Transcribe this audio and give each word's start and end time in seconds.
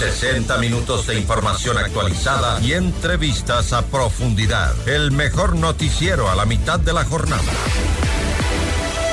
60 0.00 0.56
minutos 0.56 1.06
de 1.06 1.18
información 1.18 1.76
actualizada 1.76 2.58
y 2.62 2.72
entrevistas 2.72 3.74
a 3.74 3.82
profundidad. 3.82 4.72
El 4.88 5.10
mejor 5.10 5.56
noticiero 5.56 6.30
a 6.30 6.34
la 6.34 6.46
mitad 6.46 6.80
de 6.80 6.94
la 6.94 7.04
jornada. 7.04 7.52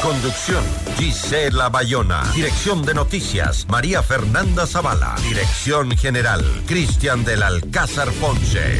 Conducción, 0.01 0.63
Gisela 0.97 1.67
Bayona. 1.67 2.23
Dirección 2.33 2.85
de 2.85 2.93
noticias, 2.93 3.67
María 3.67 4.01
Fernanda 4.01 4.65
Zavala. 4.65 5.15
Dirección 5.23 5.91
general, 5.97 6.45
Cristian 6.65 7.25
del 7.25 7.43
Alcázar 7.43 8.09
Ponce. 8.13 8.79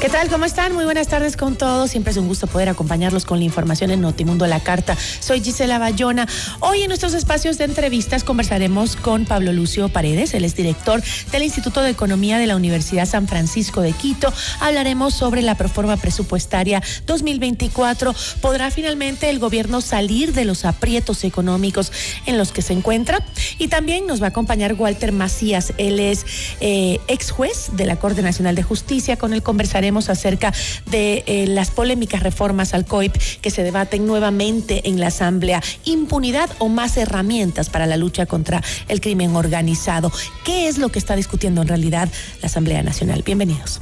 ¿Qué 0.00 0.08
tal? 0.08 0.28
¿Cómo 0.28 0.44
están? 0.44 0.74
Muy 0.74 0.84
buenas 0.84 1.08
tardes 1.08 1.36
con 1.36 1.56
todos. 1.56 1.90
Siempre 1.90 2.12
es 2.12 2.16
un 2.18 2.28
gusto 2.28 2.46
poder 2.46 2.68
acompañarlos 2.68 3.24
con 3.24 3.40
la 3.40 3.44
información 3.44 3.90
en 3.90 4.00
Notimundo 4.00 4.46
la 4.46 4.60
Carta. 4.60 4.96
Soy 5.18 5.40
Gisela 5.40 5.80
Bayona. 5.80 6.28
Hoy 6.60 6.82
en 6.82 6.86
nuestros 6.88 7.14
espacios 7.14 7.58
de 7.58 7.64
entrevistas 7.64 8.22
conversaremos 8.22 8.94
con 8.94 9.24
Pablo 9.24 9.52
Lucio 9.52 9.88
Paredes, 9.88 10.34
el 10.34 10.44
es 10.44 10.54
director 10.54 11.02
del 11.32 11.42
Instituto 11.42 11.82
de 11.82 11.90
Economía 11.90 12.38
de 12.38 12.46
la 12.46 12.54
Universidad 12.54 13.06
San 13.06 13.26
Francisco 13.26 13.80
de 13.80 13.90
Quito. 13.90 14.32
Hablaremos 14.60 15.14
sobre 15.14 15.42
la 15.42 15.56
proforma 15.56 15.96
presupuestaria 15.96 16.80
2024. 17.06 18.14
¿Podrá 18.40 18.70
finalmente 18.70 19.28
el 19.30 19.40
gobierno 19.40 19.80
salir 19.80 20.32
de 20.32 20.44
los 20.44 20.64
aprietos 20.64 21.24
económicos 21.24 21.90
en 22.24 22.38
los 22.38 22.52
que 22.52 22.62
se 22.62 22.72
encuentra? 22.72 23.24
Y 23.58 23.66
también 23.66 24.06
nos 24.06 24.22
va 24.22 24.26
a 24.26 24.30
acompañar 24.30 24.74
Walter 24.74 25.10
Macías. 25.10 25.72
Él 25.76 25.98
es 25.98 26.24
eh, 26.60 27.00
ex 27.08 27.32
juez 27.32 27.70
de 27.72 27.84
la 27.84 27.96
Corte 27.96 28.22
Nacional 28.22 28.54
de 28.54 28.62
Justicia. 28.62 29.16
Con 29.16 29.32
él 29.34 29.42
conversaremos 29.42 29.87
acerca 29.88 30.52
de 30.90 31.24
eh, 31.26 31.46
las 31.48 31.70
polémicas 31.70 32.22
reformas 32.22 32.74
al 32.74 32.84
COIP 32.84 33.16
que 33.40 33.50
se 33.50 33.62
debaten 33.62 34.06
nuevamente 34.06 34.88
en 34.88 35.00
la 35.00 35.08
Asamblea. 35.08 35.62
Impunidad 35.84 36.50
o 36.58 36.68
más 36.68 36.96
herramientas 36.96 37.70
para 37.70 37.86
la 37.86 37.96
lucha 37.96 38.26
contra 38.26 38.62
el 38.88 39.00
crimen 39.00 39.34
organizado. 39.34 40.12
¿Qué 40.44 40.68
es 40.68 40.78
lo 40.78 40.90
que 40.90 40.98
está 40.98 41.16
discutiendo 41.16 41.62
en 41.62 41.68
realidad 41.68 42.08
la 42.42 42.46
Asamblea 42.46 42.82
Nacional? 42.82 43.22
Bienvenidos. 43.24 43.80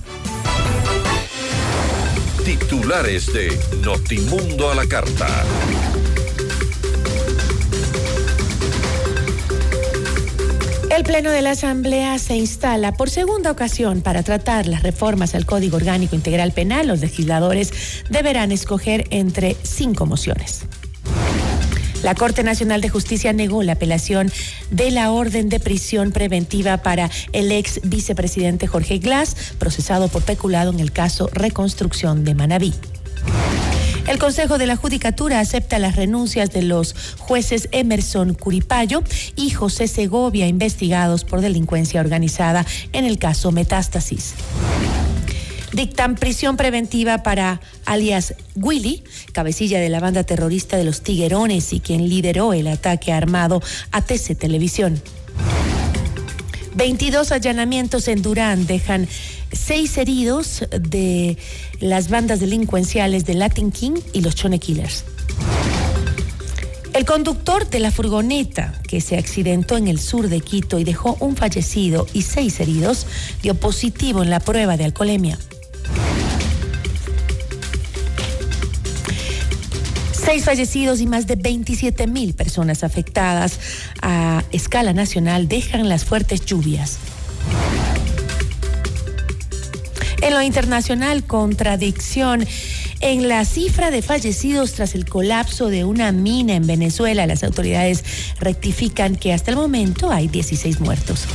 Titulares 2.45 3.33
de 3.33 3.59
Notimundo 3.83 4.71
a 4.71 4.77
la 4.77 4.87
Carta. 4.87 5.27
El 10.97 11.05
Pleno 11.05 11.31
de 11.31 11.43
la 11.43 11.51
Asamblea 11.51 12.19
se 12.19 12.37
instala 12.37 12.93
por 12.93 13.11
segunda 13.11 13.51
ocasión 13.51 14.01
para 14.01 14.23
tratar 14.23 14.67
las 14.67 14.83
reformas 14.83 15.35
al 15.35 15.45
Código 15.45 15.77
Orgánico 15.77 16.17
Integral 16.17 16.53
Penal. 16.53 16.87
Los 16.87 17.01
legisladores 17.01 17.71
deberán 18.09 18.51
escoger 18.51 19.05
entre 19.11 19.59
cinco 19.63 20.07
mociones. 20.07 20.63
La 22.03 22.15
Corte 22.15 22.43
Nacional 22.43 22.81
de 22.81 22.89
Justicia 22.89 23.35
negó 23.35 23.63
la 23.63 23.73
apelación 23.73 24.33
de 24.71 24.91
la 24.91 25.11
orden 25.11 25.51
de 25.51 25.61
prisión 25.61 26.13
preventiva 26.13 26.79
para 26.79 27.11
el 27.35 27.53
ex 27.53 27.83
vicepresidente 27.85 28.67
Jorge 28.67 28.97
Glass, 28.97 29.37
procesado 29.59 30.09
por 30.09 30.23
peculado 30.23 30.73
en 30.73 30.81
el 30.81 30.93
caso 30.93 31.29
Reconstrucción 31.31 32.25
de 32.25 32.35
Manabí. 32.35 32.73
El 34.07 34.19
Consejo 34.19 34.57
de 34.57 34.67
la 34.67 34.77
Judicatura 34.77 35.41
acepta 35.41 35.81
las 35.81 35.97
renuncias 35.97 36.51
de 36.51 36.63
los 36.63 36.95
jueces 37.19 37.69
Emerson 37.73 38.35
Curipayo 38.35 39.03
y 39.35 39.51
José 39.51 39.89
Segovia, 39.89 40.47
investigados 40.47 41.25
por 41.25 41.41
delincuencia 41.41 42.01
organizada 42.01 42.65
en 42.93 43.05
el 43.05 43.19
caso 43.19 43.51
Metástasis. 43.51 44.35
Dictan 45.73 46.15
prisión 46.15 46.57
preventiva 46.57 47.25
para 47.25 47.61
alias 47.85 48.35
Willy, 48.55 49.03
cabecilla 49.33 49.81
de 49.81 49.89
la 49.89 49.99
banda 49.99 50.23
terrorista 50.23 50.77
de 50.77 50.85
los 50.85 51.03
Tiguerones 51.03 51.73
y 51.73 51.81
quien 51.81 52.09
lideró 52.09 52.53
el 52.53 52.69
ataque 52.69 53.13
armado 53.13 53.61
a 53.91 54.03
TC 54.03 54.37
Televisión. 54.39 55.03
22 56.77 57.33
allanamientos 57.33 58.07
en 58.07 58.23
Durán 58.23 58.67
dejan 58.67 59.09
seis 59.57 59.99
heridos 59.99 60.65
de 60.71 61.37
las 61.81 62.09
bandas 62.09 62.41
delincuenciales 62.41 63.25
de 63.25 63.35
Latin 63.35 63.73
King 63.73 63.95
y 64.13 64.21
los 64.21 64.35
Chone 64.35 64.59
Killers. 64.59 65.05
El 66.97 67.05
conductor 67.05 67.69
de 67.69 67.79
la 67.79 67.91
furgoneta 67.91 68.73
que 68.89 69.03
se 69.03 69.19
accidentó 69.19 69.77
en 69.77 69.87
el 69.87 69.99
sur 69.99 70.29
de 70.29 70.41
Quito 70.41 70.79
y 70.79 70.85
dejó 70.85 71.17
un 71.21 71.37
fallecido 71.37 72.07
y 72.15 72.23
seis 72.23 72.59
heridos 72.59 73.07
dio 73.43 73.55
positivo 73.55 74.23
en 74.23 74.31
la 74.31 74.41
prueba 74.41 74.79
de 74.79 74.85
alcoholemia. 74.85 75.39
Seis 80.13 80.45
fallecidos 80.45 81.01
y 81.01 81.07
más 81.07 81.27
de 81.27 81.37
27 81.37 82.07
mil 82.07 82.35
personas 82.35 82.83
afectadas 82.83 83.61
a 84.01 84.43
escala 84.51 84.93
nacional 84.93 85.49
dejan 85.49 85.89
las 85.89 86.05
fuertes 86.05 86.47
lluvias. 86.47 86.99
En 90.23 90.35
lo 90.35 90.43
internacional, 90.43 91.25
contradicción 91.25 92.47
en 93.01 93.29
la 93.29 93.45
cifra 93.45 93.91
de 93.91 94.03
fallecidos 94.03 94.73
tras 94.73 94.95
el 94.95 95.05
colapso 95.05 95.69
de 95.69 95.85
una 95.85 96.13
mina 96.13 96.55
en 96.55 96.67
Venezuela. 96.67 97.27
Las 97.27 97.45
autoridades 97.45 98.05
rectifican 98.41 99.17
que 99.17 99.33
hasta 99.33 99.51
el 99.51 99.57
momento 99.57 100.11
hay 100.11 100.29
16 100.29 100.81
muertos. 100.81 101.27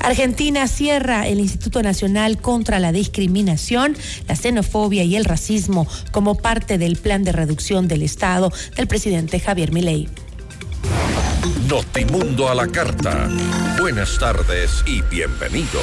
Argentina 0.00 0.68
cierra 0.68 1.26
el 1.26 1.40
Instituto 1.40 1.82
Nacional 1.82 2.38
contra 2.38 2.78
la 2.78 2.92
Discriminación, 2.92 3.96
la 4.26 4.36
Xenofobia 4.36 5.02
y 5.04 5.16
el 5.16 5.24
Racismo 5.24 5.86
como 6.12 6.36
parte 6.36 6.78
del 6.78 6.96
plan 6.96 7.24
de 7.24 7.32
reducción 7.32 7.88
del 7.88 8.02
Estado 8.02 8.52
del 8.76 8.86
presidente 8.86 9.40
Javier 9.40 9.72
Milei. 9.72 10.08
Notimundo 11.68 12.48
a 12.48 12.54
la 12.54 12.66
carta. 12.68 13.28
Buenas 13.78 14.18
tardes 14.18 14.82
y 14.86 15.02
bienvenidos. 15.02 15.82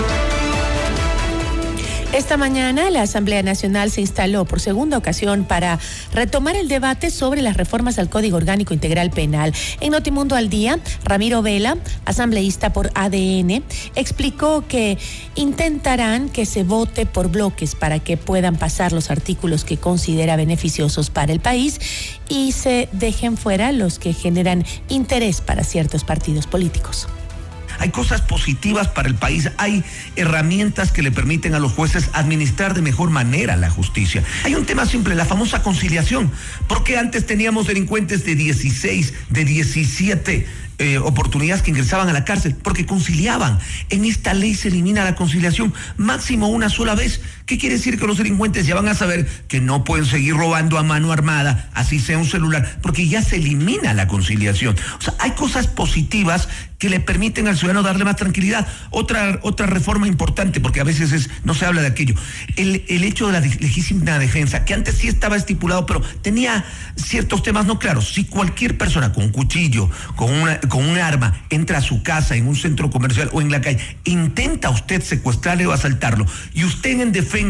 Esta 2.13 2.35
mañana 2.35 2.89
la 2.89 3.03
Asamblea 3.03 3.41
Nacional 3.41 3.89
se 3.89 4.01
instaló 4.01 4.43
por 4.43 4.59
segunda 4.59 4.97
ocasión 4.97 5.45
para 5.45 5.79
retomar 6.11 6.57
el 6.57 6.67
debate 6.67 7.09
sobre 7.09 7.41
las 7.41 7.55
reformas 7.55 7.99
al 7.99 8.09
Código 8.09 8.35
Orgánico 8.35 8.73
Integral 8.73 9.11
Penal. 9.11 9.53
En 9.79 9.91
Notimundo 9.93 10.35
al 10.35 10.49
Día, 10.49 10.77
Ramiro 11.05 11.41
Vela, 11.41 11.77
asambleísta 12.03 12.73
por 12.73 12.91
ADN, 12.95 13.63
explicó 13.95 14.65
que 14.67 14.97
intentarán 15.35 16.27
que 16.27 16.45
se 16.45 16.65
vote 16.65 17.05
por 17.05 17.29
bloques 17.29 17.75
para 17.75 17.99
que 17.99 18.17
puedan 18.17 18.57
pasar 18.57 18.91
los 18.91 19.09
artículos 19.09 19.63
que 19.63 19.77
considera 19.77 20.35
beneficiosos 20.35 21.09
para 21.09 21.31
el 21.31 21.39
país 21.39 21.79
y 22.27 22.51
se 22.51 22.89
dejen 22.91 23.37
fuera 23.37 23.71
los 23.71 23.99
que 23.99 24.11
generan 24.11 24.65
interés 24.89 25.39
para 25.39 25.63
ciertos 25.63 26.03
partidos 26.03 26.45
políticos 26.45 27.07
hay 27.81 27.89
cosas 27.89 28.21
positivas 28.21 28.87
para 28.89 29.07
el 29.07 29.15
país, 29.15 29.49
hay 29.57 29.83
herramientas 30.15 30.91
que 30.91 31.01
le 31.01 31.11
permiten 31.11 31.55
a 31.55 31.59
los 31.59 31.71
jueces 31.71 32.11
administrar 32.13 32.75
de 32.75 32.83
mejor 32.83 33.09
manera 33.09 33.55
la 33.57 33.71
justicia. 33.71 34.23
Hay 34.43 34.53
un 34.53 34.67
tema 34.67 34.85
simple, 34.85 35.15
la 35.15 35.25
famosa 35.25 35.63
conciliación, 35.63 36.31
porque 36.67 36.99
antes 36.99 37.25
teníamos 37.25 37.65
delincuentes 37.65 38.23
de 38.23 38.35
16, 38.35 39.13
de 39.29 39.45
17 39.45 40.47
eh, 40.77 40.97
oportunidades 40.99 41.63
que 41.63 41.71
ingresaban 41.71 42.07
a 42.09 42.13
la 42.13 42.23
cárcel, 42.23 42.55
porque 42.55 42.85
conciliaban. 42.85 43.57
En 43.89 44.05
esta 44.05 44.35
ley 44.35 44.53
se 44.53 44.67
elimina 44.67 45.03
la 45.03 45.15
conciliación 45.15 45.73
máximo 45.97 46.49
una 46.49 46.69
sola 46.69 46.93
vez 46.93 47.21
¿Qué 47.51 47.57
quiere 47.57 47.75
decir 47.75 47.99
que 47.99 48.07
los 48.07 48.17
delincuentes 48.17 48.65
ya 48.65 48.75
van 48.75 48.87
a 48.87 48.95
saber 48.95 49.27
que 49.49 49.59
no 49.59 49.83
pueden 49.83 50.05
seguir 50.05 50.35
robando 50.35 50.77
a 50.77 50.83
mano 50.83 51.11
armada, 51.11 51.69
así 51.73 51.99
sea 51.99 52.17
un 52.17 52.25
celular, 52.25 52.79
porque 52.81 53.09
ya 53.09 53.21
se 53.21 53.35
elimina 53.35 53.93
la 53.93 54.07
conciliación? 54.07 54.77
O 54.97 55.01
sea, 55.01 55.15
hay 55.19 55.31
cosas 55.31 55.67
positivas 55.67 56.47
que 56.79 56.89
le 56.89 57.01
permiten 57.01 57.49
al 57.49 57.57
ciudadano 57.57 57.83
darle 57.83 58.05
más 58.05 58.15
tranquilidad. 58.15 58.67
Otra, 58.89 59.39
otra 59.43 59.67
reforma 59.67 60.07
importante, 60.07 60.61
porque 60.61 60.79
a 60.79 60.85
veces 60.85 61.11
es, 61.11 61.29
no 61.43 61.53
se 61.53 61.65
habla 61.65 61.81
de 61.81 61.87
aquello, 61.87 62.15
el, 62.55 62.85
el 62.87 63.03
hecho 63.03 63.27
de 63.27 63.33
la 63.33 63.41
legítima 63.41 64.17
defensa, 64.17 64.63
que 64.63 64.73
antes 64.73 64.95
sí 64.95 65.09
estaba 65.09 65.35
estipulado, 65.35 65.85
pero 65.85 66.01
tenía 66.21 66.63
ciertos 66.95 67.43
temas 67.43 67.65
no 67.65 67.79
claros. 67.79 68.13
Si 68.13 68.23
cualquier 68.23 68.77
persona 68.77 69.11
con 69.11 69.25
un 69.25 69.31
cuchillo, 69.31 69.91
con, 70.15 70.33
una, 70.33 70.59
con 70.61 70.87
un 70.87 70.97
arma, 70.97 71.43
entra 71.49 71.79
a 71.79 71.81
su 71.81 72.01
casa, 72.01 72.37
en 72.37 72.47
un 72.47 72.55
centro 72.55 72.89
comercial 72.89 73.29
o 73.33 73.41
en 73.41 73.51
la 73.51 73.59
calle, 73.59 73.79
intenta 74.05 74.69
usted 74.69 75.03
secuestrarle 75.03 75.67
o 75.67 75.73
asaltarlo, 75.73 76.25
y 76.53 76.63
usted 76.63 76.99
en 77.01 77.11
defensa 77.11 77.40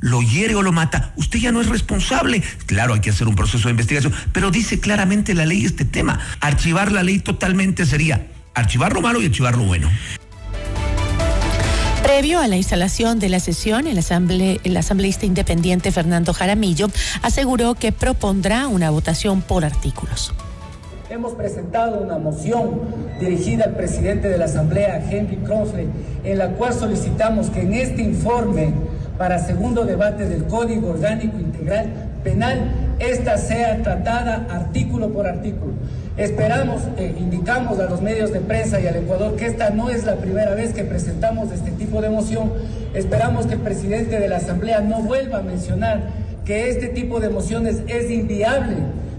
lo 0.00 0.22
hiere 0.22 0.54
o 0.54 0.62
lo 0.62 0.72
mata, 0.72 1.12
usted 1.16 1.38
ya 1.38 1.52
no 1.52 1.60
es 1.60 1.68
responsable. 1.68 2.42
Claro, 2.66 2.94
hay 2.94 3.00
que 3.00 3.10
hacer 3.10 3.26
un 3.26 3.34
proceso 3.34 3.68
de 3.68 3.72
investigación, 3.72 4.12
pero 4.32 4.50
dice 4.50 4.80
claramente 4.80 5.34
la 5.34 5.46
ley 5.46 5.64
este 5.64 5.84
tema. 5.84 6.20
Archivar 6.40 6.92
la 6.92 7.02
ley 7.02 7.18
totalmente 7.18 7.86
sería 7.86 8.26
archivar 8.54 8.92
lo 8.92 9.00
malo 9.00 9.20
y 9.20 9.26
archivar 9.26 9.56
lo 9.56 9.64
bueno. 9.64 9.90
Previo 12.02 12.38
a 12.38 12.48
la 12.48 12.56
instalación 12.56 13.18
de 13.18 13.30
la 13.30 13.40
sesión, 13.40 13.86
el, 13.86 13.98
asamble, 13.98 14.60
el 14.62 14.76
asambleísta 14.76 15.24
independiente 15.24 15.90
Fernando 15.90 16.34
Jaramillo 16.34 16.90
aseguró 17.22 17.74
que 17.74 17.92
propondrá 17.92 18.68
una 18.68 18.90
votación 18.90 19.40
por 19.40 19.64
artículos. 19.64 20.34
Hemos 21.10 21.34
presentado 21.34 22.00
una 22.00 22.16
moción 22.16 22.80
dirigida 23.20 23.64
al 23.66 23.74
presidente 23.74 24.30
de 24.30 24.38
la 24.38 24.46
Asamblea, 24.46 25.04
Henry 25.10 25.36
Crossley, 25.36 25.86
en 26.24 26.38
la 26.38 26.52
cual 26.52 26.72
solicitamos 26.72 27.50
que 27.50 27.60
en 27.60 27.74
este 27.74 28.00
informe 28.00 28.72
para 29.18 29.38
segundo 29.38 29.84
debate 29.84 30.26
del 30.26 30.44
Código 30.44 30.88
Orgánico 30.88 31.38
Integral 31.38 32.10
Penal, 32.24 32.70
esta 33.00 33.36
sea 33.36 33.82
tratada 33.82 34.46
artículo 34.50 35.10
por 35.10 35.26
artículo. 35.26 35.74
Esperamos, 36.16 36.80
eh, 36.96 37.14
indicamos 37.18 37.78
a 37.80 37.84
los 37.84 38.00
medios 38.00 38.32
de 38.32 38.40
prensa 38.40 38.80
y 38.80 38.86
al 38.86 38.96
Ecuador 38.96 39.36
que 39.36 39.44
esta 39.44 39.68
no 39.68 39.90
es 39.90 40.04
la 40.04 40.16
primera 40.16 40.54
vez 40.54 40.72
que 40.72 40.84
presentamos 40.84 41.52
este 41.52 41.70
tipo 41.72 42.00
de 42.00 42.08
moción. 42.08 42.50
Esperamos 42.94 43.44
que 43.44 43.54
el 43.54 43.60
presidente 43.60 44.18
de 44.18 44.28
la 44.28 44.38
Asamblea 44.38 44.80
no 44.80 45.02
vuelva 45.02 45.38
a 45.38 45.42
mencionar 45.42 46.04
que 46.46 46.70
este 46.70 46.88
tipo 46.88 47.20
de 47.20 47.28
mociones 47.28 47.82
es 47.88 48.10
inviable 48.10 48.76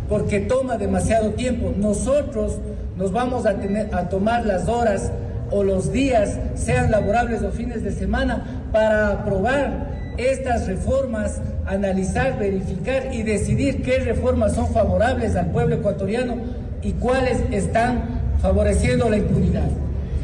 porque 0.09 0.39
toma 0.41 0.77
demasiado 0.77 1.31
tiempo. 1.31 1.73
Nosotros 1.77 2.59
nos 2.97 3.11
vamos 3.11 3.45
a, 3.45 3.55
tener, 3.55 3.93
a 3.93 4.09
tomar 4.09 4.45
las 4.45 4.67
horas 4.67 5.11
o 5.51 5.63
los 5.63 5.91
días, 5.91 6.39
sean 6.55 6.91
laborables 6.91 7.41
o 7.43 7.51
fines 7.51 7.83
de 7.83 7.91
semana, 7.91 8.63
para 8.71 9.09
aprobar 9.09 9.95
estas 10.17 10.67
reformas, 10.67 11.41
analizar, 11.65 12.39
verificar 12.39 13.13
y 13.13 13.23
decidir 13.23 13.83
qué 13.83 13.99
reformas 13.99 14.53
son 14.53 14.67
favorables 14.73 15.35
al 15.35 15.47
pueblo 15.47 15.75
ecuatoriano 15.75 16.35
y 16.81 16.93
cuáles 16.93 17.39
están 17.51 18.21
favoreciendo 18.41 19.09
la 19.09 19.17
impunidad. 19.17 19.69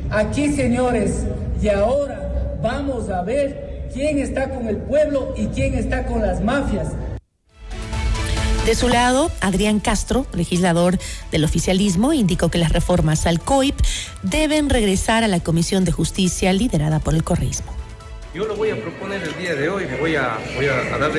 Aquí, 0.09 0.51
señores, 0.51 1.25
y 1.61 1.69
ahora 1.69 2.57
vamos 2.61 3.09
a 3.09 3.21
ver 3.21 3.89
quién 3.93 4.17
está 4.19 4.49
con 4.49 4.67
el 4.67 4.77
pueblo 4.77 5.33
y 5.37 5.47
quién 5.47 5.73
está 5.73 6.05
con 6.05 6.21
las 6.21 6.41
mafias. 6.41 6.87
De 8.65 8.75
su 8.75 8.89
lado, 8.89 9.31
Adrián 9.41 9.79
Castro, 9.79 10.27
legislador 10.33 10.99
del 11.31 11.43
oficialismo, 11.43 12.13
indicó 12.13 12.49
que 12.49 12.59
las 12.59 12.71
reformas 12.71 13.25
al 13.25 13.39
COIP 13.39 13.75
deben 14.21 14.69
regresar 14.69 15.23
a 15.23 15.27
la 15.27 15.39
Comisión 15.39 15.83
de 15.83 15.91
Justicia 15.91 16.53
liderada 16.53 16.99
por 16.99 17.15
el 17.15 17.23
correísmo. 17.23 17.73
Yo 18.35 18.45
lo 18.45 18.55
voy 18.55 18.69
a 18.69 18.79
proponer 18.79 19.23
el 19.23 19.35
día 19.39 19.55
de 19.55 19.67
hoy, 19.67 19.87
me 19.87 19.97
voy 19.97 20.15
a, 20.15 20.37
dar 20.99 21.11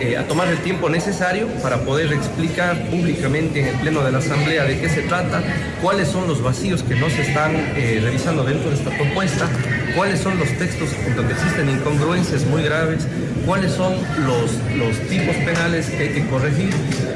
eh, 0.00 0.16
a 0.16 0.26
tomar 0.26 0.48
el 0.48 0.58
tiempo 0.58 0.88
necesario 0.88 1.48
para 1.62 1.78
poder 1.78 2.12
explicar 2.12 2.88
públicamente 2.88 3.60
en 3.60 3.66
el 3.68 3.74
Pleno 3.76 4.04
de 4.04 4.12
la 4.12 4.18
Asamblea 4.18 4.64
de 4.64 4.78
qué 4.78 4.88
se 4.88 5.02
trata, 5.02 5.42
cuáles 5.82 6.08
son 6.08 6.28
los 6.28 6.42
vacíos 6.42 6.82
que 6.82 6.94
no 6.94 7.10
se 7.10 7.22
están 7.22 7.54
eh, 7.56 8.00
revisando 8.02 8.44
dentro 8.44 8.70
de 8.70 8.76
esta 8.76 8.90
propuesta, 8.90 9.48
cuáles 9.96 10.20
son 10.20 10.38
los 10.38 10.48
textos 10.58 10.90
en 11.06 11.16
donde 11.16 11.34
existen 11.34 11.68
incongruencias 11.68 12.44
muy 12.46 12.62
graves, 12.62 13.06
cuáles 13.44 13.72
son 13.72 13.94
los, 14.26 14.52
los 14.76 14.96
tipos 15.08 15.34
penales 15.36 15.86
que 15.90 16.02
hay 16.04 16.08
que 16.10 16.26
corregir 16.26 16.70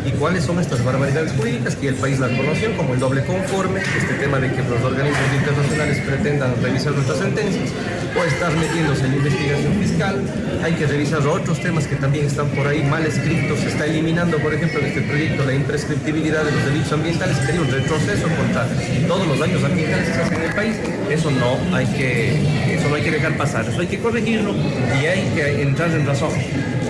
y 0.05 0.11
cuáles 0.13 0.45
son 0.45 0.59
estas 0.59 0.83
barbaridades 0.85 1.33
jurídicas 1.33 1.77
que 1.77 1.89
el 1.89 1.95
país 1.95 2.19
la 2.19 2.29
conoció, 2.29 2.77
como 2.77 2.95
el 2.95 3.01
doble 3.01 3.23
conforme, 3.25 3.81
este 3.81 4.15
tema 4.15 4.39
de 4.39 4.51
que 4.51 4.63
los 4.63 4.83
organismos 4.83 5.21
internacionales 5.39 5.99
pretendan 6.07 6.55
revisar 6.63 6.93
nuestras 6.93 7.19
sentencias 7.19 7.71
o 8.19 8.25
estar 8.25 8.53
metiéndose 8.57 9.07
en 9.07 9.15
investigación 9.15 9.75
fiscal. 9.81 10.23
Hay 10.65 10.73
que 10.75 10.87
revisar 10.87 11.27
otros 11.27 11.61
temas 11.61 11.87
que 11.87 11.97
también 11.97 12.27
están 12.27 12.49
por 12.49 12.67
ahí 12.67 12.72
mal 12.81 13.05
escritos. 13.05 13.61
Se 13.61 13.69
está 13.69 13.87
eliminando, 13.87 14.39
por 14.39 14.55
ejemplo, 14.55 14.81
en 14.81 14.87
este 14.87 15.03
proyecto 15.03 15.45
la 15.45 15.55
imprescriptibilidad 15.55 16.45
de 16.45 16.53
los 16.53 16.65
delitos 16.65 16.93
ambientales, 16.93 17.37
que 17.39 17.59
un 17.59 17.71
retroceso 17.71 18.29
contra 18.37 18.67
todos 19.07 19.27
los 19.27 19.39
daños 19.39 19.63
ambientales 19.63 20.09
que 20.09 20.15
se 20.15 20.23
hacen 20.23 20.39
en 20.39 20.43
el 20.45 20.55
país. 20.55 20.77
Eso 21.11 21.31
no 21.31 21.77
hay 21.77 21.87
que, 21.87 22.75
eso 22.75 22.89
no 22.89 22.95
hay 22.95 23.03
que 23.03 23.11
dejar 23.11 23.37
pasar, 23.37 23.67
eso 23.69 23.81
hay 23.81 23.87
que 23.87 23.99
corregirlo 23.99 24.55
y 25.01 25.07
hay 25.07 25.23
que 25.35 25.63
entrar 25.63 25.91
en 25.91 26.07
razón. 26.07 26.31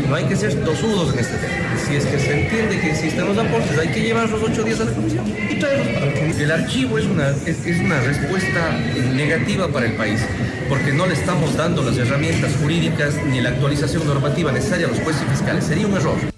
No 0.09 0.15
hay 0.15 0.25
que 0.25 0.37
ser 0.37 0.55
tosudos 0.65 1.13
en 1.15 1.21
este 1.21 1.37
tema. 1.37 1.77
Si 1.87 1.97
es 1.97 2.05
que 2.05 2.19
se 2.19 2.43
entiende 2.43 2.81
que 2.81 2.91
existen 2.91 3.27
los 3.27 3.39
aportes, 3.39 3.79
hay 3.79 3.89
que 3.89 4.01
llevar 4.03 4.29
los 4.29 4.43
ocho 4.43 4.63
días 4.63 4.81
a 4.81 4.85
la 4.85 4.93
comisión 4.93 5.25
y 5.29 5.59
traerlos 5.59 5.89
para 5.89 6.13
el 6.43 6.51
archivo 6.51 6.99
es 6.99 7.07
una, 7.07 7.29
es, 7.47 7.67
es 7.67 7.81
una 7.81 8.01
respuesta 8.01 8.79
negativa 9.15 9.69
para 9.69 9.87
el 9.87 9.93
país, 9.93 10.21
porque 10.69 10.93
no 10.93 11.07
le 11.07 11.15
estamos 11.15 11.57
dando 11.57 11.83
las 11.83 11.97
herramientas 11.97 12.53
jurídicas 12.61 13.15
ni 13.27 13.41
la 13.41 13.51
actualización 13.51 14.07
normativa 14.07 14.51
necesaria 14.53 14.87
a 14.87 14.91
los 14.91 15.01
jueces 15.01 15.23
fiscales. 15.31 15.65
Sería 15.65 15.87
un 15.87 15.95
error. 15.95 16.32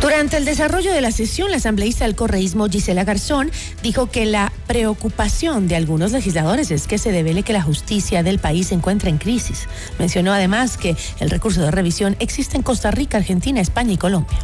Durante 0.00 0.36
el 0.36 0.44
desarrollo 0.44 0.92
de 0.92 1.00
la 1.00 1.10
sesión, 1.10 1.50
la 1.50 1.56
asambleísta 1.56 2.04
del 2.04 2.14
correísmo 2.14 2.68
Gisela 2.68 3.02
Garzón 3.02 3.50
dijo 3.82 4.08
que 4.08 4.26
la 4.26 4.52
preocupación 4.68 5.66
de 5.66 5.74
algunos 5.74 6.12
legisladores 6.12 6.70
es 6.70 6.86
que 6.86 6.98
se 6.98 7.10
devele 7.10 7.42
que 7.42 7.52
la 7.52 7.62
justicia 7.62 8.22
del 8.22 8.38
país 8.38 8.68
se 8.68 8.76
encuentra 8.76 9.10
en 9.10 9.18
crisis. 9.18 9.66
Mencionó 9.98 10.32
además 10.32 10.76
que 10.76 10.96
el 11.18 11.30
recurso 11.30 11.62
de 11.62 11.72
revisión 11.72 12.14
existe 12.20 12.56
en 12.56 12.62
Costa 12.62 12.92
Rica, 12.92 13.18
Argentina, 13.18 13.60
España 13.60 13.92
y 13.92 13.96
Colombia. 13.96 14.38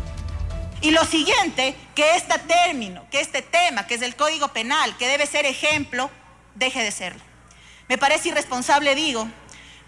Y 0.81 0.91
lo 0.91 1.05
siguiente, 1.05 1.77
que 1.95 2.17
este 2.17 2.37
término, 2.41 3.05
que 3.13 3.21
este 3.21 3.41
tema, 3.41 3.87
que 3.87 3.95
es 3.95 4.03
el 4.03 4.17
Código 4.17 4.49
Penal, 4.49 4.97
que 4.97 5.07
debe 5.07 5.25
ser 5.25 5.47
ejemplo, 5.47 6.11
deje 6.57 6.83
de 6.83 6.91
serlo. 6.91 7.23
Me 7.89 7.97
parece 7.97 8.31
irresponsable, 8.31 8.97
digo, 8.97 9.29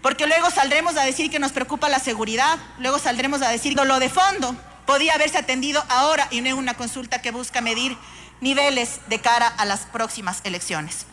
porque 0.01 0.27
luego 0.27 0.49
saldremos 0.49 0.95
a 0.95 1.03
decir 1.03 1.29
que 1.29 1.39
nos 1.39 1.51
preocupa 1.51 1.89
la 1.89 1.99
seguridad, 1.99 2.57
luego 2.79 2.99
saldremos 2.99 3.41
a 3.41 3.49
decir 3.49 3.73
lo 3.73 3.99
de 3.99 4.07
fondo 4.07 4.55
podía 4.87 5.13
haberse 5.13 5.37
atendido 5.37 5.83
ahora 5.89 6.27
y 6.31 6.41
no 6.41 6.49
en 6.49 6.55
una 6.55 6.73
consulta 6.73 7.21
que 7.21 7.29
busca 7.29 7.61
medir 7.61 7.95
niveles 8.41 9.01
de 9.07 9.19
cara 9.19 9.47
a 9.47 9.65
las 9.65 9.81
próximas 9.81 10.41
elecciones. 10.43 11.05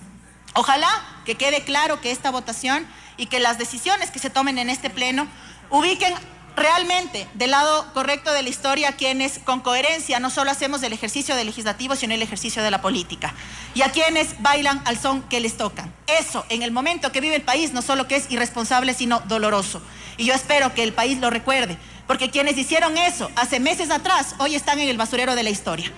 Ojalá 0.55 0.89
que 1.27 1.35
quede 1.35 1.65
claro 1.65 2.01
que 2.01 2.11
esta 2.11 2.31
votación 2.31 2.87
y 3.19 3.27
que 3.27 3.41
las 3.41 3.59
decisiones 3.59 4.11
que 4.11 4.21
se 4.21 4.31
tomen 4.31 4.57
en 4.57 4.71
este 4.71 4.89
pleno 4.89 5.27
ubiquen 5.71 6.15
realmente 6.57 7.27
del 7.35 7.51
lado 7.51 7.93
correcto 7.93 8.33
de 8.33 8.45
la 8.45 8.49
historia 8.49 8.93
quienes 8.93 9.41
con 9.41 9.61
coherencia 9.61 10.21
no 10.21 10.31
solo 10.31 10.53
hacemos 10.53 10.81
el 10.85 10.93
ejercicio 10.93 11.35
del 11.35 11.47
legislativo, 11.47 11.97
sino 11.97 12.15
el 12.15 12.23
ejercicio 12.23 12.63
de 12.63 12.71
la 12.71 12.81
política. 12.81 13.35
Y 13.75 13.83
a 13.83 13.91
quienes 13.91 14.41
bailan 14.41 14.81
al 14.85 14.99
son 14.99 15.23
que 15.23 15.41
les 15.41 15.57
tocan. 15.57 15.93
Eso, 16.07 16.47
en 16.49 16.63
el 16.63 16.71
momento 16.71 17.11
que 17.11 17.21
vive 17.21 17.35
el 17.35 17.43
país, 17.43 17.73
no 17.73 17.83
solo 17.83 18.07
que 18.07 18.17
es 18.17 18.31
irresponsable, 18.31 18.95
sino 18.95 19.21
doloroso. 19.21 19.83
Y 20.17 20.27
yo 20.27 20.35
espero 20.35 20.75
que 20.75 20.85
el 20.85 20.93
país 20.93 21.19
lo 21.19 21.31
recuerde, 21.31 21.77
porque 22.07 22.31
quienes 22.31 22.57
hicieron 22.59 22.97
eso 22.99 23.31
hace 23.37 23.61
meses 23.61 23.91
atrás, 23.91 24.35
hoy 24.39 24.55
están 24.55 24.79
en 24.79 24.89
el 24.89 24.97
basurero 24.97 25.35
de 25.35 25.43
la 25.43 25.51
historia. 25.51 25.93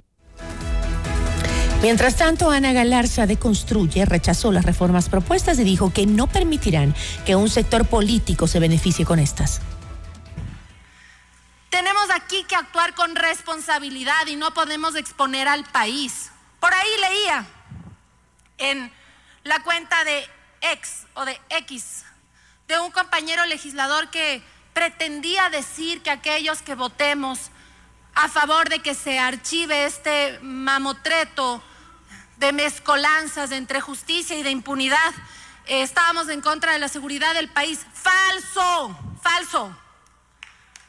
Mientras 1.82 2.16
tanto, 2.16 2.50
Ana 2.50 2.72
Galarza 2.72 3.26
de 3.26 3.38
Construye 3.38 4.06
rechazó 4.06 4.50
las 4.50 4.64
reformas 4.64 5.08
propuestas 5.08 5.58
y 5.58 5.64
dijo 5.64 5.92
que 5.92 6.06
no 6.06 6.26
permitirán 6.26 6.94
que 7.24 7.36
un 7.36 7.48
sector 7.48 7.86
político 7.86 8.46
se 8.46 8.58
beneficie 8.58 9.04
con 9.04 9.18
estas. 9.18 9.60
Tenemos 11.70 12.08
aquí 12.14 12.44
que 12.44 12.56
actuar 12.56 12.94
con 12.94 13.14
responsabilidad 13.14 14.26
y 14.26 14.36
no 14.36 14.54
podemos 14.54 14.96
exponer 14.96 15.46
al 15.46 15.64
país. 15.64 16.30
Por 16.58 16.72
ahí 16.72 16.88
leía 17.00 17.46
en 18.58 18.90
la 19.44 19.62
cuenta 19.62 20.02
de 20.04 20.24
ex 20.72 21.04
o 21.14 21.24
de 21.24 21.38
X 21.50 22.04
de 22.68 22.80
un 22.80 22.90
compañero 22.90 23.44
legislador 23.46 24.10
que 24.10 24.42
pretendía 24.76 25.48
decir 25.48 26.02
que 26.02 26.10
aquellos 26.10 26.60
que 26.60 26.74
votemos 26.74 27.50
a 28.14 28.28
favor 28.28 28.68
de 28.68 28.80
que 28.80 28.94
se 28.94 29.18
archive 29.18 29.86
este 29.86 30.38
mamotreto 30.42 31.62
de 32.36 32.52
mezcolanzas 32.52 33.52
entre 33.52 33.80
justicia 33.80 34.36
y 34.36 34.42
de 34.42 34.50
impunidad, 34.50 35.14
eh, 35.64 35.80
estábamos 35.80 36.28
en 36.28 36.42
contra 36.42 36.74
de 36.74 36.78
la 36.78 36.88
seguridad 36.88 37.32
del 37.32 37.48
país. 37.48 37.86
Falso, 37.94 38.94
falso. 39.22 39.74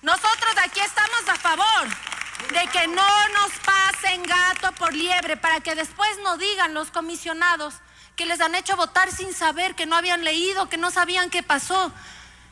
Nosotros 0.02 0.52
aquí 0.66 0.82
estamos 0.82 1.30
a 1.30 1.36
favor 1.36 1.88
de 2.52 2.68
que 2.68 2.88
no 2.90 3.30
nos 3.30 3.52
pasen 3.64 4.22
gato 4.24 4.74
por 4.74 4.94
liebre 4.94 5.38
para 5.38 5.62
que 5.62 5.76
después 5.76 6.10
no 6.24 6.38
digan 6.38 6.74
los 6.74 6.92
comisionados 6.92 7.76
que 8.18 8.26
les 8.26 8.42
han 8.42 8.54
hecho 8.54 8.76
votar 8.76 9.14
sin 9.14 9.34
saber, 9.34 9.76
que 9.76 9.86
no 9.86 9.96
habían 9.96 10.26
leído, 10.26 10.68
que 10.68 10.76
no 10.76 10.92
sabían 10.92 11.30
qué 11.30 11.42
pasó. 11.42 11.94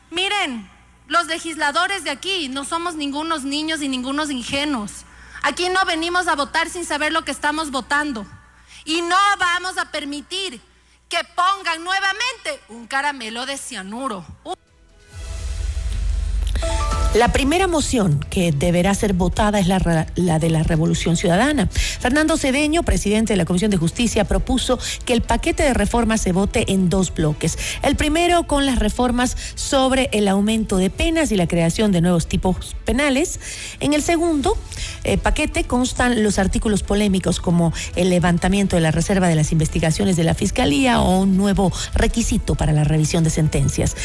Miren, 0.08 0.70
los 1.08 1.26
legisladores 1.26 2.04
de 2.04 2.10
aquí 2.10 2.48
no 2.48 2.64
somos 2.64 2.94
ningunos 2.94 3.44
niños 3.44 3.82
y 3.82 3.88
ningunos 3.88 4.30
ingenuos. 4.30 5.04
Aquí 5.42 5.68
no 5.68 5.84
venimos 5.84 6.26
a 6.26 6.34
votar 6.34 6.68
sin 6.68 6.84
saber 6.84 7.12
lo 7.12 7.24
que 7.24 7.30
estamos 7.30 7.70
votando. 7.70 8.26
Y 8.84 9.02
no 9.02 9.16
vamos 9.38 9.78
a 9.78 9.90
permitir 9.90 10.60
que 11.08 11.18
pongan 11.34 11.84
nuevamente 11.84 12.60
un 12.68 12.86
caramelo 12.86 13.46
de 13.46 13.56
cianuro. 13.56 14.24
La 17.16 17.32
primera 17.32 17.66
moción 17.66 18.20
que 18.28 18.52
deberá 18.52 18.94
ser 18.94 19.14
votada 19.14 19.58
es 19.58 19.68
la, 19.68 19.78
de 20.38 20.50
la 20.50 20.62
Revolución 20.62 21.16
Ciudadana. 21.16 21.66
Fernando 21.66 22.36
Cedeño, 22.36 22.82
presidente 22.82 23.32
de 23.32 23.38
la 23.38 23.46
Comisión 23.46 23.70
de 23.70 23.78
Justicia, 23.78 24.26
propuso 24.26 24.78
que 25.06 25.14
el 25.14 25.22
paquete 25.22 25.62
de 25.62 25.72
reformas 25.72 26.20
se 26.20 26.32
vote 26.32 26.70
en 26.70 26.90
dos 26.90 27.14
bloques. 27.14 27.56
El 27.82 27.96
primero 27.96 28.46
con 28.46 28.66
las 28.66 28.78
reformas 28.78 29.34
sobre 29.54 30.10
el 30.12 30.28
aumento 30.28 30.76
de 30.76 30.90
penas 30.90 31.32
y 31.32 31.36
la 31.36 31.48
creación 31.48 31.90
de 31.90 32.02
nuevos 32.02 32.26
tipos 32.26 32.76
penales. 32.84 33.40
En 33.80 33.94
el 33.94 34.02
segundo 34.02 34.54
eh, 35.02 35.16
paquete 35.16 35.64
constan 35.64 36.22
los 36.22 36.38
artículos 36.38 36.82
polémicos 36.82 37.40
como 37.40 37.72
el 37.94 38.10
levantamiento 38.10 38.76
de 38.76 38.82
la 38.82 38.90
reserva 38.90 39.28
de 39.28 39.36
las 39.36 39.52
investigaciones 39.52 40.16
de 40.16 40.24
la 40.24 40.34
Fiscalía 40.34 41.00
o 41.00 41.20
un 41.20 41.38
nuevo 41.38 41.72
requisito 41.94 42.56
para 42.56 42.74
la 42.74 42.84
revisión 42.84 43.24
de 43.24 43.30
sentencias 43.30 43.96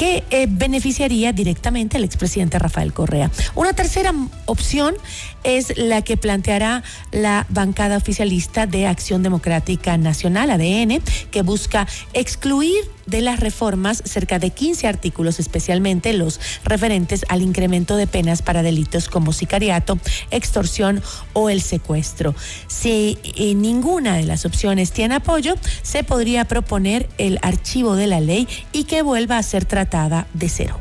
que 0.00 0.24
eh, 0.30 0.46
beneficiaría 0.48 1.34
directamente 1.34 1.98
al 1.98 2.04
expresidente 2.04 2.58
Rafael 2.58 2.94
Correa. 2.94 3.30
Una 3.54 3.74
tercera 3.74 4.14
opción 4.46 4.94
es 5.44 5.76
la 5.78 6.02
que 6.02 6.16
planteará 6.16 6.82
la 7.12 7.46
bancada 7.48 7.96
oficialista 7.96 8.66
de 8.66 8.86
Acción 8.86 9.22
Democrática 9.22 9.96
Nacional, 9.96 10.50
ADN, 10.50 11.02
que 11.30 11.42
busca 11.42 11.86
excluir 12.12 12.76
de 13.06 13.20
las 13.20 13.40
reformas 13.40 14.02
cerca 14.04 14.38
de 14.38 14.50
15 14.50 14.86
artículos, 14.86 15.40
especialmente 15.40 16.12
los 16.12 16.40
referentes 16.64 17.24
al 17.28 17.42
incremento 17.42 17.96
de 17.96 18.06
penas 18.06 18.42
para 18.42 18.62
delitos 18.62 19.08
como 19.08 19.32
sicariato, 19.32 19.98
extorsión 20.30 21.02
o 21.32 21.50
el 21.50 21.60
secuestro. 21.60 22.34
Si 22.68 23.18
eh, 23.36 23.54
ninguna 23.54 24.16
de 24.16 24.24
las 24.24 24.44
opciones 24.44 24.92
tiene 24.92 25.16
apoyo, 25.16 25.54
se 25.82 26.04
podría 26.04 26.44
proponer 26.44 27.08
el 27.18 27.38
archivo 27.42 27.96
de 27.96 28.06
la 28.06 28.20
ley 28.20 28.48
y 28.72 28.84
que 28.84 29.02
vuelva 29.02 29.38
a 29.38 29.42
ser 29.42 29.64
tratada 29.64 30.26
de 30.32 30.48
cero. 30.48 30.78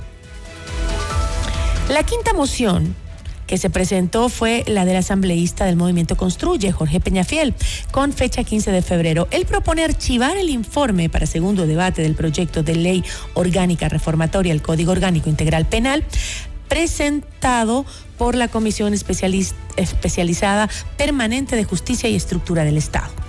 La 1.89 2.03
quinta 2.03 2.33
moción 2.33 2.95
que 3.49 3.57
se 3.57 3.71
presentó 3.71 4.29
fue 4.29 4.63
la 4.67 4.85
del 4.85 4.97
asambleísta 4.97 5.65
del 5.65 5.75
movimiento 5.75 6.15
Construye, 6.15 6.71
Jorge 6.71 6.99
Peñafiel, 6.99 7.55
con 7.89 8.13
fecha 8.13 8.43
15 8.43 8.71
de 8.71 8.83
febrero. 8.83 9.27
Él 9.31 9.47
propone 9.47 9.83
archivar 9.83 10.37
el 10.37 10.51
informe 10.51 11.09
para 11.09 11.25
segundo 11.25 11.65
debate 11.65 12.03
del 12.03 12.13
proyecto 12.13 12.61
de 12.61 12.75
ley 12.75 13.03
orgánica 13.33 13.89
reformatoria 13.89 14.53
al 14.53 14.61
Código 14.61 14.91
Orgánico 14.91 15.29
Integral 15.29 15.65
Penal 15.65 16.05
presentado 16.67 17.87
por 18.19 18.35
la 18.35 18.49
Comisión 18.49 18.93
Especializada 18.93 20.69
Permanente 20.95 21.55
de 21.55 21.63
Justicia 21.63 22.07
y 22.07 22.15
Estructura 22.15 22.63
del 22.63 22.77
Estado. 22.77 23.28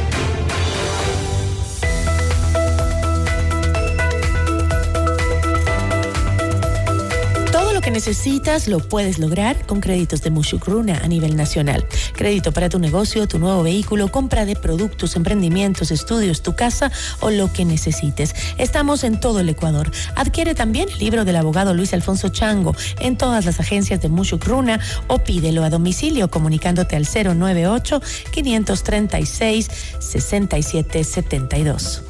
Necesitas 7.91 8.67
lo 8.67 8.79
puedes 8.79 9.19
lograr 9.19 9.65
con 9.65 9.81
créditos 9.81 10.21
de 10.21 10.31
Mushukruna 10.31 11.01
a 11.03 11.07
nivel 11.07 11.35
nacional. 11.35 11.85
Crédito 12.13 12.51
para 12.51 12.69
tu 12.69 12.79
negocio, 12.79 13.27
tu 13.27 13.39
nuevo 13.39 13.63
vehículo, 13.63 14.11
compra 14.11 14.45
de 14.45 14.55
productos, 14.55 15.15
emprendimientos, 15.15 15.91
estudios, 15.91 16.41
tu 16.41 16.55
casa 16.55 16.91
o 17.19 17.29
lo 17.29 17.51
que 17.51 17.65
necesites. 17.65 18.33
Estamos 18.57 19.03
en 19.03 19.19
todo 19.19 19.39
el 19.39 19.49
Ecuador. 19.49 19.91
Adquiere 20.15 20.55
también 20.55 20.89
el 20.89 20.99
libro 20.99 21.25
del 21.25 21.35
abogado 21.35 21.73
Luis 21.73 21.93
Alfonso 21.93 22.29
Chango 22.29 22.75
en 22.99 23.17
todas 23.17 23.45
las 23.45 23.59
agencias 23.59 24.01
de 24.01 24.09
Mushukruna 24.09 24.79
o 25.07 25.19
pídelo 25.19 25.63
a 25.63 25.69
domicilio 25.69 26.31
comunicándote 26.31 26.95
al 26.95 27.05
098 27.05 28.01
536 28.31 29.69
6772 29.99 32.03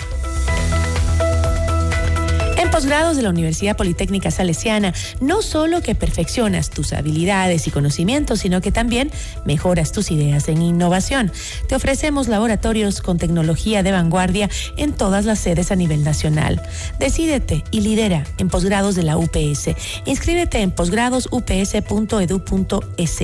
posgrados 2.72 3.18
de 3.18 3.24
la 3.24 3.30
Universidad 3.30 3.76
Politécnica 3.76 4.32
Salesiana, 4.32 4.94
no 5.20 5.42
solo 5.42 5.82
que 5.82 5.94
perfeccionas 5.94 6.70
tus 6.70 6.94
habilidades 6.94 7.68
y 7.68 7.72
conocimientos, 7.72 8.40
sino 8.40 8.62
que 8.62 8.72
también 8.72 9.12
mejoras 9.46 9.92
tus 9.92 10.10
ideas 10.10 10.48
en 10.48 10.62
innovación. 10.62 11.34
Te 11.68 11.76
ofrecemos 11.76 12.30
laboratorios 12.30 13.02
con 13.02 13.18
tecnología 13.18 13.84
de 13.84 13.92
vanguardia 13.92 14.50
en 14.78 14.94
todas 14.94 15.26
las 15.26 15.40
sedes 15.40 15.70
a 15.72 15.76
nivel 15.76 16.02
nacional. 16.04 16.62
Decídete 16.98 17.66
y 17.72 17.82
lidera 17.82 18.24
en 18.38 18.48
posgrados 18.48 18.96
de 18.96 19.04
la 19.04 19.18
UPS. 19.18 19.72
Inscríbete 20.06 20.62
en 20.62 20.72
posgradosups.edu.es 20.72 23.18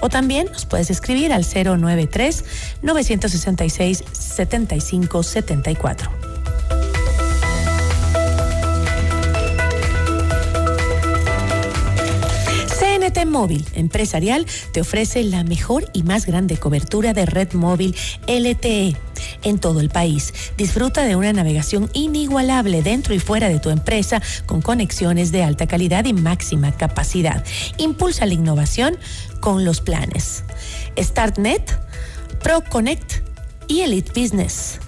o 0.00 0.08
también 0.10 0.48
nos 0.52 0.66
puedes 0.66 0.90
escribir 0.90 1.32
al 1.32 1.44
093 1.44 2.44
966 2.82 4.04
7574. 4.12 6.12
CNT 6.12 6.31
Móvil 13.32 13.64
Empresarial 13.74 14.46
te 14.72 14.80
ofrece 14.80 15.24
la 15.24 15.42
mejor 15.42 15.90
y 15.92 16.04
más 16.04 16.26
grande 16.26 16.58
cobertura 16.58 17.12
de 17.14 17.26
red 17.26 17.52
móvil 17.54 17.96
LTE 18.28 18.96
en 19.42 19.58
todo 19.58 19.80
el 19.80 19.88
país. 19.88 20.32
Disfruta 20.56 21.02
de 21.02 21.16
una 21.16 21.32
navegación 21.32 21.90
inigualable 21.94 22.82
dentro 22.82 23.14
y 23.14 23.18
fuera 23.18 23.48
de 23.48 23.58
tu 23.58 23.70
empresa 23.70 24.22
con 24.46 24.62
conexiones 24.62 25.32
de 25.32 25.42
alta 25.42 25.66
calidad 25.66 26.04
y 26.04 26.12
máxima 26.12 26.72
capacidad. 26.72 27.44
Impulsa 27.78 28.26
la 28.26 28.34
innovación 28.34 28.96
con 29.40 29.64
los 29.64 29.80
planes. 29.80 30.44
StartNet, 31.00 31.78
ProConnect 32.42 33.22
y 33.66 33.80
Elite 33.80 34.12
Business 34.14 34.78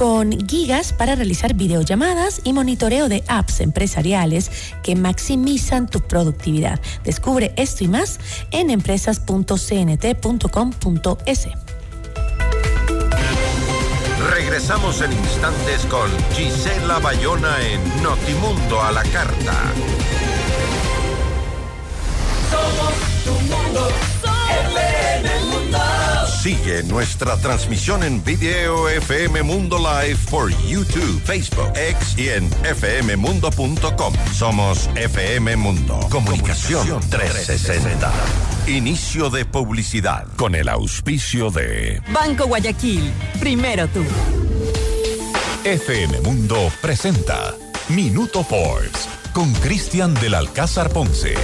con 0.00 0.32
gigas 0.48 0.92
para 0.94 1.14
realizar 1.14 1.52
videollamadas 1.52 2.40
y 2.42 2.54
monitoreo 2.54 3.10
de 3.10 3.22
apps 3.28 3.60
empresariales 3.60 4.50
que 4.82 4.96
maximizan 4.96 5.90
tu 5.90 6.00
productividad. 6.00 6.80
Descubre 7.04 7.52
esto 7.56 7.84
y 7.84 7.88
más 7.88 8.18
en 8.50 8.70
empresas.cnt.com.es. 8.70 11.48
Regresamos 14.30 15.02
en 15.02 15.12
instantes 15.12 15.84
con 15.90 16.08
Gisela 16.32 16.98
Bayona 17.00 17.60
en 17.60 18.02
Notimundo 18.02 18.80
a 18.80 18.92
la 18.92 19.02
Carta. 19.02 19.54
Somos 22.50 22.94
tu 23.22 23.32
mundo, 23.32 23.90
mundo. 24.24 25.49
Sigue 26.42 26.82
nuestra 26.84 27.36
transmisión 27.36 28.02
en 28.02 28.24
video 28.24 28.88
FM 28.88 29.42
Mundo 29.42 29.76
Live 29.76 30.16
por 30.30 30.48
YouTube, 30.64 31.20
Facebook, 31.22 31.70
X 31.76 32.16
y 32.16 32.30
en 32.30 32.50
fmmundo.com. 32.50 34.14
Somos 34.32 34.88
FM 34.94 35.56
Mundo. 35.56 36.00
Comunicación 36.10 36.98
360. 37.10 38.10
Inicio 38.68 39.28
de 39.28 39.44
publicidad 39.44 40.26
con 40.36 40.54
el 40.54 40.70
auspicio 40.70 41.50
de 41.50 42.00
Banco 42.10 42.46
Guayaquil. 42.46 43.12
Primero 43.38 43.86
tú. 43.88 44.02
FM 45.64 46.20
Mundo 46.22 46.72
presenta 46.80 47.54
Minuto 47.90 48.42
Forbes 48.42 49.10
con 49.34 49.52
Cristian 49.56 50.14
del 50.14 50.32
Alcázar 50.32 50.88
Ponce. 50.88 51.34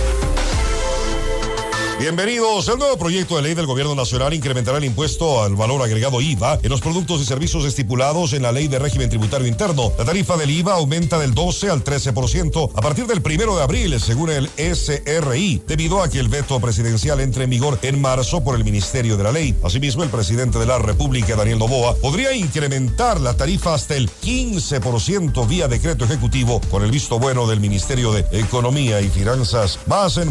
Bienvenidos. 1.99 2.69
El 2.69 2.79
nuevo 2.79 2.99
proyecto 2.99 3.37
de 3.37 3.43
ley 3.43 3.55
del 3.55 3.65
Gobierno 3.65 3.95
Nacional 3.95 4.35
incrementará 4.35 4.77
el 4.77 4.85
impuesto 4.85 5.43
al 5.43 5.57
valor 5.57 5.81
agregado 5.81 6.21
IVA 6.21 6.59
en 6.63 6.69
los 6.69 6.83
productos 6.83 7.23
y 7.23 7.25
servicios 7.25 7.65
estipulados 7.65 8.35
en 8.35 8.43
la 8.43 8.53
Ley 8.53 8.69
de 8.69 8.79
Régimen 8.79 9.09
Tributario 9.09 9.47
Interno. 9.47 9.91
La 9.97 10.05
tarifa 10.05 10.37
del 10.37 10.51
IVA 10.51 10.75
aumenta 10.75 11.19
del 11.19 11.33
12 11.33 11.71
al 11.71 11.83
13% 11.83 12.71
a 12.75 12.81
partir 12.83 13.07
del 13.07 13.23
primero 13.23 13.57
de 13.57 13.63
abril, 13.63 13.99
según 13.99 14.29
el 14.29 14.51
SRI, 14.59 15.63
debido 15.67 16.03
a 16.03 16.11
que 16.11 16.21
el 16.21 16.29
veto 16.29 16.61
presidencial 16.61 17.19
entre 17.21 17.45
en 17.45 17.51
vigor 17.51 17.79
en 17.81 17.99
marzo 17.99 18.45
por 18.45 18.57
el 18.57 18.65
Ministerio 18.65 19.17
de 19.17 19.25
la 19.25 19.33
Ley. 19.33 19.55
Asimismo, 19.65 20.03
el 20.03 20.11
presidente 20.11 20.59
de 20.59 20.67
la 20.67 20.79
República, 20.79 21.35
Daniel 21.35 21.59
Novoa, 21.59 21.95
podría 21.97 22.35
incrementar 22.35 23.23
la 23.23 23.39
tarifa 23.39 23.73
hasta 23.73 23.97
el 23.97 24.11
15% 24.11 25.49
vía 25.49 25.67
decreto 25.67 26.05
ejecutivo 26.05 26.61
con 26.71 26.85
el 26.85 26.91
visto 26.91 27.19
bueno 27.19 27.47
del 27.47 27.61
Ministerio 27.61 28.13
de 28.13 28.27
Economía 28.33 29.01
y 29.01 29.09
Finanzas. 29.09 29.79
Más 29.87 30.19
en 30.19 30.31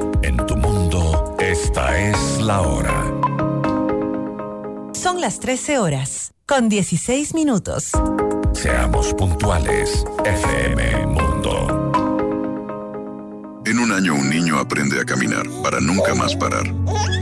Esta 1.63 1.95
es 1.95 2.41
la 2.41 2.61
hora. 2.61 3.05
Son 4.93 5.21
las 5.21 5.39
13 5.39 5.77
horas, 5.77 6.33
con 6.47 6.69
16 6.69 7.35
minutos. 7.35 7.91
Seamos 8.51 9.13
puntuales, 9.13 10.03
FM 10.25 11.05
Mundo. 11.05 11.91
En 13.63 13.77
un 13.77 13.91
año 13.91 14.15
un 14.15 14.27
niño 14.27 14.57
aprende 14.57 14.99
a 14.99 15.05
caminar 15.05 15.45
para 15.61 15.79
nunca 15.79 16.15
más 16.15 16.35
parar. 16.35 16.65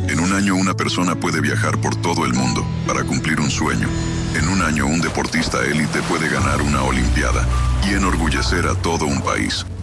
En 0.08 0.20
un 0.22 0.32
año 0.32 0.56
una 0.56 0.74
persona 0.74 1.16
puede 1.16 1.42
viajar 1.42 1.80
por 1.82 1.98
todo 1.98 2.26
el 2.26 2.34
mundo 2.34 2.66
para 2.88 3.04
cumplir 3.04 3.42
un 3.42 3.52
sueño. 3.52 3.90
En 4.36 4.48
un 4.48 4.62
año 4.62 4.88
un 4.88 5.02
deportista 5.02 5.66
élite 5.66 6.02
puede 6.04 6.30
ganar 6.30 6.62
una 6.62 6.84
Olimpiada 6.84 7.46
y 7.86 7.94
enorgullecer 7.94 8.66
a 8.68 8.76
todo 8.76 9.06
un 9.06 9.22
país. 9.22 9.66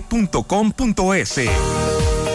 www.com.es. 0.00 1.91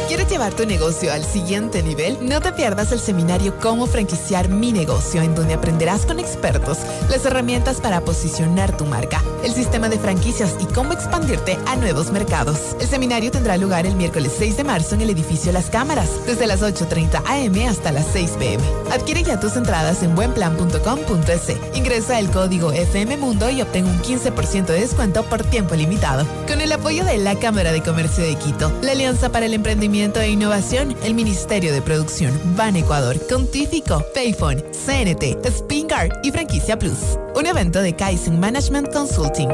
¿Quieres 0.08 0.30
llevar 0.30 0.54
tu 0.54 0.66
negocio 0.66 1.12
al 1.12 1.26
siguiente 1.26 1.84
nivel? 1.84 2.18
No 2.22 2.40
te 2.40 2.54
pierdas 2.54 2.94
el 2.94 3.00
seminario 3.02 3.58
Cómo 3.60 3.88
franquiciar 3.88 4.48
mi 4.48 4.72
negocio, 4.72 5.22
en 5.22 5.36
donde 5.36 5.56
aprenderás 5.56 6.06
con 6.06 6.18
expertos 6.18 6.78
las 7.10 7.26
herramientas 7.26 7.82
para 7.82 8.00
posicionar 8.00 8.78
tu 8.78 8.86
marca, 8.86 9.22
el 9.44 9.52
sistema 9.54 9.90
de 9.90 10.00
franquicias 10.00 10.56
y 10.62 10.66
cómo 10.74 10.94
expandirte 10.94 11.58
a 11.68 11.76
nuevos 11.76 12.10
mercados. 12.12 12.78
El 12.80 12.88
seminario 12.88 13.32
tendrá 13.32 13.58
lugar 13.58 13.86
el 13.86 13.96
miércoles 13.96 14.32
6 14.38 14.56
de 14.56 14.64
marzo 14.64 14.96
en 14.96 15.02
el 15.02 15.10
edificio 15.10 15.52
Las 15.52 15.70
Cámaras, 15.70 16.10
desde 16.26 16.48
las 16.48 16.62
8.30 16.62 17.24
am 17.26 17.70
hasta 17.70 17.92
las 17.92 18.06
6 18.14 18.32
pm. 18.40 18.64
Adquiere 18.92 19.24
ya 19.24 19.42
tus 19.42 19.58
entradas 19.58 20.04
en 20.04 20.16
buenplan.com.es. 20.16 21.76
Ingresa 21.76 22.18
el 22.18 22.32
código 22.32 22.72
FM 22.72 23.18
Mundo 23.18 23.50
y 23.50 23.62
obtén 23.62 23.86
un 23.86 24.02
15% 24.02 24.68
de 24.68 24.80
descuento 24.80 25.24
por 25.24 25.44
tiempo 25.44 25.76
limitado. 25.76 26.26
Con 26.48 26.62
el 26.62 26.72
apoyo 26.72 27.04
de 27.04 27.18
la 27.18 27.38
Cámara 27.38 27.74
de 27.74 27.84
Comercio 27.84 28.24
de 28.24 28.36
Quito, 28.36 28.72
la 28.82 28.94
Alianza 28.94 29.30
para 29.34 29.48
el 29.48 29.54
Emprendimiento 29.54 29.97
e 29.98 30.30
Innovación, 30.30 30.96
el 31.02 31.16
Ministerio 31.16 31.74
de 31.74 31.82
Producción, 31.82 32.32
Ban 32.56 32.76
Ecuador, 32.76 33.18
Contífico, 33.28 34.06
Payphone, 34.14 34.64
CNT, 34.72 35.44
Spinguard 35.50 36.20
y 36.24 36.32
Franquicia 36.32 36.78
Plus. 36.78 37.18
Un 37.34 37.48
evento 37.48 37.82
de 37.82 37.96
Kaizen 37.96 38.40
Management 38.40 38.94
Consulting. 38.94 39.50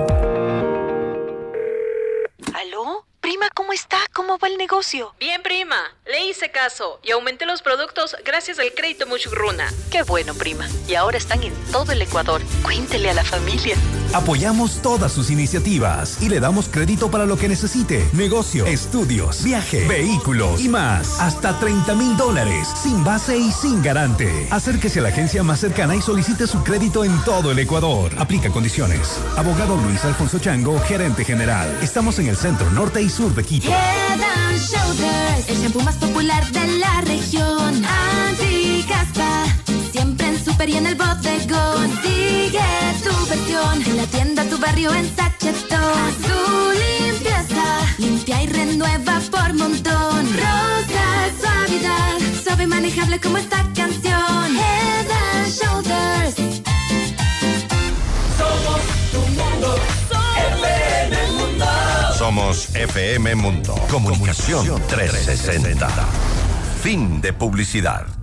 ¿Aló? 2.54 3.06
Prima, 3.22 3.48
¿cómo 3.56 3.72
está? 3.72 4.00
¿Cómo 4.12 4.38
va 4.38 4.50
el 4.50 4.58
negocio? 4.58 5.16
Bien, 5.18 5.42
prima. 5.42 5.78
Le 6.06 6.26
hice 6.26 6.52
caso 6.52 7.00
y 7.04 7.12
aumenté 7.12 7.46
los 7.46 7.62
productos 7.62 8.18
gracias 8.26 8.60
al 8.60 8.74
crédito 8.74 9.08
Muchugruna. 9.08 9.72
Qué 9.92 10.04
bueno, 10.04 10.34
prima. 10.34 10.68
Y 10.90 10.96
ahora 10.96 11.18
están 11.18 11.42
en 11.44 11.54
todo 11.72 11.94
el 11.94 12.02
Ecuador. 12.02 12.42
Cuéntele 12.64 13.10
a 13.10 13.14
la 13.14 13.24
familia. 13.24 13.78
Apoyamos 14.14 14.82
todas 14.82 15.12
sus 15.12 15.32
iniciativas 15.32 16.22
y 16.22 16.30
le 16.30 16.40
damos 16.40 16.70
crédito 16.70 17.10
para 17.10 17.26
lo 17.26 17.36
que 17.36 17.50
necesite. 17.50 18.08
Negocio, 18.14 18.66
estudios, 18.68 19.44
viaje, 19.44 19.88
vehículos 19.88 20.62
y 20.62 20.70
más. 20.70 21.20
Hasta 21.20 21.58
30 21.58 21.96
mil 21.96 22.16
dólares, 22.16 22.68
sin 22.82 23.04
base 23.04 23.36
y 23.38 23.52
sin 23.52 23.82
garante. 23.82 24.48
Acérquese 24.52 25.00
a 25.00 25.04
la 25.04 25.10
agencia 25.10 25.42
más 25.42 25.60
cercana 25.60 25.96
y 25.96 26.02
solicite 26.02 26.46
su 26.46 26.64
crédito 26.64 27.04
en 27.04 27.18
todo 27.24 27.52
el 27.52 27.58
Ecuador. 27.58 28.12
Aplica 28.20 28.52
condiciones. 28.52 29.20
Abogado 29.36 29.78
Luis 29.78 30.06
Alfonso 30.06 30.38
Chango, 30.38 30.80
gerente 30.82 31.26
general. 31.26 31.76
Estamos 31.82 32.20
en 32.20 32.28
el 32.28 32.38
centro 32.38 32.70
norte 32.70 33.02
y 33.02 33.10
sur 33.10 33.34
de 33.34 33.44
Quito. 33.44 33.70
Head 33.70 34.60
Shoulders, 34.60 35.50
el 35.50 35.58
shampoo 35.58 35.82
más 35.82 35.96
popular 35.96 36.52
de 36.52 36.68
la 36.78 37.02
región. 37.02 37.84
Super 40.44 40.70
y 40.70 40.78
en 40.78 40.88
el 40.88 40.96
bodegón. 40.96 41.90
Consigue 41.92 42.60
tu 43.04 43.26
versión 43.28 43.82
en 43.86 43.98
la 43.98 44.06
tienda, 44.08 44.44
tu 44.46 44.58
barrio, 44.58 44.94
en 44.94 45.16
sachetón. 45.16 45.80
A 45.80 46.12
su 46.12 46.72
limpieza, 46.84 47.64
limpia 47.98 48.44
y 48.44 48.48
renueva 48.48 49.20
por 49.32 49.54
montón. 49.54 50.28
Rosa, 50.34 51.06
suavidad, 51.40 52.18
suave 52.44 52.64
y 52.64 52.68
manejable 52.68 53.20
como 53.20 53.38
esta 53.38 53.58
canción. 53.76 54.58
Head 54.58 55.12
and 55.12 55.52
Shoulders. 55.52 56.36
Somos 58.38 58.82
tu 59.12 59.20
mundo. 59.40 59.76
FM 60.60 61.32
Mundo. 61.32 61.66
Somos 62.18 62.76
FM 62.76 63.36
Mundo. 63.36 63.76
Comunicación 63.90 64.82
360. 64.88 65.88
Fin 66.82 67.22
de 67.22 67.34
publicidad. 67.34 68.23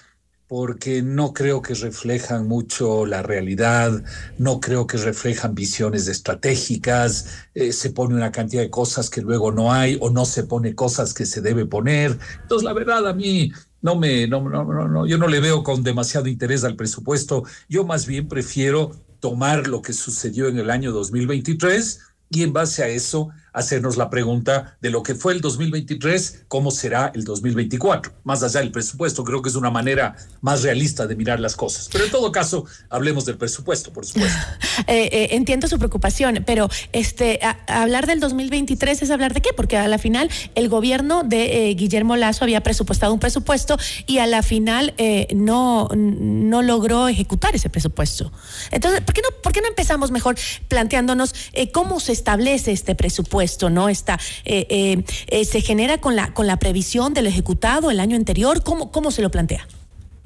porque 0.49 1.03
no 1.03 1.33
creo 1.33 1.61
que 1.63 1.75
reflejan 1.75 2.47
mucho 2.47 3.05
la 3.07 3.23
realidad, 3.23 4.05
no 4.39 4.61
creo 4.61 4.87
que 4.87 4.97
reflejan 4.97 5.55
visiones 5.57 6.07
estratégicas, 6.07 7.27
eh, 7.55 7.73
se 7.73 7.91
pone 7.91 8.15
una 8.15 8.31
cantidad 8.33 8.63
de 8.63 8.71
cosas 8.71 9.11
que 9.11 9.23
luego 9.23 9.51
no 9.53 9.73
hay 9.73 9.99
o 10.01 10.11
no 10.11 10.25
se 10.25 10.45
pone 10.45 10.75
cosas 10.77 11.15
que 11.15 11.27
se 11.27 11.41
debe 11.41 11.67
poner. 11.67 12.19
Entonces, 12.43 12.65
la 12.65 12.73
verdad, 12.75 13.09
a 13.09 13.13
mí 13.15 13.51
no 13.83 13.97
me, 13.97 14.27
no, 14.29 14.49
no, 14.49 14.65
no, 14.89 15.07
yo 15.07 15.19
no 15.19 15.29
le 15.29 15.41
veo 15.41 15.63
con 15.65 15.83
demasiado 15.83 16.29
interés 16.29 16.65
al 16.65 16.77
presupuesto, 16.77 17.45
yo 17.69 17.85
más 17.85 18.07
bien 18.07 18.29
prefiero 18.29 18.93
tomar 19.21 19.67
lo 19.67 19.83
que 19.83 19.93
sucedió 19.93 20.49
en 20.49 20.59
el 20.59 20.71
año 20.71 20.93
2023 20.93 22.01
y 22.31 22.43
en 22.43 22.53
base 22.53 22.83
a 22.83 22.89
eso 22.89 23.31
hacernos 23.57 23.97
la 23.97 24.11
pregunta 24.11 24.77
de 24.83 24.91
lo 24.91 25.03
que 25.03 25.15
fue 25.15 25.33
el 25.33 25.41
2023, 25.41 26.45
cómo 26.47 26.71
será 26.71 27.11
el 27.15 27.25
2024. 27.25 28.13
Más 28.23 28.43
allá 28.43 28.61
del 28.61 28.71
presupuesto, 28.71 29.25
creo 29.25 29.41
que 29.41 29.49
es 29.49 29.55
una 29.55 29.71
manera 29.71 30.15
más 30.43 30.63
realista 30.63 31.07
de 31.07 31.17
mirar 31.17 31.41
las 31.41 31.57
cosas. 31.57 31.89
Pero 31.91 32.05
en 32.05 32.11
todo 32.11 32.31
caso, 32.31 32.67
hablemos 32.91 33.25
del 33.25 33.39
presupuesto, 33.39 33.93
por 33.93 34.05
supuesto. 34.05 34.39
Eh, 34.89 35.09
eh, 35.11 35.29
entiendo 35.33 35.69
su 35.69 35.79
preocupación, 35.79 36.45
pero 36.47 36.69
este 36.93 37.41
hablar 37.67 38.07
del 38.07 38.21
2023 38.21 39.03
es 39.03 39.11
hablar 39.11 39.33
de 39.33 39.41
qué? 39.41 39.55
Porque 39.57 39.79
a 39.79 39.89
la 39.89 39.97
final 39.97 40.31
el 40.55 40.69
gobierno 40.69 41.23
de 41.25 41.71
eh, 41.71 41.75
Guillermo 41.75 42.15
Lazo 42.15 42.45
había 42.45 42.61
presupuestado 42.61 43.15
un 43.15 43.19
presupuesto 43.19 43.79
y 44.07 44.19
a 44.19 44.27
la 44.27 44.43
final 44.43 44.95
no, 45.35 45.89
no 45.97 46.63
logró 46.63 47.09
ejecutar 47.09 47.57
ese 47.57 47.71
presupuesto. 47.71 48.31
Entonces, 48.71 49.01
¿por 49.01 49.15
qué 49.15 49.23
no, 49.23 49.29
por 49.43 49.53
qué 49.53 49.63
no 49.63 49.69
empezamos 49.69 50.11
mejor 50.11 50.37
planteándonos 50.69 51.35
cómo 51.73 51.99
se 51.99 52.13
establece 52.13 52.71
este 52.71 52.95
presupuesto? 52.95 53.46
Esto, 53.47 53.71
¿no? 53.71 53.89
Está, 53.89 54.21
eh, 54.45 54.67
eh, 54.69 55.05
eh, 55.29 55.45
¿Se 55.45 55.63
genera 55.63 55.99
con 55.99 56.15
la, 56.15 56.35
con 56.35 56.47
la 56.47 56.59
previsión 56.59 57.15
del 57.15 57.27
ejecutado 57.27 57.91
el 57.91 58.01
año 58.01 58.17
anterior? 58.17 58.63
¿Cómo, 58.63 58.93
cómo 58.93 59.11
se 59.11 59.23
lo 59.23 59.31
plantea? 59.31 59.67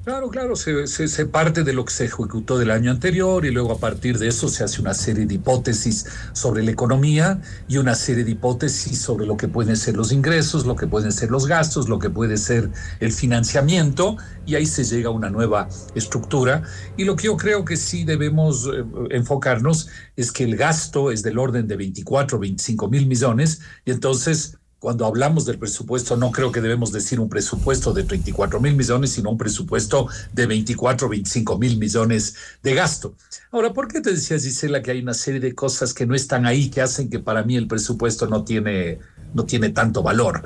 Claro, 0.03 0.29
claro, 0.29 0.55
se, 0.55 0.87
se, 0.87 1.25
parte 1.27 1.63
de 1.63 1.73
lo 1.73 1.85
que 1.85 1.93
se 1.93 2.05
ejecutó 2.05 2.57
del 2.57 2.71
año 2.71 2.89
anterior 2.89 3.45
y 3.45 3.51
luego 3.51 3.73
a 3.73 3.77
partir 3.77 4.17
de 4.17 4.29
eso 4.29 4.49
se 4.49 4.63
hace 4.63 4.81
una 4.81 4.95
serie 4.95 5.27
de 5.27 5.35
hipótesis 5.35 6.07
sobre 6.33 6.63
la 6.63 6.71
economía 6.71 7.39
y 7.67 7.77
una 7.77 7.93
serie 7.93 8.23
de 8.23 8.31
hipótesis 8.31 8.99
sobre 8.99 9.27
lo 9.27 9.37
que 9.37 9.47
pueden 9.47 9.77
ser 9.77 9.95
los 9.95 10.11
ingresos, 10.11 10.65
lo 10.65 10.75
que 10.75 10.87
pueden 10.87 11.11
ser 11.11 11.29
los 11.29 11.45
gastos, 11.45 11.87
lo 11.87 11.99
que 11.99 12.09
puede 12.09 12.37
ser 12.37 12.71
el 12.99 13.11
financiamiento 13.11 14.17
y 14.43 14.55
ahí 14.55 14.65
se 14.65 14.85
llega 14.85 15.09
a 15.09 15.11
una 15.11 15.29
nueva 15.29 15.69
estructura. 15.93 16.63
Y 16.97 17.03
lo 17.03 17.15
que 17.15 17.25
yo 17.25 17.37
creo 17.37 17.63
que 17.63 17.77
sí 17.77 18.03
debemos 18.03 18.65
eh, 18.73 18.83
enfocarnos 19.11 19.87
es 20.15 20.31
que 20.31 20.45
el 20.45 20.55
gasto 20.57 21.11
es 21.11 21.21
del 21.21 21.37
orden 21.37 21.67
de 21.67 21.75
24, 21.75 22.39
25 22.39 22.89
mil 22.89 23.05
millones 23.05 23.61
y 23.85 23.91
entonces 23.91 24.57
cuando 24.81 25.05
hablamos 25.05 25.45
del 25.45 25.59
presupuesto, 25.59 26.17
no 26.17 26.31
creo 26.31 26.51
que 26.51 26.59
debemos 26.59 26.91
decir 26.91 27.19
un 27.19 27.29
presupuesto 27.29 27.93
de 27.93 28.03
34 28.03 28.59
mil 28.59 28.75
millones, 28.75 29.11
sino 29.11 29.29
un 29.29 29.37
presupuesto 29.37 30.07
de 30.33 30.47
24, 30.47 31.07
25 31.07 31.59
mil 31.59 31.77
millones 31.77 32.35
de 32.63 32.73
gasto. 32.73 33.13
Ahora, 33.51 33.73
¿por 33.73 33.87
qué 33.87 34.01
te 34.01 34.09
decías, 34.09 34.43
Gisela, 34.43 34.81
que 34.81 34.89
hay 34.89 34.99
una 34.99 35.13
serie 35.13 35.39
de 35.39 35.53
cosas 35.53 35.93
que 35.93 36.07
no 36.07 36.15
están 36.15 36.47
ahí, 36.47 36.71
que 36.71 36.81
hacen 36.81 37.11
que 37.11 37.19
para 37.19 37.43
mí 37.43 37.55
el 37.57 37.67
presupuesto 37.67 38.25
no 38.25 38.43
tiene, 38.43 38.97
no 39.35 39.45
tiene 39.45 39.69
tanto 39.69 40.01
valor? 40.01 40.41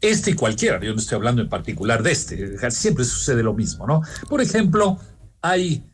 Este 0.00 0.30
y 0.30 0.34
cualquiera, 0.34 0.80
yo 0.80 0.92
no 0.92 1.00
estoy 1.00 1.16
hablando 1.16 1.42
en 1.42 1.48
particular 1.48 2.04
de 2.04 2.12
este, 2.12 2.70
siempre 2.70 3.04
sucede 3.04 3.42
lo 3.42 3.54
mismo, 3.54 3.88
¿no? 3.88 4.02
Por 4.28 4.40
ejemplo, 4.40 4.98
hay 5.42 5.84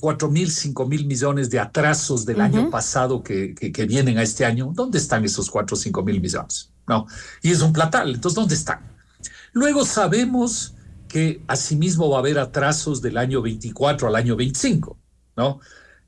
4 0.00 0.30
mil, 0.30 0.50
5 0.50 0.86
mil 0.86 1.06
millones 1.06 1.48
de 1.48 1.60
atrasos 1.60 2.26
del 2.26 2.42
año 2.42 2.68
pasado 2.68 3.22
que, 3.22 3.54
que, 3.54 3.72
que, 3.72 3.86
vienen 3.86 4.18
a 4.18 4.22
este 4.22 4.44
año. 4.44 4.70
¿Dónde 4.74 4.98
están 4.98 5.24
esos 5.24 5.50
4 5.50 5.74
o 5.74 5.78
5 5.78 6.02
mil 6.02 6.20
millones? 6.20 6.72
¿No? 6.88 7.06
Y 7.42 7.52
es 7.52 7.60
un 7.60 7.72
platal, 7.72 8.14
entonces, 8.14 8.34
¿dónde 8.34 8.54
están? 8.54 8.80
Luego 9.52 9.84
sabemos 9.84 10.74
que 11.08 11.42
asimismo 11.46 12.10
va 12.10 12.16
a 12.16 12.20
haber 12.20 12.38
atrasos 12.38 13.00
del 13.00 13.16
año 13.16 13.42
24 13.42 14.08
al 14.08 14.16
año 14.16 14.36
25, 14.36 14.98
¿no? 15.36 15.60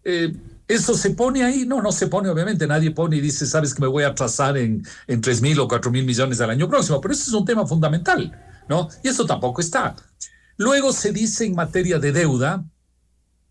Eh, 0.05 0.35
¿Eso 0.69 0.95
se 0.95 1.11
pone 1.11 1.43
ahí? 1.43 1.67
No, 1.67 1.83
no 1.83 1.91
se 1.91 2.07
pone, 2.07 2.29
obviamente. 2.29 2.65
Nadie 2.65 2.93
pone 2.93 3.17
y 3.17 3.21
dice, 3.21 3.45
sabes 3.45 3.75
que 3.75 3.81
me 3.81 3.89
voy 3.89 4.05
a 4.05 4.09
atrasar 4.09 4.57
en, 4.57 4.87
en 5.09 5.21
3 5.21 5.43
mil 5.43 5.59
o 5.59 5.67
4 5.67 5.91
mil 5.91 6.05
millones 6.05 6.41
al 6.41 6.51
año 6.51 6.69
próximo, 6.69 7.01
pero 7.01 7.13
eso 7.13 7.25
es 7.25 7.33
un 7.33 7.45
tema 7.45 7.67
fundamental, 7.67 8.33
¿no? 8.69 8.89
Y 9.03 9.09
eso 9.09 9.27
tampoco 9.27 9.61
está. 9.61 9.97
Luego 10.57 10.93
se 10.93 11.11
dice 11.11 11.45
en 11.45 11.57
materia 11.57 11.99
de 11.99 12.13
deuda 12.13 12.65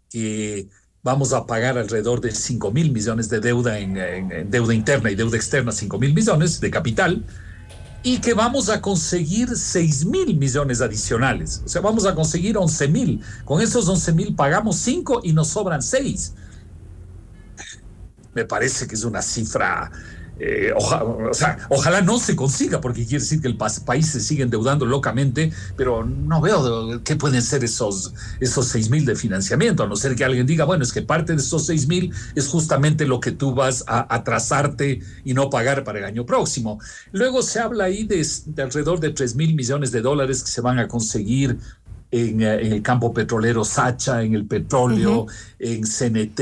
que 0.10 0.70
vamos 1.04 1.34
a 1.34 1.46
pagar 1.46 1.78
alrededor 1.78 2.22
de 2.22 2.32
5 2.32 2.72
mil 2.72 2.92
millones 2.92 3.30
de 3.30 3.40
deuda 3.40 3.80
en, 3.80 4.50
deuda 4.50 4.74
interna 4.74 5.12
y 5.12 5.16
deuda 5.16 5.38
externa, 5.38 5.72
5 5.72 5.98
mil 5.98 6.14
millones 6.14 6.60
de 6.60 6.72
capital, 6.72 7.24
y 8.04 8.20
que 8.20 8.34
vamos 8.34 8.70
a 8.70 8.82
conseguir 8.82 9.50
6 9.50 10.06
mil 10.06 10.38
millones 10.38 10.82
adicionales. 10.82 11.62
O 11.66 11.70
sea, 11.70 11.82
vamos 11.82 12.06
a 12.06 12.16
conseguir 12.16 12.58
11 12.58 12.88
mil. 12.88 13.22
Con 13.46 13.62
esos 13.62 13.88
11 13.88 14.14
mil 14.14 14.36
pagamos 14.36 14.78
5 14.78 15.22
y 15.24 15.34
nos 15.34 15.50
sobran 15.50 15.82
6. 15.82 16.34
Me 18.34 18.46
parece 18.46 18.88
que 18.88 18.96
es 18.96 19.04
una 19.04 19.22
cifra 19.22 19.92
eh, 20.40 20.72
o 20.76 21.34
sea, 21.34 21.58
ojalá 21.70 22.02
no 22.02 22.18
se 22.18 22.36
consiga, 22.36 22.80
porque 22.80 23.06
quiere 23.06 23.20
decir 23.20 23.42
que 23.42 23.48
el 23.48 23.58
país 23.58 24.08
se 24.08 24.20
sigue 24.22 24.44
endeudando 24.44 24.86
locamente, 24.86 25.52
pero 25.76 26.06
no 26.06 26.40
veo 26.40 27.02
qué 27.04 27.16
pueden 27.16 27.42
ser 27.42 27.64
esos, 27.64 28.14
esos 28.40 28.68
6 28.68 28.90
mil 28.90 29.06
de 29.06 29.16
financiamiento, 29.16 29.84
a 29.84 29.88
no 29.88 29.96
ser 29.96 30.16
que 30.16 30.24
alguien 30.24 30.48
diga, 30.48 30.66
bueno, 30.66 30.84
es 30.84 30.94
que 30.94 31.02
parte 31.02 31.34
de 31.34 31.42
esos 31.42 31.66
6 31.66 31.88
mil 31.88 32.14
es 32.36 32.48
justamente 32.48 33.06
lo 33.06 33.20
que 33.20 33.32
tú 33.32 33.54
vas 33.54 33.84
a 33.88 34.14
atrasarte 34.14 35.02
y 35.26 35.34
no 35.34 35.50
pagar 35.50 35.84
para 35.84 36.00
el 36.00 36.06
año 36.06 36.26
próximo. 36.26 36.80
Luego 37.12 37.42
se 37.42 37.60
habla 37.60 37.86
ahí 37.86 38.06
de, 38.06 38.26
de 38.46 38.62
alrededor 38.62 39.00
de 39.00 39.10
3 39.10 39.36
mil 39.36 39.56
millones 39.56 39.92
de 39.92 40.02
dólares 40.02 40.44
que 40.44 40.52
se 40.52 40.62
van 40.62 40.80
a 40.80 40.88
conseguir 40.88 41.58
eh, 42.12 42.30
en, 42.30 42.42
el 42.42 42.82
campo 42.82 43.14
petrolero 43.14 43.64
Sacha, 43.64 44.24
en 44.24 44.34
el 44.34 44.46
petróleo, 44.46 45.28
en 45.60 45.84
CNT, 45.84 46.40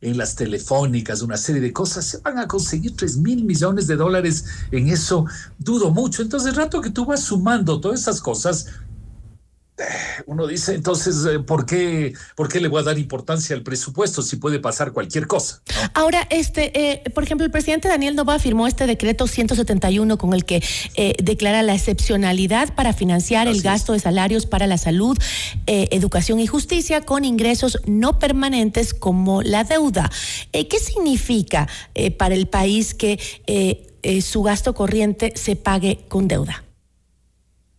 en 0.00 0.18
las 0.18 0.34
telefónicas, 0.34 1.22
una 1.22 1.36
serie 1.36 1.60
de 1.60 1.72
cosas. 1.72 2.04
Se 2.04 2.18
van 2.18 2.38
a 2.38 2.48
conseguir 2.48 2.96
3 2.96 3.18
mil 3.18 3.44
millones 3.44 3.86
de 3.86 3.96
dólares 3.96 4.44
en 4.72 4.88
eso, 4.88 5.26
dudo 5.58 5.90
mucho. 5.90 6.22
Entonces, 6.22 6.50
el 6.50 6.56
rato 6.56 6.80
que 6.80 6.90
tú 6.90 7.04
vas 7.06 7.20
sumando 7.20 7.80
todas 7.80 8.00
esas 8.00 8.20
cosas, 8.20 8.66
uno 10.26 10.46
dice, 10.46 10.74
entonces, 10.74 11.26
eh, 11.26 11.40
¿por 11.40 11.66
qué, 11.66 12.14
¿por 12.36 12.48
qué 12.48 12.60
le 12.60 12.68
voy 12.68 12.80
a 12.80 12.84
dar 12.84 12.98
importancia 12.98 13.56
al 13.56 13.62
presupuesto 13.62 14.22
si 14.22 14.36
puede 14.36 14.60
pasar 14.60 14.92
cualquier 14.92 15.26
cosa? 15.26 15.62
Ahora, 15.94 16.26
este, 16.30 16.92
eh, 16.92 17.10
por 17.10 17.24
ejemplo, 17.24 17.44
el 17.44 17.50
presidente 17.50 17.88
Daniel 17.88 18.14
Nova 18.14 18.38
firmó 18.38 18.68
este 18.68 18.86
decreto 18.86 19.26
171 19.26 20.16
con 20.16 20.32
el 20.32 20.44
que 20.44 20.62
eh, 20.94 21.14
declara 21.22 21.62
la 21.62 21.74
excepcionalidad 21.74 22.74
para 22.74 22.92
financiar 22.92 23.48
el 23.48 23.62
gasto 23.62 23.92
de 23.92 23.98
salarios 23.98 24.46
para 24.46 24.66
la 24.66 24.78
salud, 24.78 25.18
educación 25.66 26.40
y 26.40 26.46
justicia 26.46 27.00
con 27.00 27.24
ingresos 27.24 27.78
no 27.86 28.18
permanentes 28.18 28.94
como 28.94 29.42
la 29.42 29.64
deuda. 29.64 30.10
¿Qué 30.52 30.78
significa 30.78 31.68
para 32.16 32.34
el 32.34 32.46
país 32.46 32.94
que 32.94 33.18
su 34.22 34.42
gasto 34.42 34.74
corriente 34.74 35.32
se 35.36 35.56
pague 35.56 36.04
con 36.08 36.28
deuda? 36.28 36.63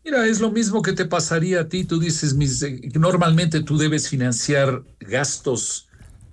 Mira, 0.05 0.27
es 0.27 0.39
lo 0.39 0.51
mismo 0.51 0.83
que 0.83 0.93
te 0.93 1.05
pasaría 1.05 1.61
a 1.61 1.67
ti. 1.67 1.83
Tú 1.83 1.99
dices, 1.99 2.35
mis, 2.35 2.61
eh, 2.61 2.79
normalmente 2.93 3.63
tú 3.63 3.75
debes 3.75 4.07
financiar 4.07 4.83
gastos 4.99 5.87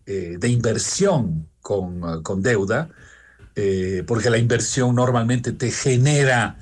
eh, 0.05 0.37
de 0.39 0.49
inversión 0.51 1.49
con, 1.63 2.05
ah, 2.05 2.21
con 2.23 2.43
deuda, 2.43 2.91
eh, 3.57 4.05
porque 4.07 4.29
la 4.29 4.37
inversión 4.37 4.95
normalmente 4.95 5.53
te 5.53 5.71
genera 5.71 6.59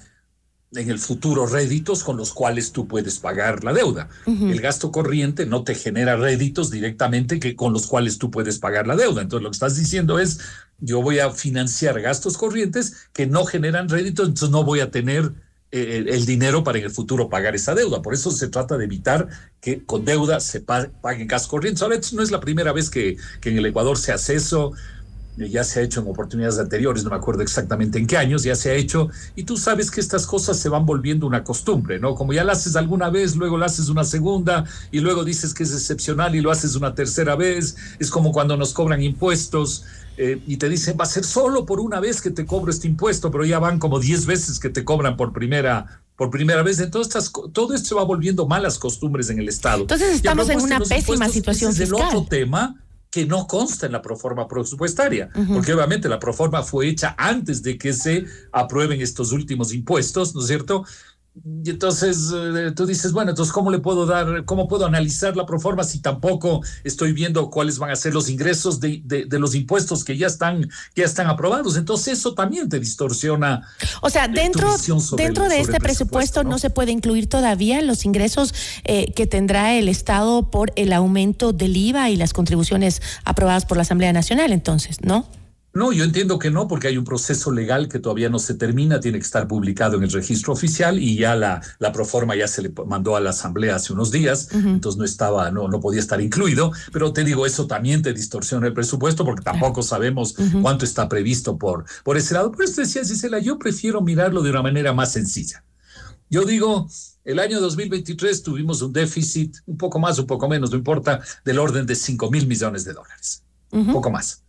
en 0.72 0.88
el 0.88 1.00
futuro 1.00 1.46
réditos 1.46 2.04
con 2.04 2.16
los 2.16 2.32
cuales 2.32 2.70
tú 2.70 2.86
puedes 2.86 3.18
pagar 3.18 3.64
la 3.64 3.72
deuda. 3.72 4.08
El 4.26 4.60
gasto 4.60 4.92
corriente 4.92 5.44
no 5.44 5.64
te 5.64 5.74
genera 5.74 6.14
réditos 6.14 6.70
directamente 6.70 7.40
que 7.40 7.56
con 7.56 7.72
los 7.72 7.88
cuales 7.88 8.18
tú 8.18 8.30
puedes 8.30 8.60
pagar 8.60 8.86
la 8.86 8.94
deuda. 8.94 9.22
Entonces 9.22 9.42
lo 9.42 9.50
que 9.50 9.56
estás 9.56 9.76
diciendo 9.76 10.20
es, 10.20 10.38
yo 10.78 11.02
voy 11.02 11.18
a 11.18 11.30
financiar 11.30 12.00
gastos 12.00 12.38
corrientes 12.38 13.08
que 13.12 13.26
no 13.26 13.46
generan 13.46 13.88
réditos, 13.88 14.28
entonces 14.28 14.50
no 14.50 14.62
voy 14.62 14.78
a 14.78 14.92
tener 14.92 15.32
eh, 15.72 16.04
el, 16.08 16.26
dinero 16.26 16.64
para 16.64 16.78
en 16.78 16.84
el 16.84 16.90
futuro 16.90 17.28
pagar 17.28 17.54
esa 17.54 17.74
deuda. 17.74 18.02
Por 18.02 18.14
eso 18.14 18.30
se 18.30 18.48
trata 18.48 18.76
de 18.76 18.84
evitar 18.84 19.28
que 19.60 19.84
con 19.84 20.04
deuda 20.04 20.40
se 20.40 20.60
paguen 20.60 21.28
gas 21.28 21.46
corrientes. 21.46 21.82
Ahora, 21.82 22.00
no 22.12 22.22
es 22.22 22.30
la 22.30 22.40
primera 22.40 22.72
vez 22.72 22.90
que, 22.90 23.16
que 23.40 23.50
en 23.50 23.58
el 23.58 23.66
Ecuador 23.66 23.96
se 23.96 24.12
hace 24.12 24.34
eso 24.34 24.72
ya 25.46 25.64
se 25.64 25.80
ha 25.80 25.82
hecho 25.82 26.00
en 26.00 26.08
oportunidades 26.08 26.58
anteriores, 26.58 27.04
no 27.04 27.10
me 27.10 27.16
acuerdo 27.16 27.42
exactamente 27.42 27.98
en 27.98 28.06
qué 28.06 28.16
años, 28.16 28.42
ya 28.42 28.54
se 28.54 28.70
ha 28.70 28.74
hecho, 28.74 29.08
y 29.36 29.44
tú 29.44 29.56
sabes 29.56 29.90
que 29.90 30.00
estas 30.00 30.26
cosas 30.26 30.58
se 30.58 30.68
van 30.68 30.86
volviendo 30.86 31.26
una 31.26 31.44
costumbre, 31.44 31.98
¿no? 31.98 32.14
Como 32.14 32.32
ya 32.32 32.44
lo 32.44 32.52
haces 32.52 32.76
alguna 32.76 33.10
vez, 33.10 33.36
luego 33.36 33.56
lo 33.56 33.64
haces 33.64 33.88
una 33.88 34.04
segunda, 34.04 34.64
y 34.90 35.00
luego 35.00 35.24
dices 35.24 35.54
que 35.54 35.62
es 35.62 35.72
excepcional 35.72 36.34
y 36.34 36.40
lo 36.40 36.50
haces 36.50 36.74
una 36.74 36.94
tercera 36.94 37.36
vez, 37.36 37.76
es 37.98 38.10
como 38.10 38.32
cuando 38.32 38.56
nos 38.56 38.72
cobran 38.72 39.02
impuestos, 39.02 39.84
eh, 40.16 40.42
y 40.46 40.58
te 40.58 40.68
dicen, 40.68 40.96
va 41.00 41.04
a 41.04 41.08
ser 41.08 41.24
solo 41.24 41.64
por 41.64 41.80
una 41.80 41.98
vez 41.98 42.20
que 42.20 42.30
te 42.30 42.44
cobro 42.44 42.70
este 42.70 42.86
impuesto, 42.86 43.30
pero 43.30 43.44
ya 43.46 43.58
van 43.58 43.78
como 43.78 43.98
10 43.98 44.26
veces 44.26 44.58
que 44.58 44.68
te 44.68 44.84
cobran 44.84 45.16
por 45.16 45.32
primera, 45.32 46.02
por 46.16 46.28
primera 46.28 46.62
vez. 46.62 46.78
Entonces, 46.80 47.32
todo 47.52 47.72
esto 47.72 47.88
se 47.88 47.94
va 47.94 48.04
volviendo 48.04 48.46
malas 48.46 48.78
costumbres 48.78 49.30
en 49.30 49.38
el 49.38 49.48
Estado. 49.48 49.80
Entonces 49.80 50.16
estamos 50.16 50.50
en 50.50 50.60
una 50.60 50.78
pésima 50.80 51.28
situación 51.30 51.72
fiscal. 51.72 52.00
El 52.00 52.06
otro 52.06 52.26
tema 52.28 52.76
que 53.10 53.26
no 53.26 53.46
consta 53.46 53.86
en 53.86 53.92
la 53.92 54.02
proforma 54.02 54.46
presupuestaria, 54.46 55.30
porque 55.52 55.74
obviamente 55.74 56.08
la 56.08 56.20
proforma 56.20 56.62
fue 56.62 56.88
hecha 56.88 57.16
antes 57.18 57.60
de 57.62 57.76
que 57.76 57.92
se 57.92 58.24
aprueben 58.52 59.00
estos 59.00 59.32
últimos 59.32 59.74
impuestos, 59.74 60.34
¿no 60.34 60.40
es 60.40 60.46
cierto? 60.46 60.84
Y 61.62 61.70
entonces 61.70 62.32
eh, 62.34 62.72
tú 62.74 62.86
dices, 62.86 63.12
bueno, 63.12 63.30
entonces 63.30 63.52
¿cómo 63.52 63.70
le 63.70 63.78
puedo 63.78 64.04
dar, 64.04 64.44
cómo 64.44 64.66
puedo 64.66 64.84
analizar 64.84 65.36
la 65.36 65.46
proforma 65.46 65.84
si 65.84 66.00
tampoco 66.00 66.60
estoy 66.82 67.12
viendo 67.12 67.50
cuáles 67.50 67.78
van 67.78 67.90
a 67.90 67.96
ser 67.96 68.12
los 68.12 68.28
ingresos 68.28 68.80
de, 68.80 69.00
de, 69.04 69.38
los 69.38 69.54
impuestos 69.54 70.04
que 70.04 70.16
ya 70.16 70.26
están, 70.26 70.68
que 70.92 71.02
ya 71.02 71.04
están 71.04 71.28
aprobados? 71.28 71.76
Entonces 71.76 72.18
eso 72.18 72.34
también 72.34 72.68
te 72.68 72.80
distorsiona. 72.80 73.62
O 74.02 74.10
sea, 74.10 74.26
dentro, 74.26 74.74
dentro 75.16 75.48
de 75.48 75.60
este 75.60 75.78
presupuesto, 75.78 76.42
¿no? 76.42 76.58
se 76.58 76.68
puede 76.68 76.90
incluir 76.90 77.28
todavía 77.28 77.80
los 77.80 78.04
ingresos 78.04 78.52
eh, 78.84 79.12
que 79.14 79.26
tendrá 79.26 79.74
el 79.74 79.88
Estado 79.88 80.50
por 80.50 80.72
el 80.74 80.92
aumento 80.92 81.52
del 81.52 81.76
IVA 81.76 82.10
y 82.10 82.16
las 82.16 82.32
contribuciones 82.32 83.00
aprobadas 83.24 83.66
por 83.66 83.76
la 83.76 83.82
Asamblea 83.82 84.12
Nacional, 84.12 84.52
entonces, 84.52 84.98
¿no? 85.02 85.28
No, 85.72 85.92
yo 85.92 86.02
entiendo 86.02 86.38
que 86.38 86.50
no, 86.50 86.66
porque 86.66 86.88
hay 86.88 86.96
un 86.96 87.04
proceso 87.04 87.52
legal 87.52 87.88
que 87.88 88.00
todavía 88.00 88.28
no 88.28 88.40
se 88.40 88.54
termina, 88.54 88.98
tiene 88.98 89.18
que 89.18 89.24
estar 89.24 89.46
publicado 89.46 89.96
en 89.96 90.02
el 90.02 90.10
registro 90.10 90.52
oficial 90.52 90.98
y 90.98 91.16
ya 91.16 91.36
la, 91.36 91.62
la 91.78 91.92
proforma 91.92 92.34
ya 92.34 92.48
se 92.48 92.62
le 92.62 92.72
mandó 92.86 93.14
a 93.14 93.20
la 93.20 93.30
Asamblea 93.30 93.76
hace 93.76 93.92
unos 93.92 94.10
días, 94.10 94.48
entonces 94.52 94.98
no 94.98 95.04
estaba, 95.04 95.50
no, 95.52 95.68
no 95.68 95.80
podía 95.80 96.00
estar 96.00 96.20
incluido, 96.20 96.72
pero 96.92 97.12
te 97.12 97.22
digo, 97.22 97.46
eso 97.46 97.68
también 97.68 98.02
te 98.02 98.12
distorsiona 98.12 98.66
el 98.66 98.74
presupuesto 98.74 99.24
porque 99.24 99.42
tampoco 99.42 99.82
sabemos 99.82 100.34
cuánto 100.60 100.84
está 100.84 101.08
previsto 101.08 101.56
por, 101.56 101.84
por 102.02 102.16
ese 102.16 102.34
lado. 102.34 102.50
Por 102.50 102.64
eso 102.64 102.80
decía 102.80 103.04
Gisela, 103.04 103.38
yo 103.38 103.58
prefiero 103.58 104.00
mirarlo 104.00 104.42
de 104.42 104.50
una 104.50 104.62
manera 104.62 104.92
más 104.92 105.12
sencilla. 105.12 105.64
Yo 106.28 106.44
digo, 106.44 106.88
el 107.24 107.38
año 107.38 107.60
2023 107.60 108.42
tuvimos 108.42 108.82
un 108.82 108.92
déficit, 108.92 109.56
un 109.66 109.76
poco 109.76 110.00
más, 110.00 110.18
un 110.18 110.26
poco 110.26 110.48
menos, 110.48 110.70
no 110.70 110.76
importa, 110.76 111.20
del 111.44 111.58
orden 111.58 111.86
de 111.86 111.94
5 111.94 112.30
mil 112.30 112.46
millones 112.46 112.84
de 112.84 112.92
dólares, 112.92 113.44
un 113.70 113.92
poco 113.92 114.10
más. 114.10 114.42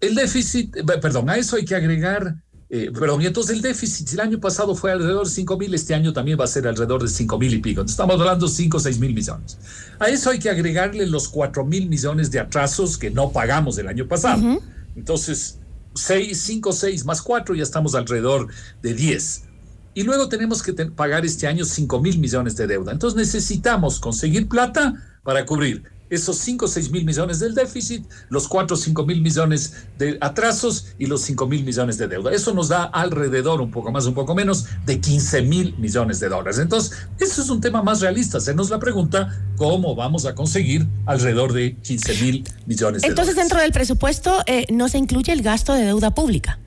El 0.00 0.14
déficit, 0.14 0.74
perdón, 1.00 1.28
a 1.28 1.36
eso 1.36 1.56
hay 1.56 1.64
que 1.64 1.74
agregar, 1.74 2.36
eh, 2.70 2.90
perdón, 2.92 3.20
y 3.20 3.26
entonces 3.26 3.54
el 3.54 3.62
déficit 3.62 4.12
el 4.14 4.20
año 4.20 4.40
pasado 4.40 4.74
fue 4.74 4.92
alrededor 4.92 5.26
de 5.26 5.32
5 5.32 5.58
mil, 5.58 5.74
este 5.74 5.94
año 5.94 6.12
también 6.12 6.40
va 6.40 6.44
a 6.44 6.48
ser 6.48 6.66
alrededor 6.66 7.02
de 7.02 7.08
5 7.08 7.38
mil 7.38 7.52
y 7.52 7.58
pico. 7.58 7.82
estamos 7.82 8.18
hablando 8.18 8.46
de 8.46 8.52
5 8.52 8.76
o 8.78 8.80
6 8.80 8.98
mil 8.98 9.12
millones. 9.12 9.58
A 9.98 10.08
eso 10.08 10.30
hay 10.30 10.38
que 10.38 10.48
agregarle 10.48 11.06
los 11.06 11.28
4 11.28 11.66
mil 11.66 11.88
millones 11.88 12.30
de 12.30 12.40
atrasos 12.40 12.96
que 12.96 13.10
no 13.10 13.30
pagamos 13.30 13.76
el 13.76 13.88
año 13.88 14.08
pasado. 14.08 14.60
Entonces, 14.96 15.58
6, 15.94 16.40
5, 16.40 16.72
6 16.72 17.04
más 17.04 17.20
4, 17.20 17.54
ya 17.54 17.62
estamos 17.62 17.94
alrededor 17.94 18.48
de 18.82 18.94
10. 18.94 19.44
Y 19.92 20.04
luego 20.04 20.28
tenemos 20.28 20.62
que 20.62 20.72
pagar 20.72 21.26
este 21.26 21.46
año 21.46 21.64
5 21.64 22.00
mil 22.00 22.18
millones 22.18 22.56
de 22.56 22.66
deuda. 22.66 22.92
Entonces 22.92 23.18
necesitamos 23.18 24.00
conseguir 24.00 24.48
plata 24.48 24.94
para 25.24 25.44
cubrir 25.44 25.82
esos 26.10 26.36
5 26.38 26.64
o 26.64 26.68
6 26.68 26.90
mil 26.90 27.04
millones 27.04 27.38
del 27.38 27.54
déficit, 27.54 28.04
los 28.28 28.48
4 28.48 28.74
o 28.74 28.78
5 28.78 29.06
mil 29.06 29.22
millones 29.22 29.74
de 29.98 30.18
atrasos 30.20 30.88
y 30.98 31.06
los 31.06 31.22
5 31.22 31.46
mil 31.46 31.64
millones 31.64 31.96
de 31.98 32.08
deuda. 32.08 32.32
Eso 32.32 32.52
nos 32.52 32.68
da 32.68 32.84
alrededor, 32.84 33.60
un 33.60 33.70
poco 33.70 33.90
más, 33.92 34.06
un 34.06 34.14
poco 34.14 34.34
menos, 34.34 34.66
de 34.84 35.00
15 35.00 35.42
mil 35.42 35.76
millones 35.78 36.20
de 36.20 36.28
dólares. 36.28 36.58
Entonces, 36.58 36.98
eso 37.18 37.42
es 37.42 37.48
un 37.48 37.60
tema 37.60 37.82
más 37.82 38.00
realista. 38.00 38.40
Se 38.40 38.54
nos 38.54 38.70
la 38.70 38.78
pregunta, 38.78 39.40
¿cómo 39.56 39.94
vamos 39.94 40.26
a 40.26 40.34
conseguir 40.34 40.86
alrededor 41.06 41.52
de 41.52 41.76
15 41.76 42.14
mil 42.22 42.44
millones 42.66 43.02
de 43.02 43.08
Entonces, 43.08 43.34
dólares? 43.34 43.36
dentro 43.36 43.60
del 43.60 43.72
presupuesto 43.72 44.42
eh, 44.46 44.66
no 44.70 44.88
se 44.88 44.98
incluye 44.98 45.32
el 45.32 45.42
gasto 45.42 45.72
de 45.72 45.84
deuda 45.84 46.14
pública. 46.14 46.58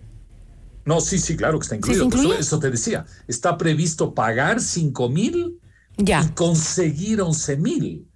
No, 0.86 0.99
sí, 0.99 1.17
sí, 1.17 1.38
claro 1.38 1.60
que 1.60 1.63
está 1.63 1.75
incluido. 1.75 2.34
eso, 2.34 2.60
te 2.60 2.69
decía. 2.69 3.06
Está 3.27 3.58
previsto 3.58 4.13
pagar 4.13 4.60
5 4.60 5.10
mil 5.10 5.60
y 5.97 6.27
conseguir 6.34 7.21
11 7.21 7.58
mil 7.58 8.08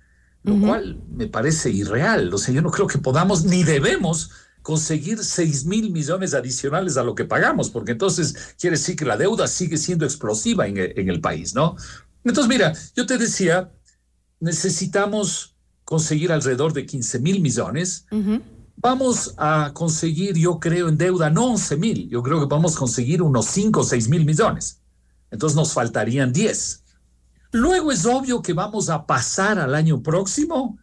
lo 0.48 0.60
cual 0.60 1.02
me 1.10 1.28
parece 1.28 1.70
irreal. 1.70 2.34
O 2.34 2.38
sea, 2.38 2.54
yo 2.54 2.62
no 2.62 2.72
creo 2.72 2.88
que 2.88 2.98
podamos 2.98 3.44
ni 3.44 3.64
debemos 3.64 4.32
conseguir 4.62 5.24
6 5.24 5.66
mil 5.66 5.92
millones 5.92 6.34
adicionales 6.34 6.98
a 6.98 7.04
lo 7.04 7.16
que 7.16 7.26
pagamos, 7.26 7.70
porque 7.70 7.92
entonces 7.94 8.56
quiere 8.60 8.76
decir 8.76 8.96
que 8.96 9.06
la 9.06 9.18
deuda 9.18 9.48
sigue 9.48 9.78
siendo 9.78 10.06
explosiva 10.06 10.68
en, 10.68 10.78
el 10.78 11.22
país, 11.22 11.54
¿no? 11.54 11.76
Entonces, 12.24 12.50
mira, 12.50 12.74
yo 12.96 13.06
te 13.06 13.18
decía, 13.18 13.72
necesitamos 14.40 15.56
conseguir 15.86 16.32
alrededor 16.32 16.74
de 16.74 16.86
15 16.86 17.20
mil 17.20 17.40
millones. 17.40 18.06
Vamos 18.76 19.34
a 19.38 19.72
conseguir, 19.74 20.36
yo 20.36 20.60
creo, 20.60 20.90
en 20.90 20.98
deuda 20.98 21.30
no 21.30 21.46
11 21.46 21.78
mil, 21.78 22.10
yo 22.10 22.22
creo 22.22 22.40
que 22.40 22.48
vamos 22.48 22.76
a 22.76 22.80
conseguir 22.80 23.22
unos 23.22 23.46
5 23.46 23.80
o 23.80 23.84
6 23.84 24.10
mil 24.10 24.26
millones. 24.26 24.82
Entonces 25.32 25.56
nos 25.56 25.74
faltarían 25.74 26.32
10. 26.32 26.84
Luego 27.52 27.92
es 27.92 28.06
obvio 28.06 28.42
que 28.42 28.54
vamos 28.54 28.90
a 28.90 29.06
pasar 29.06 29.60
al 29.60 29.76
año 29.76 30.02
próximo 30.02 30.78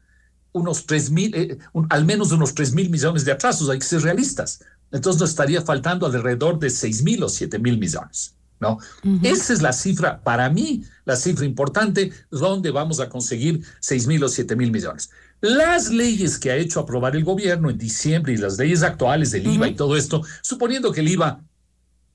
unos 0.53 0.87
3 0.87 1.11
mil, 1.11 1.35
eh, 1.35 1.59
al 1.91 2.05
menos 2.05 2.33
unos 2.33 2.55
3 2.55 2.73
mil 2.75 2.89
millones 2.91 3.25
de 3.25 3.33
atrasos, 3.33 3.69
hay 3.69 3.79
que 3.79 3.85
ser 3.85 4.03
realistas. 4.03 4.61
Entonces 4.93 5.21
nos 5.21 5.31
estaría 5.31 5.61
faltando 5.63 6.07
alrededor 6.07 6.59
de 6.59 6.71
6 6.71 7.03
mil 7.03 7.23
o 7.25 7.29
7 7.29 7.59
mil 7.59 7.79
millones. 7.79 8.35
¿no? 8.61 8.79
Esa 9.23 9.53
es 9.53 9.61
la 9.61 9.73
cifra, 9.73 10.21
para 10.23 10.49
mí, 10.49 10.85
la 11.05 11.17
cifra 11.17 11.45
importante, 11.45 12.13
donde 12.31 12.71
vamos 12.71 13.01
a 13.01 13.09
conseguir 13.09 13.63
6 13.81 14.07
mil 14.07 14.25
o 14.25 14.29
7 14.29 14.57
mil 14.57 14.71
millones. 14.71 15.11
Las 15.41 15.91
leyes 15.91 16.39
que 16.39 16.51
ha 16.51 16.57
hecho 16.57 16.81
aprobar 16.81 17.17
el 17.17 17.25
gobierno 17.25 17.69
en 17.69 17.77
diciembre 17.77 18.33
y 18.33 18.37
las 18.37 18.57
leyes 18.57 18.83
actuales 18.83 19.33
del 19.33 19.47
IVA 19.47 19.69
y 19.69 19.75
todo 19.75 19.97
esto, 19.97 20.23
suponiendo 20.41 20.93
que 20.93 21.01
el 21.01 21.09
IVA 21.09 21.43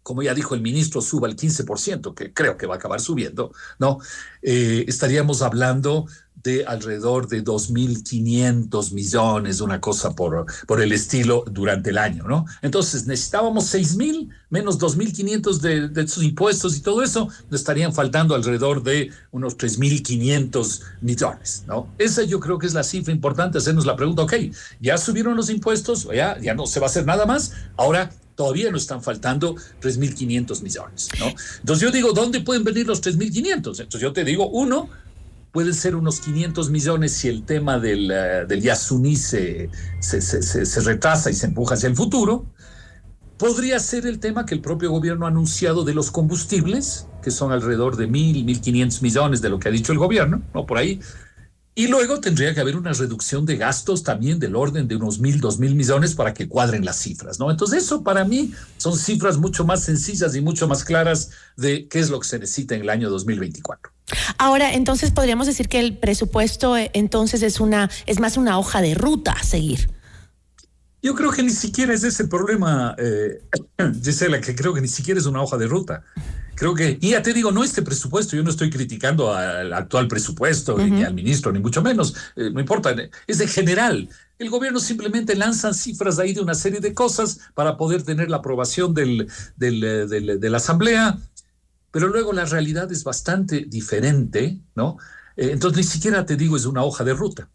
como 0.10 0.24
ya 0.24 0.34
dijo 0.34 0.56
el 0.56 0.62
ministro, 0.62 1.02
suba 1.02 1.28
el 1.28 1.36
15%, 1.36 2.16
que 2.16 2.34
creo 2.34 2.58
que 2.58 2.66
va 2.66 2.74
a 2.74 2.78
acabar 2.78 3.00
subiendo, 3.00 3.52
¿no? 3.78 4.00
Eh, 4.42 4.84
estaríamos 4.88 5.44
hablando 5.44 6.08
de 6.34 6.66
alrededor 6.66 7.28
de 7.28 7.44
2.500 7.44 8.92
millones, 8.94 9.62
una 9.62 9.80
cosa 9.80 10.16
por, 10.16 10.48
por 10.66 10.82
el 10.82 10.94
estilo, 10.94 11.44
durante 11.46 11.92
el 11.92 12.00
año, 12.00 12.24
¿no? 12.28 12.48
Entonces 12.64 13.06
necesitábamos 13.06 13.72
6.000 13.72 14.30
menos 14.50 14.80
2.500 14.80 15.60
de, 15.60 15.90
de 15.90 16.08
sus 16.08 16.24
impuestos 16.24 16.76
y 16.76 16.82
todo 16.82 17.04
eso, 17.04 17.30
nos 17.52 17.60
estarían 17.60 17.94
faltando 17.94 18.34
alrededor 18.34 18.82
de 18.82 19.12
unos 19.30 19.60
3.500 19.60 20.82
millones, 21.02 21.66
¿no? 21.68 21.88
Esa 22.00 22.24
yo 22.24 22.40
creo 22.40 22.58
que 22.58 22.66
es 22.66 22.74
la 22.74 22.84
cifra 22.84 23.14
importante, 23.14 23.60
hacernos 23.60 23.86
la 23.86 23.96
pregunta, 23.96 24.24
ok, 24.24 24.34
ya 24.82 24.98
subieron 24.98 25.38
los 25.38 25.52
impuestos, 25.52 26.08
ya, 26.12 26.36
ya 26.40 26.56
no 26.56 26.66
se 26.66 26.80
va 26.80 26.88
a 26.88 26.90
hacer 26.90 27.06
nada 27.06 27.28
más, 27.28 27.54
ahora 27.78 28.10
todavía 28.40 28.72
nos 28.72 28.84
están 28.84 29.04
faltando 29.04 29.54
3.500 29.82 30.64
millones, 30.64 31.10
¿no? 31.20 31.26
Entonces 31.60 31.86
yo 31.86 31.92
digo, 31.92 32.14
¿dónde 32.14 32.40
pueden 32.40 32.64
venir 32.64 32.88
los 32.88 33.04
3.500? 33.04 33.54
Entonces 33.56 34.00
yo 34.00 34.14
te 34.14 34.24
digo, 34.24 34.48
uno, 34.48 34.88
pueden 35.52 35.74
ser 35.74 35.94
unos 35.94 36.22
500 36.22 36.70
millones 36.70 37.12
si 37.12 37.28
el 37.28 37.44
tema 37.44 37.80
del, 37.80 38.06
uh, 38.06 38.48
del 38.48 38.62
Yasuní 38.62 39.18
se, 39.18 39.70
se, 40.00 40.22
se, 40.22 40.66
se, 40.66 40.80
retrasa 40.80 41.30
y 41.30 41.34
se 41.34 41.48
empuja 41.48 41.76
hacia 41.76 41.90
el 41.90 41.98
futuro. 41.98 42.46
Podría 43.38 43.78
ser 43.78 44.08
el 44.08 44.20
tema 44.20 44.46
que 44.46 44.56
el 44.56 44.62
propio 44.62 44.90
gobierno 44.90 45.26
ha 45.26 45.30
anunciado 45.30 45.84
de 45.84 45.94
los 45.94 46.10
combustibles, 46.10 47.08
que 47.22 47.32
son 47.32 47.52
alrededor 47.52 47.98
de 47.98 48.08
1.000, 48.08 48.46
1.500 48.46 49.02
millones 49.02 49.42
de 49.42 49.50
lo 49.50 49.60
que 49.60 49.68
ha 49.68 49.72
dicho 49.72 49.92
el 49.92 49.98
gobierno, 49.98 50.42
¿no? 50.54 50.66
Por 50.66 50.78
ahí. 50.78 51.02
Y 51.76 51.88
luego 51.88 52.20
tendría 52.20 52.54
que 52.54 52.60
haber 52.60 52.76
una 52.76 52.92
reducción 52.92 53.46
de 53.46 53.56
gastos 53.56 54.04
también 54.04 54.40
del 54.40 54.56
orden 54.56 54.88
de 54.88 54.96
unos 54.96 55.20
mil, 55.20 55.40
dos 55.40 55.60
mil 55.60 55.76
millones 55.76 56.14
para 56.14 56.34
que 56.34 56.48
cuadren 56.50 56.84
las 56.84 56.98
cifras, 56.98 57.40
¿no? 57.40 57.50
Entonces 57.50 57.84
eso 57.84 58.04
para 58.04 58.26
mí 58.26 58.54
son 58.78 58.98
cifras 58.98 59.38
mucho 59.38 59.64
más 59.66 59.84
sencillas 59.84 60.36
y 60.36 60.42
mucho 60.42 60.68
más 60.68 60.84
claras 60.84 61.30
de 61.56 61.88
qué 61.88 62.00
es 62.00 62.10
lo 62.10 62.20
que 62.20 62.28
se 62.28 62.40
necesita 62.40 62.76
en 62.76 62.82
el 62.82 62.90
año 62.90 63.10
2024. 63.10 63.94
Ahora, 64.38 64.74
entonces 64.74 65.12
podríamos 65.12 65.48
decir 65.48 65.70
que 65.70 65.80
el 65.80 65.98
presupuesto 65.98 66.76
eh, 66.76 66.92
entonces 66.94 67.44
es 67.44 67.60
una 67.60 67.90
es 68.06 68.20
más 68.20 68.38
una 68.38 68.58
hoja 68.58 68.82
de 68.82 68.96
ruta 68.96 69.32
a 69.32 69.44
seguir. 69.44 69.99
Yo 71.02 71.16
creo 71.16 71.32
que 71.32 71.44
ni 71.44 71.52
siquiera 71.52 71.94
es 71.94 72.04
ese 72.04 72.24
el 72.24 72.30
problema, 72.30 72.96
eh, 72.98 73.42
Gisela, 74.04 74.42
que 74.42 74.56
creo 74.56 74.74
que 74.74 74.82
ni 74.82 74.88
siquiera 74.88 75.20
es 75.20 75.26
una 75.26 75.42
hoja 75.42 75.58
de 75.58 75.68
ruta. 75.68 76.04
Creo 76.56 76.74
que, 76.74 76.98
y 77.00 77.12
ya 77.12 77.22
te 77.22 77.34
digo, 77.34 77.54
no 77.54 77.64
este 77.64 77.82
presupuesto, 77.82 78.36
yo 78.36 78.44
no 78.44 78.50
estoy 78.50 78.70
criticando 78.70 79.34
al 79.34 79.72
actual 79.72 80.10
presupuesto, 80.10 80.76
uh 80.76 80.80
-huh. 80.80 80.92
ni 80.92 81.04
al 81.04 81.14
ministro, 81.14 81.54
ni 81.54 81.60
mucho 81.60 81.82
menos, 81.82 82.16
eh, 82.36 82.50
no 82.52 82.60
importa, 82.60 82.94
es 83.28 83.38
de 83.38 83.48
general. 83.48 84.10
El 84.38 84.50
gobierno 84.50 84.80
simplemente 84.82 85.36
lanza 85.36 85.74
cifras 85.74 86.20
ahí 86.20 86.34
de 86.34 86.42
una 86.42 86.56
serie 86.56 86.82
de 86.82 86.94
cosas 86.94 87.40
para 87.54 87.78
poder 87.78 88.04
tener 88.04 88.30
la 88.30 88.38
aprobación 88.38 88.94
del, 88.94 89.30
del, 89.56 89.84
eh, 89.84 90.06
del, 90.06 90.40
de 90.40 90.50
la 90.50 90.58
Asamblea, 90.58 91.18
pero 91.92 92.10
luego 92.10 92.34
la 92.34 92.44
realidad 92.44 92.92
es 92.92 93.06
bastante 93.06 93.66
diferente, 93.68 94.60
¿no? 94.76 94.98
Eh, 95.38 95.52
entonces 95.52 95.78
ni 95.78 95.84
siquiera 95.84 96.26
te 96.26 96.36
digo 96.36 96.58
es 96.58 96.66
una 96.66 96.84
hoja 96.84 97.06
de 97.06 97.14
ruta. 97.14 97.50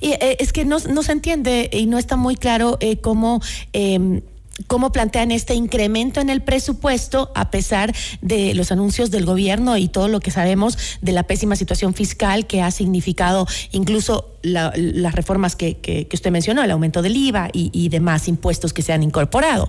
Eh, 0.00 0.36
es 0.38 0.52
que 0.52 0.64
no, 0.64 0.78
se 0.78 1.12
entiende 1.12 1.68
y 1.72 1.86
no 1.86 1.98
está 1.98 2.16
muy 2.16 2.36
claro 2.36 2.76
eh, 2.80 2.98
cómo 2.98 3.40
eh, 3.72 4.22
cómo 4.66 4.90
plantean 4.90 5.30
este 5.30 5.54
incremento 5.54 6.20
en 6.20 6.30
el 6.30 6.42
presupuesto 6.42 7.30
a 7.34 7.50
pesar 7.50 7.94
de 8.22 8.54
los 8.54 8.72
anuncios 8.72 9.10
del 9.10 9.26
gobierno 9.26 9.76
y 9.76 9.88
todo 9.88 10.08
lo 10.08 10.20
que 10.20 10.30
sabemos 10.30 10.78
de 11.02 11.12
la 11.12 11.24
pésima 11.24 11.56
situación 11.56 11.94
fiscal 11.94 12.46
que 12.46 12.62
ha 12.62 12.70
significado 12.70 13.46
incluso 13.72 14.36
la, 14.42 14.72
las 14.74 15.14
reformas 15.14 15.56
que, 15.56 15.76
que, 15.76 16.08
que, 16.08 16.16
usted 16.16 16.30
mencionó, 16.30 16.62
el 16.62 16.70
aumento 16.70 17.02
del 17.02 17.16
IVA 17.16 17.50
y, 17.52 17.70
y 17.72 17.88
demás 17.88 18.28
impuestos 18.28 18.72
que 18.72 18.82
se 18.82 18.92
han 18.92 19.02
incorporado. 19.02 19.68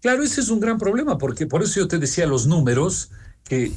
Claro, 0.00 0.22
ese 0.22 0.40
es 0.40 0.50
un 0.50 0.60
gran 0.60 0.78
problema, 0.78 1.18
porque 1.18 1.46
por 1.46 1.62
eso 1.62 1.80
yo 1.80 1.88
te 1.88 1.98
decía 1.98 2.26
los 2.26 2.46
números 2.46 3.10
que 3.44 3.72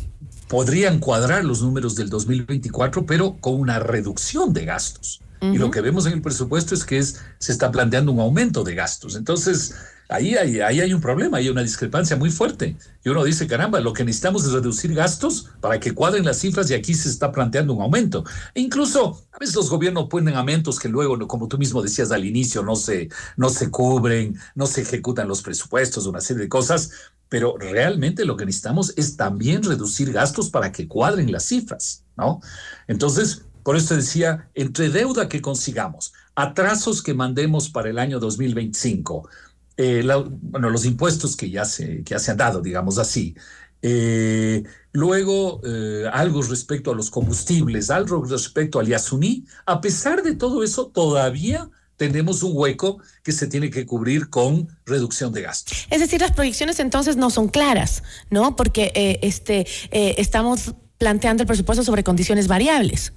podrían 0.48 1.00
cuadrar 1.00 1.44
los 1.44 1.62
números 1.62 1.96
del 1.96 2.10
2024, 2.10 3.06
pero 3.06 3.38
con 3.40 3.56
una 3.56 3.80
reducción 3.80 4.54
de 4.54 4.66
gastos. 4.66 5.22
Uh 5.42 5.48
-huh. 5.48 5.56
Y 5.56 5.58
lo 5.58 5.72
que 5.72 5.82
vemos 5.82 6.06
en 6.06 6.14
el 6.14 6.22
presupuesto 6.22 6.74
es 6.74 6.86
que 6.86 6.98
es, 6.98 7.22
se 7.38 7.52
está 7.52 7.72
planteando 7.72 8.12
un 8.12 8.20
aumento 8.20 8.64
de 8.64 8.76
gastos. 8.76 9.16
Entonces, 9.16 9.76
ahí 10.10 10.36
hay, 10.36 10.94
un 10.94 11.02
problema, 11.02 11.38
hay 11.38 11.50
una 11.50 11.62
discrepancia 11.62 12.16
muy 12.16 12.30
fuerte. 12.30 12.78
Y 13.04 13.10
uno 13.10 13.24
dice, 13.24 13.48
caramba, 13.48 13.80
lo 13.80 13.94
que 13.94 14.04
necesitamos 14.04 14.46
es 14.46 14.52
reducir 14.52 14.94
gastos 14.94 15.50
para 15.62 15.80
que 15.80 15.94
cuadren 15.94 16.26
las 16.26 16.40
cifras 16.40 16.70
y 16.70 16.74
aquí 16.74 16.94
se 16.94 17.10
está 17.10 17.32
planteando 17.32 17.74
un 17.74 17.82
aumento. 17.82 18.24
E 18.54 18.62
incluso 18.62 19.22
a 19.32 19.40
veces 19.40 19.56
los 19.56 19.70
gobiernos 19.70 20.08
ponen 20.10 20.36
aumentos 20.36 20.80
que 20.80 20.90
luego, 20.90 21.28
como 21.28 21.48
tú 21.48 21.58
mismo 21.58 21.82
decías 21.82 22.12
al 22.12 22.26
inicio, 22.26 22.64
no 22.64 22.76
se, 22.76 23.10
no 23.36 23.50
se 23.50 23.70
cubren, 23.70 24.38
no 24.56 24.66
se 24.66 24.82
ejecutan 24.82 25.28
los 25.28 25.42
presupuestos, 25.42 26.06
una 26.06 26.22
serie 26.22 26.44
de 26.44 26.50
cosas, 26.50 26.92
pero 27.30 27.58
realmente 27.58 28.26
lo 28.26 28.38
que 28.38 28.46
necesitamos 28.46 28.94
es 28.96 29.18
también 29.18 29.64
reducir 29.64 30.14
gastos 30.14 30.50
para 30.50 30.72
que 30.72 30.88
cuadren 30.88 31.32
las 31.32 31.44
cifras, 31.46 32.04
¿no? 32.16 32.40
Entonces, 32.88 33.44
por 33.64 33.76
eso 33.76 33.96
decía, 33.96 34.50
entre 34.54 34.90
deuda 34.90 35.28
que 35.28 35.42
consigamos, 35.42 36.14
atrasos 36.36 37.04
que 37.04 37.14
mandemos 37.14 37.70
para 37.70 37.90
el 37.90 38.00
año 38.00 38.18
2025, 38.20 39.28
eh, 39.78 40.04
bueno, 40.42 40.70
los 40.72 40.86
impuestos 40.86 41.38
que 41.38 41.50
ya 41.50 41.64
se, 41.64 42.04
que 42.04 42.16
ya 42.16 42.20
se 42.20 42.32
han 42.32 42.38
dado, 42.38 42.62
digamos 42.62 42.98
así, 42.98 43.36
eh, 43.84 44.64
luego, 44.92 45.62
eh, 45.64 46.06
algo 46.12 46.42
respecto 46.42 46.92
a 46.92 46.96
los 46.96 47.12
combustibles, 47.12 47.92
algo 47.92 48.24
respecto 48.26 48.80
al 48.80 48.88
Yasuní. 48.88 49.46
A 49.68 49.80
pesar 49.80 50.24
de 50.24 50.36
todo 50.36 50.64
eso, 50.64 50.88
todavía 50.88 51.70
tenemos 51.96 52.42
un 52.42 52.52
hueco 52.56 53.00
que 53.24 53.32
se 53.32 53.48
tiene 53.48 53.70
que 53.70 53.86
cubrir 53.86 54.30
con 54.30 54.68
reducción 54.86 55.32
de 55.32 55.44
gastos. 55.44 55.86
Es 55.92 56.00
decir, 56.00 56.22
las 56.22 56.32
proyecciones 56.32 56.80
entonces 56.80 57.16
no 57.16 57.30
son 57.30 57.48
claras, 57.48 58.04
¿no? 58.30 58.56
Porque 58.56 59.20
este, 59.22 59.66
estamos 59.92 60.76
planteando 60.98 61.44
el 61.44 61.48
presupuesto 61.48 61.84
sobre 61.84 62.04
condiciones 62.04 62.48
variables. 62.48 63.14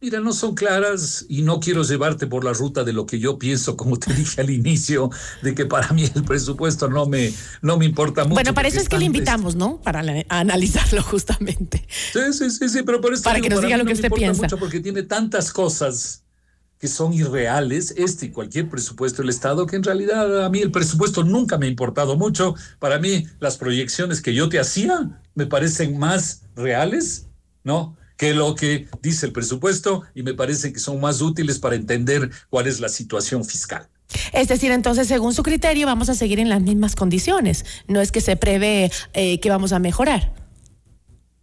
Mira, 0.00 0.20
no 0.20 0.32
son 0.32 0.54
claras 0.54 1.26
y 1.28 1.42
no 1.42 1.58
quiero 1.58 1.82
llevarte 1.82 2.28
por 2.28 2.44
la 2.44 2.52
ruta 2.52 2.84
de 2.84 2.92
lo 2.92 3.04
que 3.04 3.18
yo 3.18 3.36
pienso, 3.36 3.76
como 3.76 3.98
te 3.98 4.12
dije 4.14 4.40
al 4.40 4.50
inicio, 4.50 5.10
de 5.42 5.54
que 5.54 5.66
para 5.66 5.92
mí 5.92 6.08
el 6.14 6.22
presupuesto 6.22 6.88
no 6.88 7.06
me, 7.06 7.32
no 7.62 7.76
me 7.78 7.84
importa 7.84 8.22
mucho. 8.22 8.34
Bueno, 8.34 8.54
para 8.54 8.68
eso 8.68 8.78
es 8.78 8.88
que 8.88 8.96
le 8.96 9.06
invitamos, 9.06 9.56
¿no? 9.56 9.80
Para 9.80 10.04
analizarlo 10.28 11.02
justamente. 11.02 11.84
Sí, 12.12 12.32
sí, 12.32 12.50
sí, 12.50 12.68
sí, 12.68 12.82
pero 12.84 13.00
por 13.00 13.12
eso 13.12 13.24
para 13.24 13.40
que 13.40 13.48
nos 13.48 13.60
diga 13.60 13.76
lo 13.76 13.84
que 13.84 13.92
usted 13.92 14.12
piensa. 14.12 14.42
Mucho 14.42 14.58
porque 14.58 14.78
tiene 14.78 15.02
tantas 15.02 15.52
cosas 15.52 16.22
que 16.78 16.86
son 16.86 17.12
irreales, 17.12 17.92
este 17.96 18.26
y 18.26 18.30
cualquier 18.30 18.68
presupuesto 18.68 19.22
del 19.22 19.30
Estado, 19.30 19.66
que 19.66 19.74
en 19.74 19.82
realidad 19.82 20.44
a 20.44 20.48
mí 20.48 20.60
el 20.60 20.70
presupuesto 20.70 21.24
nunca 21.24 21.58
me 21.58 21.66
ha 21.66 21.68
importado 21.68 22.16
mucho. 22.16 22.54
Para 22.78 23.00
mí 23.00 23.26
las 23.40 23.56
proyecciones 23.56 24.22
que 24.22 24.32
yo 24.32 24.48
te 24.48 24.60
hacía 24.60 25.20
me 25.34 25.46
parecen 25.46 25.98
más 25.98 26.42
reales, 26.54 27.26
¿no? 27.64 27.96
Que 28.18 28.34
lo 28.34 28.54
que 28.54 28.88
dice 29.00 29.24
el 29.24 29.32
presupuesto 29.32 30.02
y 30.14 30.22
me 30.22 30.34
parece 30.34 30.72
que 30.72 30.80
son 30.80 31.00
más 31.00 31.22
útiles 31.22 31.58
para 31.58 31.76
entender 31.76 32.30
cuál 32.50 32.66
es 32.66 32.80
la 32.80 32.90
situación 32.90 33.44
fiscal. 33.44 33.88
Es 34.32 34.48
decir, 34.48 34.72
entonces, 34.72 35.06
según 35.06 35.32
su 35.32 35.42
criterio, 35.42 35.86
vamos 35.86 36.08
a 36.08 36.14
seguir 36.14 36.40
en 36.40 36.48
las 36.48 36.60
mismas 36.60 36.96
condiciones. 36.96 37.64
No 37.86 38.00
es 38.00 38.10
que 38.10 38.20
se 38.20 38.36
prevé 38.36 38.90
eh, 39.12 39.38
que 39.40 39.50
vamos 39.50 39.72
a 39.72 39.78
mejorar. 39.78 40.34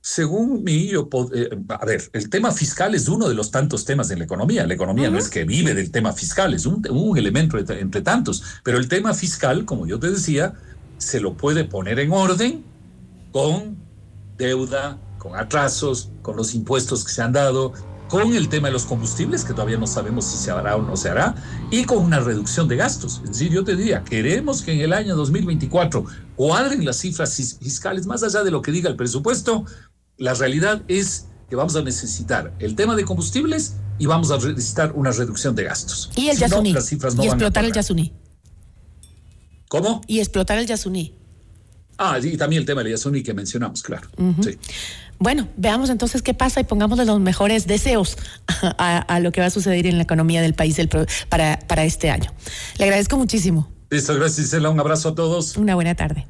Según 0.02 0.64
mí, 0.64 0.90
yo, 0.90 1.08
eh, 1.34 1.50
a 1.70 1.86
ver, 1.86 2.10
el 2.14 2.30
tema 2.30 2.52
fiscal 2.52 2.94
es 2.94 3.08
uno 3.08 3.30
de 3.30 3.36
los 3.36 3.52
tantos 3.52 3.86
temas 3.86 4.10
de 4.10 4.18
la 4.18 4.26
economía. 4.26 4.68
La 4.68 4.74
economía 4.74 5.10
no 5.10 5.18
es 5.18 5.30
que 5.30 5.46
vive 5.46 5.74
del 5.74 5.92
tema 5.92 6.12
fiscal, 6.12 6.54
es 6.54 6.66
un, 6.66 6.84
elemento 7.18 7.58
entre, 7.58 8.02
tantos. 8.02 8.44
Pero 8.64 8.78
el 8.78 8.88
tema 8.88 9.14
fiscal, 9.14 9.66
como 9.66 9.88
yo 9.88 10.00
te 10.00 10.12
decía, 10.12 10.54
se 10.98 11.22
lo 11.22 11.36
puede 11.36 11.64
poner 11.64 12.00
en 12.00 12.12
orden 12.12 12.64
con 13.32 13.78
deuda, 14.38 15.00
con 15.26 15.36
atrasos, 15.36 16.10
con 16.22 16.36
los 16.38 16.54
impuestos 16.54 17.04
que 17.04 17.12
se 17.12 17.24
han 17.24 17.34
dado, 17.34 17.74
con 18.08 18.36
el 18.36 18.48
tema 18.48 18.68
de 18.68 18.74
los 18.74 18.86
combustibles, 18.86 19.44
que 19.44 19.54
todavía 19.54 19.78
no 19.78 19.88
sabemos 19.88 20.26
si 20.26 20.38
se 20.38 20.52
hará 20.52 20.76
o 20.76 20.84
no 20.84 20.96
se 20.96 21.10
hará, 21.10 21.34
y 21.72 21.84
con 21.86 21.98
una 21.98 22.20
reducción 22.20 22.68
de 22.68 22.76
gastos. 22.76 23.22
Es 23.24 23.32
decir, 23.32 23.52
yo 23.52 23.64
te 23.64 23.76
diría, 23.76 24.04
queremos 24.04 24.62
que 24.62 24.74
en 24.74 24.82
el 24.82 24.94
año 24.94 25.16
2024 25.16 26.06
cuadren 26.36 26.86
las 26.86 26.98
cifras 26.98 27.36
fiscales, 27.36 28.06
más 28.06 28.22
allá 28.22 28.44
de 28.44 28.52
lo 28.52 28.62
que 28.62 28.72
diga 28.72 28.88
el 28.88 28.96
presupuesto, 28.96 29.66
la 30.18 30.36
realidad 30.36 30.84
es 30.88 31.26
que 31.50 31.56
vamos 31.56 31.76
a 31.76 31.82
necesitar 31.82 32.54
el 32.60 32.76
tema 32.76 32.96
de 32.96 33.04
combustibles 33.04 33.78
y 33.98 34.06
vamos 34.06 34.30
a 34.30 34.38
necesitar 34.38 34.92
una 34.94 35.10
reducción 35.10 35.56
de 35.56 35.64
gastos. 35.64 36.12
Y 36.16 36.28
el 36.28 36.38
Yasuní. 36.38 36.70
y 36.70 37.26
explotar 37.26 37.66
el 37.66 37.74
Yasuní. 37.74 38.14
¿Cómo? 39.70 40.02
Y 40.06 40.20
explotar 40.20 40.60
el 40.60 40.68
Yasuní. 40.68 41.16
Ah, 41.98 42.20
y 42.22 42.36
también 42.38 42.62
el 42.62 42.66
tema 42.66 42.84
del 42.84 42.92
Yasuní 42.92 43.24
que 43.24 43.34
mencionamos, 43.34 43.82
claro. 43.82 44.08
sí. 44.44 44.58
Bueno, 45.20 45.48
veamos 45.56 45.90
entonces 45.90 46.22
qué 46.22 46.34
pasa 46.34 46.60
y 46.60 46.64
pongámosle 46.66 47.06
los 47.06 47.20
mejores 47.20 47.68
deseos 47.68 48.18
a, 48.78 49.20
lo 49.20 49.32
que 49.32 49.42
va 49.42 49.48
a 49.48 49.52
suceder 49.52 49.88
en 49.88 49.98
la 49.98 50.04
economía 50.04 50.42
del 50.42 50.54
país 50.54 50.80
para, 51.30 51.60
para 51.68 51.84
este 51.86 52.10
año. 52.10 52.32
Le 52.78 52.86
agradezco 52.86 53.18
muchísimo. 53.18 53.70
Listo, 53.90 54.14
gracias 54.16 54.48
Isela. 54.48 54.70
Un 54.70 54.80
abrazo 54.80 55.10
a 55.10 55.16
todos. 55.16 55.58
Una 55.58 55.76
buena 55.76 55.96
tarde. 55.96 56.26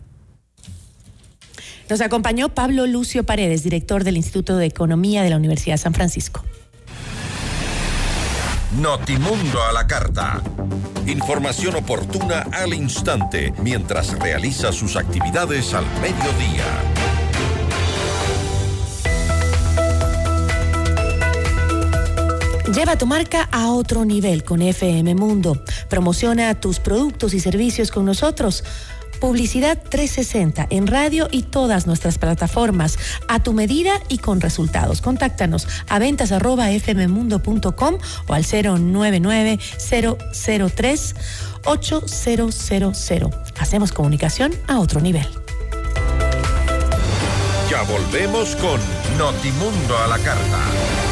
Nos 1.90 2.02
acompañó 2.02 2.50
Pablo 2.50 2.88
Lucio 2.88 3.24
Paredes, 3.24 3.64
director 3.64 4.04
del 4.04 4.18
Instituto 4.18 4.58
de 4.58 4.66
Economía 4.66 5.24
de 5.24 5.30
la 5.30 5.38
Universidad 5.38 5.76
de 5.76 5.80
San 5.80 5.94
Francisco. 5.94 6.44
Notimundo 8.80 9.64
a 9.64 9.72
la 9.72 9.86
carta. 9.86 10.42
Información 11.06 11.76
oportuna 11.76 12.42
al 12.52 12.74
instante 12.74 13.54
mientras 13.62 14.18
realiza 14.20 14.72
sus 14.72 14.96
actividades 14.96 15.74
al 15.74 15.86
mediodía. 16.02 16.66
Lleva 22.74 22.98
tu 22.98 23.06
marca 23.06 23.48
a 23.52 23.72
otro 23.72 24.06
nivel 24.06 24.44
con 24.44 24.62
FM 24.62 25.14
Mundo. 25.16 25.64
Promociona 25.88 26.60
tus 26.60 26.80
productos 26.80 27.36
y 27.36 27.40
servicios 27.40 27.92
con 27.92 28.06
nosotros. 28.06 28.64
Publicidad 29.22 29.82
360 29.82 30.68
en 30.72 30.88
radio 30.88 31.28
y 31.32 31.44
todas 31.44 31.86
nuestras 31.88 32.18
plataformas, 32.18 32.98
a 33.28 33.42
tu 33.42 33.54
medida 33.54 34.02
y 34.10 34.18
con 34.18 34.42
resultados. 34.42 35.02
Contáctanos 35.02 35.68
a 35.88 36.00
ventas 36.00 36.32
arroba 36.32 36.68
fmmundo.com 36.68 37.98
o 38.28 38.34
al 38.34 38.44
099 38.44 39.60
003 39.78 41.16
8000. 41.66 43.30
Hacemos 43.60 43.92
comunicación 43.92 44.54
a 44.68 44.80
otro 44.80 45.02
nivel. 45.02 45.28
Ya 47.70 47.84
volvemos 47.84 48.56
con 48.56 48.80
Notimundo 49.18 49.98
a 49.98 50.08
la 50.08 50.18
carta. 50.18 51.05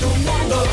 Tu 0.00 0.06
mundo. 0.06 0.64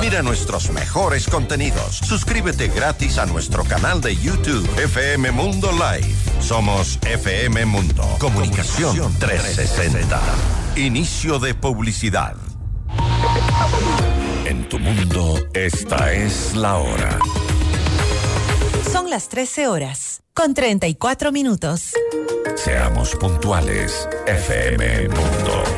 Mira 0.00 0.22
nuestros 0.22 0.70
mejores 0.70 1.28
contenidos. 1.28 1.96
Suscríbete 1.96 2.68
gratis 2.68 3.18
a 3.18 3.26
nuestro 3.26 3.62
canal 3.64 4.00
de 4.00 4.16
YouTube 4.16 4.66
FM 4.82 5.32
Mundo 5.32 5.70
Live. 5.72 6.14
Somos 6.40 6.98
FM 7.02 7.66
Mundo. 7.66 8.16
Comunicación 8.18 9.14
360. 9.18 10.18
Inicio 10.76 11.38
de 11.38 11.54
publicidad. 11.54 12.36
En 14.46 14.66
tu 14.68 14.78
mundo, 14.78 15.38
esta 15.52 16.12
es 16.12 16.54
la 16.54 16.76
hora. 16.76 17.18
Son 18.90 19.10
las 19.10 19.28
13 19.28 19.68
horas, 19.68 20.22
con 20.32 20.54
34 20.54 21.32
minutos. 21.32 21.92
Seamos 22.56 23.14
puntuales, 23.16 24.08
FM 24.26 25.08
Mundo. 25.08 25.77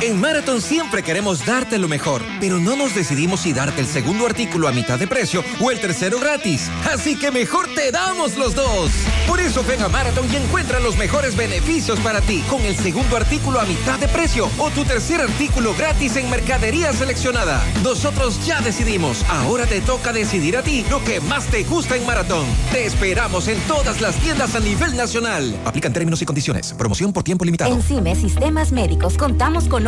En 0.00 0.20
Marathon 0.20 0.62
siempre 0.62 1.02
queremos 1.02 1.44
darte 1.44 1.76
lo 1.76 1.88
mejor, 1.88 2.22
pero 2.38 2.60
no 2.60 2.76
nos 2.76 2.94
decidimos 2.94 3.40
si 3.40 3.52
darte 3.52 3.80
el 3.80 3.86
segundo 3.88 4.26
artículo 4.26 4.68
a 4.68 4.72
mitad 4.72 4.96
de 4.96 5.08
precio 5.08 5.42
o 5.60 5.72
el 5.72 5.80
tercero 5.80 6.20
gratis. 6.20 6.70
Así 6.88 7.16
que 7.16 7.32
mejor 7.32 7.66
te 7.74 7.90
damos 7.90 8.36
los 8.36 8.54
dos. 8.54 8.92
Por 9.26 9.40
eso 9.40 9.64
ven 9.64 9.82
a 9.82 9.88
Marathon 9.88 10.32
y 10.32 10.36
encuentra 10.36 10.78
los 10.78 10.96
mejores 10.96 11.34
beneficios 11.34 11.98
para 11.98 12.20
ti 12.20 12.44
con 12.48 12.62
el 12.62 12.76
segundo 12.76 13.16
artículo 13.16 13.60
a 13.60 13.64
mitad 13.64 13.98
de 13.98 14.06
precio 14.06 14.48
o 14.58 14.70
tu 14.70 14.84
tercer 14.84 15.20
artículo 15.20 15.74
gratis 15.74 16.14
en 16.14 16.30
mercadería 16.30 16.92
seleccionada. 16.92 17.60
Nosotros 17.82 18.46
ya 18.46 18.60
decidimos. 18.60 19.24
Ahora 19.28 19.66
te 19.66 19.80
toca 19.80 20.12
decidir 20.12 20.56
a 20.56 20.62
ti 20.62 20.86
lo 20.88 21.02
que 21.02 21.20
más 21.20 21.46
te 21.46 21.64
gusta 21.64 21.96
en 21.96 22.06
Marathon. 22.06 22.46
Te 22.70 22.86
esperamos 22.86 23.48
en 23.48 23.58
todas 23.62 24.00
las 24.00 24.14
tiendas 24.14 24.54
a 24.54 24.60
nivel 24.60 24.96
nacional. 24.96 25.58
Aplican 25.64 25.92
términos 25.92 26.22
y 26.22 26.24
condiciones. 26.24 26.72
Promoción 26.74 27.12
por 27.12 27.24
tiempo 27.24 27.44
limitado. 27.44 27.74
En 27.74 27.82
CIME 27.82 28.14
Sistemas 28.14 28.70
Médicos 28.70 29.16
contamos 29.18 29.64
con 29.64 29.87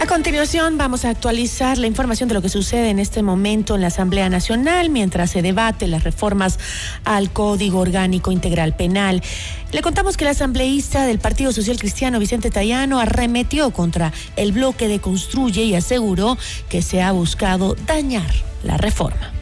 A 0.00 0.06
continuación 0.06 0.78
vamos 0.78 1.04
a 1.04 1.10
actualizar 1.10 1.76
la 1.76 1.88
información 1.88 2.28
de 2.28 2.34
lo 2.36 2.40
que 2.40 2.48
sucede 2.48 2.90
en 2.90 3.00
este 3.00 3.22
momento 3.22 3.74
en 3.74 3.80
la 3.80 3.88
Asamblea 3.88 4.28
Nacional 4.28 4.90
mientras 4.90 5.32
se 5.32 5.42
debate 5.42 5.88
las 5.88 6.04
reformas 6.04 6.60
al 7.04 7.32
Código 7.32 7.80
Orgánico 7.80 8.30
Integral 8.30 8.76
Penal. 8.76 9.22
Le 9.72 9.82
contamos 9.82 10.16
que 10.16 10.22
el 10.22 10.30
asambleísta 10.30 11.04
del 11.04 11.18
Partido 11.18 11.52
Social 11.52 11.80
Cristiano 11.80 12.20
Vicente 12.20 12.52
Tayano 12.52 13.00
arremetió 13.00 13.72
contra 13.72 14.12
el 14.36 14.52
bloque 14.52 14.86
de 14.86 15.00
Construye 15.00 15.64
y 15.64 15.74
aseguró 15.74 16.38
que 16.68 16.80
se 16.80 17.02
ha 17.02 17.10
buscado 17.10 17.74
dañar 17.74 18.30
la 18.62 18.76
reforma. 18.76 19.32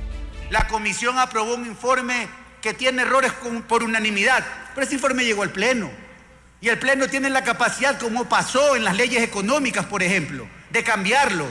La 0.50 0.68
comisión 0.68 1.18
aprobó 1.18 1.54
un 1.54 1.66
informe 1.66 2.28
que 2.62 2.72
tiene 2.72 3.02
errores 3.02 3.32
por 3.68 3.82
unanimidad, 3.82 4.44
pero 4.74 4.86
ese 4.86 4.94
informe 4.94 5.24
llegó 5.24 5.42
al 5.42 5.50
Pleno. 5.50 6.05
Y 6.60 6.68
el 6.68 6.78
Pleno 6.78 7.08
tiene 7.08 7.28
la 7.30 7.44
capacidad, 7.44 7.98
como 7.98 8.28
pasó 8.28 8.76
en 8.76 8.84
las 8.84 8.96
leyes 8.96 9.22
económicas, 9.22 9.84
por 9.86 10.02
ejemplo, 10.02 10.48
de 10.70 10.82
cambiarlo, 10.82 11.46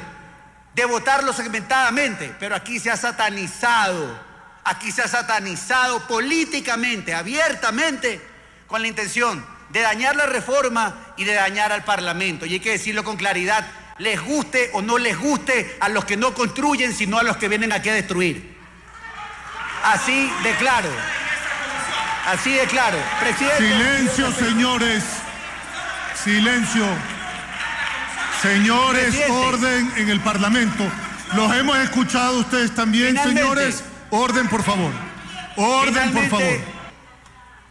de 0.73 0.85
votarlo 0.85 1.31
segmentadamente. 1.31 2.33
Pero 2.39 2.55
aquí 2.55 2.79
se 2.79 2.89
ha 2.89 2.97
satanizado, 2.97 4.19
aquí 4.63 4.91
se 4.91 5.03
ha 5.03 5.07
satanizado 5.07 6.07
políticamente, 6.07 7.13
abiertamente, 7.13 8.19
con 8.67 8.81
la 8.81 8.87
intención 8.87 9.45
de 9.69 9.81
dañar 9.81 10.15
la 10.15 10.25
reforma 10.25 11.13
y 11.17 11.23
de 11.23 11.33
dañar 11.33 11.71
al 11.71 11.83
Parlamento. 11.83 12.45
Y 12.45 12.53
hay 12.53 12.59
que 12.59 12.71
decirlo 12.71 13.03
con 13.03 13.15
claridad, 13.15 13.65
les 13.97 14.19
guste 14.19 14.71
o 14.73 14.81
no 14.81 14.97
les 14.97 15.17
guste 15.17 15.77
a 15.79 15.89
los 15.89 16.05
que 16.05 16.17
no 16.17 16.33
construyen, 16.33 16.93
sino 16.93 17.19
a 17.19 17.23
los 17.23 17.37
que 17.37 17.47
vienen 17.47 17.71
aquí 17.71 17.89
a 17.89 17.93
destruir. 17.93 18.55
Así 19.83 20.31
de 20.43 20.55
claro. 20.55 20.89
Así 22.25 22.53
de 22.53 22.65
claro. 22.65 22.97
Presidente. 23.19 23.57
Silencio, 23.57 24.31
señores. 24.33 25.03
Silencio. 26.23 26.85
Señores, 28.41 29.03
Presidente. 29.15 29.31
orden 29.31 29.93
en 29.97 30.09
el 30.09 30.19
Parlamento. 30.21 30.83
Los 31.33 31.53
hemos 31.55 31.77
escuchado 31.77 32.39
ustedes 32.39 32.73
también, 32.73 33.09
Finalmente. 33.09 33.41
señores. 33.41 33.83
Orden, 34.09 34.47
por 34.47 34.63
favor. 34.63 34.91
Orden, 35.55 36.13
por 36.13 36.27
favor. 36.29 36.59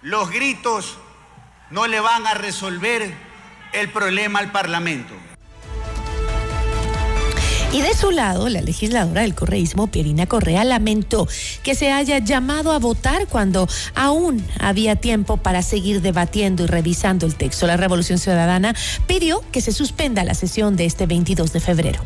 Los 0.02 0.30
gritos 0.30 0.98
no 1.70 1.86
le 1.86 2.00
van 2.00 2.26
a 2.26 2.34
resolver 2.34 3.14
el 3.72 3.88
problema 3.90 4.38
al 4.38 4.52
Parlamento. 4.52 5.14
Y 7.74 7.82
de 7.82 7.92
su 7.92 8.12
lado, 8.12 8.48
la 8.48 8.60
legisladora 8.60 9.22
del 9.22 9.34
correísmo, 9.34 9.88
Pierina 9.88 10.26
Correa, 10.26 10.62
lamentó 10.62 11.26
que 11.64 11.74
se 11.74 11.90
haya 11.90 12.18
llamado 12.20 12.70
a 12.70 12.78
votar 12.78 13.26
cuando 13.26 13.68
aún 13.96 14.46
había 14.60 14.94
tiempo 14.94 15.38
para 15.38 15.60
seguir 15.60 16.00
debatiendo 16.00 16.62
y 16.62 16.66
revisando 16.68 17.26
el 17.26 17.34
texto. 17.34 17.66
La 17.66 17.76
Revolución 17.76 18.20
Ciudadana 18.20 18.76
pidió 19.08 19.42
que 19.50 19.60
se 19.60 19.72
suspenda 19.72 20.22
la 20.22 20.34
sesión 20.34 20.76
de 20.76 20.84
este 20.84 21.06
22 21.06 21.52
de 21.52 21.58
febrero. 21.58 22.00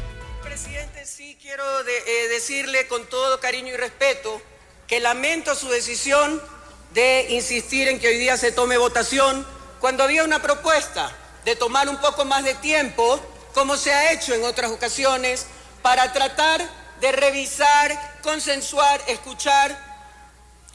Quiero 1.42 1.84
de- 1.84 1.92
eh, 1.92 2.28
decirle 2.30 2.86
con 2.88 3.06
todo 3.10 3.38
cariño 3.40 3.74
y 3.74 3.76
respeto 3.76 4.40
que 4.86 5.00
lamento 5.00 5.54
su 5.54 5.68
decisión 5.68 6.40
de 6.94 7.26
insistir 7.30 7.88
en 7.88 7.98
que 7.98 8.08
hoy 8.08 8.16
día 8.18 8.38
se 8.38 8.52
tome 8.52 8.78
votación 8.78 9.46
cuando 9.80 10.02
había 10.02 10.24
una 10.24 10.40
propuesta 10.40 11.14
de 11.44 11.56
tomar 11.56 11.90
un 11.90 11.98
poco 11.98 12.24
más 12.24 12.42
de 12.44 12.54
tiempo, 12.54 13.20
como 13.52 13.76
se 13.76 13.92
ha 13.92 14.12
hecho 14.12 14.32
en 14.34 14.44
otras 14.44 14.70
ocasiones, 14.70 15.46
para 15.89 16.12
tratar 16.12 16.61
de 17.01 17.12
revisar, 17.12 18.20
consensuar, 18.20 19.01
escuchar, 19.07 19.74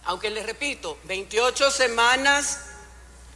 aunque 0.06 0.32
les 0.32 0.44
repito, 0.44 0.98
28 1.04 1.70
semanas 1.70 2.62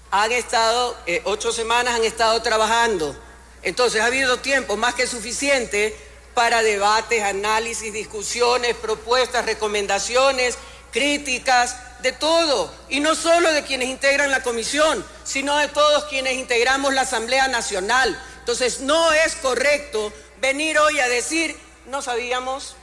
han 0.10 0.32
estado, 0.32 0.98
eh, 1.06 1.22
semanas 1.54 1.94
han 1.94 2.04
estado 2.04 2.42
trabajando. 2.42 3.16
Entonces 3.62 4.02
ha 4.02 4.06
habido 4.06 4.40
tiempo 4.40 4.76
más 4.76 4.96
que 4.96 5.06
suficiente 5.06 5.96
para 6.34 6.64
debates, 6.64 7.22
análisis, 7.22 7.94
discusiones, 7.94 8.76
propuestas, 8.76 9.46
recomendaciones, 9.46 10.58
críticas, 10.92 11.78
de 12.02 12.12
todo. 12.12 12.74
Y 12.90 13.02
no 13.02 13.14
solo 13.14 13.52
de 13.52 13.62
quienes 13.62 13.90
integran 13.90 14.32
la 14.32 14.42
comisión, 14.42 15.06
sino 15.24 15.56
de 15.58 15.68
todos 15.68 16.06
quienes 16.06 16.34
integramos 16.34 16.96
la 16.96 17.02
Asamblea 17.02 17.48
Nacional. 17.50 18.20
Entonces 18.40 18.80
no 18.80 19.12
es 19.12 19.36
correcto 19.36 20.12
venir 20.42 20.80
hoy 20.80 21.00
a 21.00 21.08
decir, 21.08 21.67
no 21.88 22.02
sabíamos, 22.02 22.76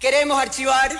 queremos 0.00 0.40
archivar 0.40 0.90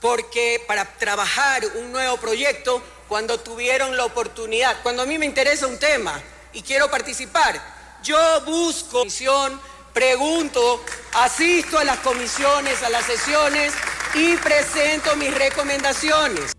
porque 0.00 0.62
para 0.66 0.84
trabajar 0.84 1.64
un 1.76 1.92
nuevo 1.92 2.16
proyecto, 2.18 2.82
cuando 3.08 3.40
tuvieron 3.40 3.96
la 3.96 4.04
oportunidad, 4.04 4.82
cuando 4.82 5.02
a 5.02 5.06
mí 5.06 5.18
me 5.18 5.26
interesa 5.26 5.66
un 5.66 5.78
tema 5.78 6.22
y 6.52 6.62
quiero 6.62 6.90
participar, 6.90 7.60
yo 8.02 8.18
busco 8.42 8.98
comisión, 8.98 9.60
pregunto, 9.92 10.82
asisto 11.14 11.78
a 11.78 11.84
las 11.84 11.98
comisiones, 11.98 12.82
a 12.82 12.90
las 12.90 13.04
sesiones 13.04 13.72
y 14.14 14.36
presento 14.36 15.16
mis 15.16 15.34
recomendaciones. 15.34 16.52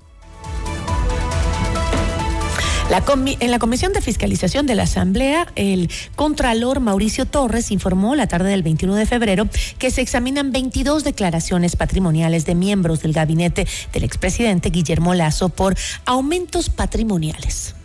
En 3.39 3.51
la 3.51 3.57
Comisión 3.57 3.93
de 3.93 4.01
Fiscalización 4.01 4.65
de 4.65 4.75
la 4.75 4.83
Asamblea, 4.83 5.47
el 5.55 5.89
Contralor 6.17 6.81
Mauricio 6.81 7.25
Torres 7.25 7.71
informó 7.71 8.15
la 8.15 8.27
tarde 8.27 8.49
del 8.49 8.63
21 8.63 8.95
de 8.95 9.05
febrero 9.05 9.47
que 9.79 9.91
se 9.91 10.01
examinan 10.01 10.51
22 10.51 11.05
declaraciones 11.05 11.77
patrimoniales 11.77 12.43
de 12.43 12.53
miembros 12.53 13.01
del 13.01 13.13
gabinete 13.13 13.65
del 13.93 14.03
expresidente 14.03 14.71
Guillermo 14.71 15.13
Lazo 15.13 15.47
por 15.47 15.75
aumentos 16.03 16.69
patrimoniales. 16.69 17.75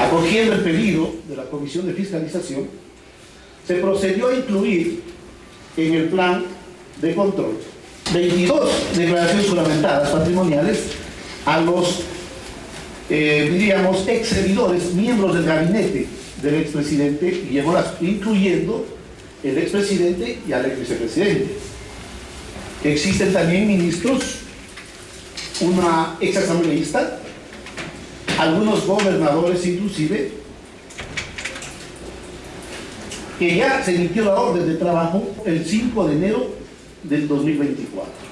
Acogiendo 0.00 0.54
el 0.54 0.62
pedido 0.62 1.14
de 1.28 1.36
la 1.36 1.44
Comisión 1.44 1.86
de 1.86 1.92
Fiscalización, 1.92 2.66
se 3.64 3.74
procedió 3.76 4.30
a 4.30 4.34
incluir 4.34 5.00
en 5.76 5.94
el 5.94 6.08
plan 6.08 6.44
de 7.00 7.14
control 7.14 7.56
22 8.12 8.96
declaraciones 8.96 9.46
fundamentadas 9.46 10.10
patrimoniales 10.10 10.86
a 11.44 11.60
los 11.60 12.15
eh, 13.08 13.48
diríamos, 13.52 14.06
ex 14.08 14.28
servidores, 14.28 14.92
miembros 14.94 15.34
del 15.34 15.44
gabinete 15.44 16.06
del 16.42 16.54
expresidente 16.56 17.30
Guillermo 17.48 17.74
incluyendo 18.00 18.86
el 19.42 19.58
expresidente 19.58 20.38
y 20.46 20.52
al 20.52 20.66
ex 20.66 20.78
vicepresidente. 20.80 21.56
Existen 22.84 23.32
también 23.32 23.66
ministros, 23.68 24.38
una 25.60 26.16
ex 26.20 26.36
asambleísta, 26.36 27.20
algunos 28.38 28.86
gobernadores 28.86 29.64
inclusive, 29.66 30.32
que 33.38 33.56
ya 33.56 33.82
se 33.84 33.94
emitió 33.94 34.24
la 34.24 34.34
orden 34.34 34.66
de 34.66 34.74
trabajo 34.74 35.34
el 35.44 35.64
5 35.64 36.08
de 36.08 36.14
enero 36.14 36.50
del 37.02 37.28
2024. 37.28 38.25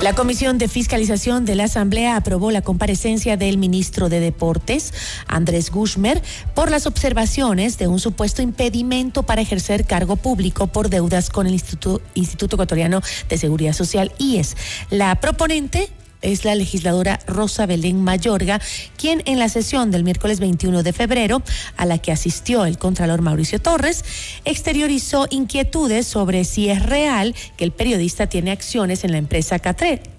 La 0.00 0.14
Comisión 0.14 0.58
de 0.58 0.68
Fiscalización 0.68 1.44
de 1.44 1.56
la 1.56 1.64
Asamblea 1.64 2.14
aprobó 2.14 2.52
la 2.52 2.62
comparecencia 2.62 3.36
del 3.36 3.58
ministro 3.58 4.08
de 4.08 4.20
Deportes, 4.20 4.94
Andrés 5.26 5.72
Gushmer, 5.72 6.22
por 6.54 6.70
las 6.70 6.86
observaciones 6.86 7.78
de 7.78 7.88
un 7.88 7.98
supuesto 7.98 8.40
impedimento 8.40 9.24
para 9.24 9.42
ejercer 9.42 9.86
cargo 9.86 10.14
público 10.14 10.68
por 10.68 10.88
deudas 10.88 11.30
con 11.30 11.48
el 11.48 11.54
Instituto, 11.54 12.54
Ecuatoriano 12.54 13.02
de 13.28 13.38
Seguridad 13.38 13.72
Social, 13.72 14.12
IES. 14.18 14.56
La 14.90 15.16
proponente 15.16 15.90
es 16.22 16.44
la 16.44 16.54
legisladora 16.54 17.18
Rosa 17.26 17.66
Belén 17.66 18.02
Mayorga, 18.02 18.60
quien 18.96 19.22
en 19.26 19.38
la 19.38 19.48
sesión 19.48 19.90
del 19.90 20.04
miércoles 20.04 20.40
21 20.40 20.82
de 20.82 20.92
febrero, 20.92 21.42
a 21.76 21.86
la 21.86 21.98
que 21.98 22.12
asistió 22.12 22.64
el 22.64 22.78
contralor 22.78 23.22
Mauricio 23.22 23.60
Torres, 23.60 24.04
exteriorizó 24.44 25.26
inquietudes 25.30 26.06
sobre 26.06 26.44
si 26.44 26.68
es 26.68 26.84
real 26.84 27.34
que 27.56 27.64
el 27.64 27.72
periodista 27.72 28.26
tiene 28.26 28.50
acciones 28.50 29.04
en 29.04 29.12
la 29.12 29.18
empresa 29.18 29.58
Catre 29.58 30.17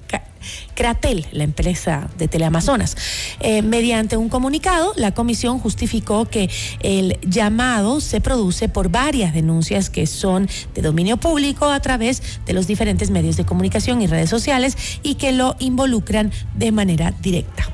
Cratel, 0.76 1.26
la 1.32 1.44
empresa 1.44 2.10
de 2.18 2.28
Teleamazonas. 2.28 2.96
Eh, 3.40 3.62
mediante 3.62 4.18
un 4.18 4.30
comunicado, 4.30 4.94
la 4.96 5.14
comisión 5.14 5.60
justificó 5.60 6.26
que 6.26 6.50
el 6.82 7.18
llamado 7.22 8.02
se 8.02 8.22
produce 8.22 8.70
por 8.70 8.90
varias 8.90 9.34
denuncias 9.34 9.90
que 9.90 10.08
son 10.08 10.50
de 10.74 10.82
dominio 10.82 11.18
público 11.18 11.70
a 11.70 11.80
través 11.80 12.22
de 12.46 12.54
los 12.54 12.68
diferentes 12.68 13.10
medios 13.10 13.38
de 13.38 13.46
comunicación 13.46 14.02
y 14.02 14.08
redes 14.08 14.30
sociales 14.30 14.78
y 15.04 15.16
que 15.16 15.32
lo 15.32 15.56
involucran 15.60 16.32
de 16.56 16.72
manera 16.72 17.14
directa. 17.22 17.70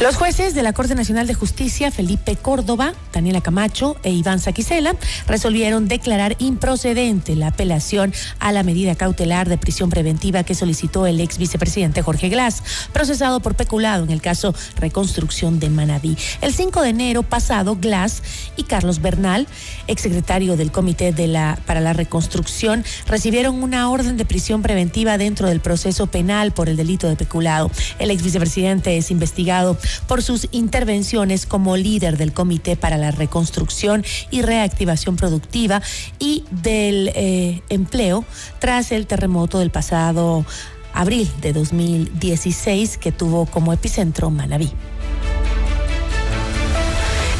Los 0.00 0.14
jueces 0.14 0.54
de 0.54 0.62
la 0.62 0.72
Corte 0.72 0.94
Nacional 0.94 1.26
de 1.26 1.34
Justicia, 1.34 1.90
Felipe 1.90 2.36
Córdoba, 2.36 2.92
Daniela 3.12 3.40
Camacho 3.40 3.96
e 4.04 4.12
Iván 4.12 4.38
Saquicela, 4.38 4.94
resolvieron 5.26 5.88
declarar 5.88 6.36
improcedente 6.38 7.34
la 7.34 7.48
apelación 7.48 8.14
a 8.38 8.52
la 8.52 8.62
medida 8.62 8.94
cautelar 8.94 9.48
de 9.48 9.58
prisión 9.58 9.90
preventiva 9.90 10.44
que 10.44 10.54
solicitó 10.54 11.04
el 11.08 11.20
ex 11.20 11.36
vicepresidente 11.36 12.00
Jorge 12.02 12.28
Glass, 12.28 12.62
procesado 12.92 13.40
por 13.40 13.56
peculado 13.56 14.04
en 14.04 14.10
el 14.10 14.22
caso 14.22 14.54
Reconstrucción 14.76 15.58
de 15.58 15.68
Manabí. 15.68 16.16
El 16.42 16.54
5 16.54 16.80
de 16.82 16.90
enero 16.90 17.24
pasado, 17.24 17.74
Glass 17.74 18.22
y 18.56 18.62
Carlos 18.62 19.02
Bernal, 19.02 19.48
exsecretario 19.88 20.56
del 20.56 20.70
Comité 20.70 21.10
de 21.10 21.26
la, 21.26 21.58
para 21.66 21.80
la 21.80 21.92
Reconstrucción, 21.92 22.84
recibieron 23.08 23.60
una 23.64 23.90
orden 23.90 24.16
de 24.16 24.24
prisión 24.24 24.62
preventiva 24.62 25.18
dentro 25.18 25.48
del 25.48 25.58
proceso 25.58 26.06
penal 26.06 26.52
por 26.52 26.68
el 26.68 26.76
delito 26.76 27.08
de 27.08 27.16
peculado. 27.16 27.68
El 27.98 28.12
ex 28.12 28.22
vicepresidente 28.22 28.96
es 28.96 29.10
investigado 29.10 29.76
por 30.06 30.22
sus 30.22 30.48
intervenciones 30.52 31.46
como 31.46 31.76
líder 31.76 32.16
del 32.16 32.32
Comité 32.32 32.76
para 32.76 32.96
la 32.96 33.10
Reconstrucción 33.10 34.04
y 34.30 34.42
Reactivación 34.42 35.16
Productiva 35.16 35.82
y 36.18 36.44
del 36.50 37.10
eh, 37.14 37.62
Empleo 37.68 38.24
tras 38.58 38.92
el 38.92 39.06
terremoto 39.06 39.58
del 39.58 39.70
pasado 39.70 40.44
abril 40.92 41.30
de 41.40 41.52
2016 41.52 42.98
que 42.98 43.12
tuvo 43.12 43.46
como 43.46 43.72
epicentro 43.72 44.30
Manabí. 44.30 44.72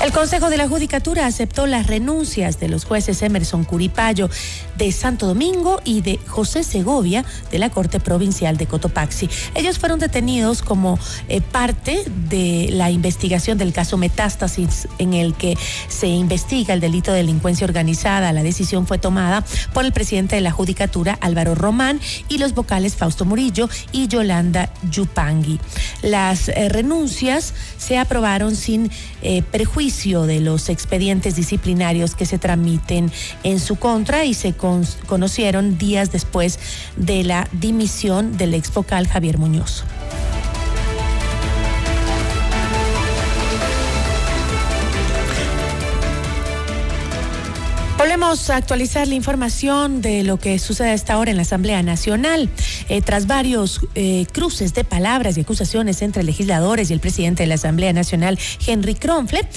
El 0.01 0.13
Consejo 0.13 0.49
de 0.49 0.57
la 0.57 0.69
Judicatura 0.69 1.27
aceptó 1.27 1.67
las 1.67 1.89
renuncias 1.89 2.61
de 2.61 2.69
los 2.69 2.85
jueces 2.85 3.21
Emerson 3.21 3.65
Curipayo 3.65 4.31
de 4.77 4.93
Santo 4.93 5.27
Domingo 5.27 5.81
y 5.85 6.03
de 6.03 6.21
José 6.25 6.63
Segovia 6.63 7.25
de 7.51 7.59
la 7.59 7.71
Corte 7.71 7.99
Provincial 7.99 8.57
de 8.57 8.67
Cotopaxi. 8.67 9.29
Ellos 9.57 9.81
fueron 9.81 9.99
detenidos 9.99 10.63
como 10.63 11.01
eh, 11.29 11.41
parte 11.41 12.05
de 12.31 12.69
la 12.71 12.93
investigación 12.93 13.59
del 13.59 13.73
caso 13.73 13.97
Metástasis 13.97 14.87
en 14.99 15.15
el 15.15 15.35
que 15.35 15.59
se 15.89 16.07
investiga 16.07 16.75
el 16.75 16.81
delito 16.81 17.11
de 17.11 17.19
delincuencia 17.19 17.67
organizada. 17.67 18.33
La 18.33 18.45
decisión 18.45 18.87
fue 18.87 18.99
tomada 18.99 19.45
por 19.75 19.85
el 19.85 19.93
presidente 19.93 20.37
de 20.37 20.43
la 20.43 20.53
Judicatura, 20.53 21.19
Álvaro 21.21 21.57
Román, 21.57 22.01
y 22.29 22.39
los 22.39 22.55
vocales 22.55 22.95
Fausto 22.95 23.25
Murillo 23.25 23.69
y 23.91 24.07
Yolanda 24.07 24.71
Yupangui. 24.91 25.59
Las 26.03 26.49
eh, 26.51 26.69
renuncias 26.69 27.53
se 27.79 27.99
aprobaron 27.99 28.55
sin 28.55 28.93
eh, 29.23 29.43
de 29.89 30.41
los 30.41 30.69
expedientes 30.69 31.35
disciplinarios 31.35 32.15
que 32.15 32.27
se 32.27 32.39
tramiten 32.39 33.11
en 33.43 33.59
su 33.59 33.77
contra 33.77 34.27
y 34.27 34.35
se 34.35 34.55
conocieron 34.55 35.79
días 35.79 36.13
después 36.13 36.59
de 36.97 37.25
la 37.25 37.49
dimisión 37.53 38.37
del 38.37 38.53
ex 38.53 38.73
vocal 38.73 39.09
Javier 39.09 39.39
Muñoz. 39.39 39.85
A 48.21 48.57
actualizar 48.57 49.07
la 49.07 49.15
información 49.15 50.03
de 50.03 50.25
lo 50.25 50.39
que 50.39 50.59
sucede 50.59 50.91
a 50.91 50.95
esta 50.95 51.17
hora 51.19 51.31
en 51.31 51.37
la 51.37 51.43
Asamblea 51.43 51.83
Nacional. 51.85 52.51
Eh, 52.89 53.01
tras 53.01 53.29
varios 53.29 53.81
eh, 53.95 54.27
cruces 54.33 54.75
de 54.75 54.83
palabras 54.83 55.39
y 55.39 55.43
acusaciones 55.43 56.03
entre 56.03 56.25
legisladores 56.25 56.91
y 56.91 56.95
el 56.95 57.01
presidente 57.01 57.45
de 57.45 57.47
la 57.47 57.55
Asamblea 57.55 57.93
Nacional, 57.93 58.37
Henry 58.67 58.97
Kronfle, 58.97 59.49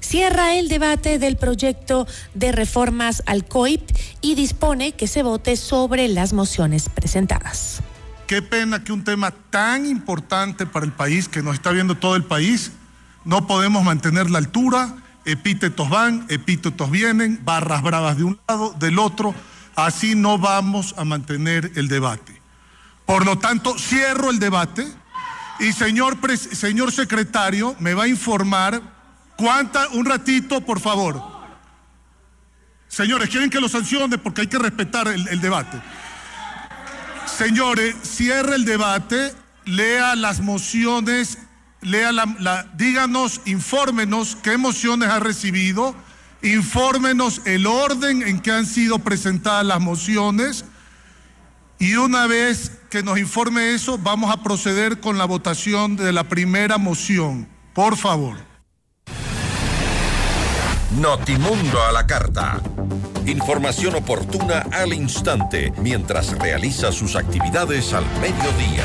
cierra 0.00 0.54
el 0.56 0.68
debate 0.68 1.18
del 1.18 1.36
proyecto 1.36 2.06
de 2.34 2.52
reformas 2.52 3.22
al 3.26 3.44
COIP 3.44 3.82
y 4.22 4.34
dispone 4.34 4.92
que 4.92 5.06
se 5.06 5.22
vote 5.22 5.56
sobre 5.56 6.08
las 6.08 6.32
mociones 6.32 6.88
presentadas. 6.88 7.80
Qué 8.26 8.40
pena 8.40 8.82
que 8.82 8.92
un 8.92 9.04
tema 9.04 9.30
tan 9.50 9.84
importante 9.84 10.64
para 10.64 10.86
el 10.86 10.92
país, 10.92 11.28
que 11.28 11.42
nos 11.42 11.54
está 11.54 11.70
viendo 11.70 11.96
todo 11.96 12.16
el 12.16 12.24
país, 12.24 12.72
no 13.26 13.46
podemos 13.46 13.84
mantener 13.84 14.30
la 14.30 14.38
altura 14.38 14.96
epítetos 15.24 15.88
van, 15.88 16.26
epítetos 16.28 16.90
vienen, 16.90 17.40
barras 17.44 17.82
bravas 17.82 18.16
de 18.16 18.24
un 18.24 18.40
lado, 18.48 18.74
del 18.78 18.98
otro, 18.98 19.34
así 19.76 20.14
no 20.14 20.38
vamos 20.38 20.94
a 20.96 21.04
mantener 21.04 21.72
el 21.76 21.88
debate. 21.88 22.40
Por 23.06 23.24
lo 23.24 23.38
tanto, 23.38 23.78
cierro 23.78 24.30
el 24.30 24.38
debate 24.38 24.86
y 25.58 25.72
señor, 25.72 26.18
señor 26.36 26.92
secretario 26.92 27.76
me 27.80 27.94
va 27.94 28.04
a 28.04 28.08
informar 28.08 28.80
cuánta, 29.36 29.88
un 29.88 30.06
ratito, 30.06 30.60
por 30.60 30.80
favor. 30.80 31.22
Señores, 32.88 33.28
quieren 33.28 33.50
que 33.50 33.60
lo 33.60 33.68
sancione 33.68 34.18
porque 34.18 34.42
hay 34.42 34.46
que 34.46 34.58
respetar 34.58 35.08
el, 35.08 35.26
el 35.28 35.40
debate. 35.40 35.80
Señores, 37.26 37.94
cierre 38.02 38.56
el 38.56 38.64
debate, 38.64 39.32
lea 39.64 40.16
las 40.16 40.40
mociones 40.40 41.38
lea 41.80 42.12
la, 42.12 42.66
díganos, 42.74 43.40
infórmenos 43.44 44.36
qué 44.42 44.56
mociones 44.58 45.08
ha 45.08 45.20
recibido, 45.20 45.94
infórmenos 46.42 47.42
el 47.44 47.66
orden 47.66 48.22
en 48.22 48.40
que 48.40 48.52
han 48.52 48.66
sido 48.66 48.98
presentadas 48.98 49.64
las 49.64 49.80
mociones 49.80 50.64
y 51.78 51.94
una 51.94 52.26
vez 52.26 52.72
que 52.90 53.02
nos 53.02 53.18
informe 53.18 53.74
eso, 53.74 53.96
vamos 53.96 54.30
a 54.30 54.42
proceder 54.42 55.00
con 55.00 55.16
la 55.16 55.24
votación 55.24 55.96
de 55.96 56.12
la 56.12 56.24
primera 56.24 56.76
moción. 56.76 57.48
Por 57.72 57.96
favor. 57.96 58.36
Notimundo 60.98 61.82
a 61.82 61.92
la 61.92 62.06
carta. 62.06 62.60
Información 63.24 63.94
oportuna 63.94 64.66
al 64.72 64.92
instante 64.92 65.72
mientras 65.78 66.38
realiza 66.38 66.92
sus 66.92 67.16
actividades 67.16 67.94
al 67.94 68.04
mediodía. 68.20 68.84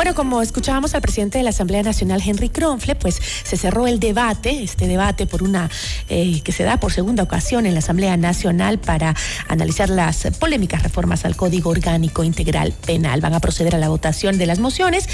Bueno, 0.00 0.14
como 0.14 0.40
escuchábamos 0.40 0.94
al 0.94 1.02
presidente 1.02 1.36
de 1.36 1.44
la 1.44 1.50
Asamblea 1.50 1.82
Nacional, 1.82 2.22
Henry 2.24 2.48
Kronfle, 2.48 2.94
pues 2.94 3.20
se 3.42 3.58
cerró 3.58 3.86
el 3.86 4.00
debate, 4.00 4.62
este 4.62 4.88
debate 4.88 5.26
por 5.26 5.42
una 5.42 5.68
eh, 6.08 6.40
que 6.40 6.52
se 6.52 6.64
da 6.64 6.80
por 6.80 6.90
segunda 6.90 7.22
ocasión 7.22 7.66
en 7.66 7.74
la 7.74 7.80
Asamblea 7.80 8.16
Nacional 8.16 8.78
para 8.78 9.14
analizar 9.46 9.90
las 9.90 10.26
polémicas 10.38 10.82
reformas 10.82 11.26
al 11.26 11.36
Código 11.36 11.68
Orgánico 11.68 12.24
Integral 12.24 12.72
Penal. 12.72 13.20
Van 13.20 13.34
a 13.34 13.40
proceder 13.40 13.74
a 13.74 13.78
la 13.78 13.90
votación 13.90 14.38
de 14.38 14.46
las 14.46 14.58
mociones 14.58 15.06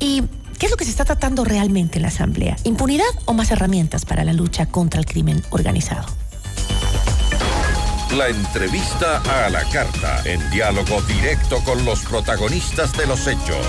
y 0.00 0.22
¿Qué 0.58 0.66
es 0.66 0.70
lo 0.70 0.78
que 0.78 0.84
se 0.84 0.90
está 0.90 1.04
tratando 1.04 1.44
realmente 1.44 1.98
en 1.98 2.02
la 2.02 2.08
Asamblea? 2.08 2.56
¿Impunidad 2.64 3.04
o 3.26 3.34
más 3.34 3.50
herramientas 3.50 4.06
para 4.06 4.24
la 4.24 4.32
lucha 4.32 4.64
contra 4.64 5.00
el 5.00 5.04
crimen 5.04 5.42
organizado? 5.50 6.06
La 8.16 8.28
entrevista 8.28 9.20
a 9.44 9.50
la 9.50 9.64
carta, 9.64 10.22
en 10.24 10.48
diálogo 10.50 11.02
directo 11.02 11.58
con 11.64 11.84
los 11.84 12.00
protagonistas 12.00 12.96
de 12.96 13.06
los 13.06 13.26
hechos. 13.26 13.66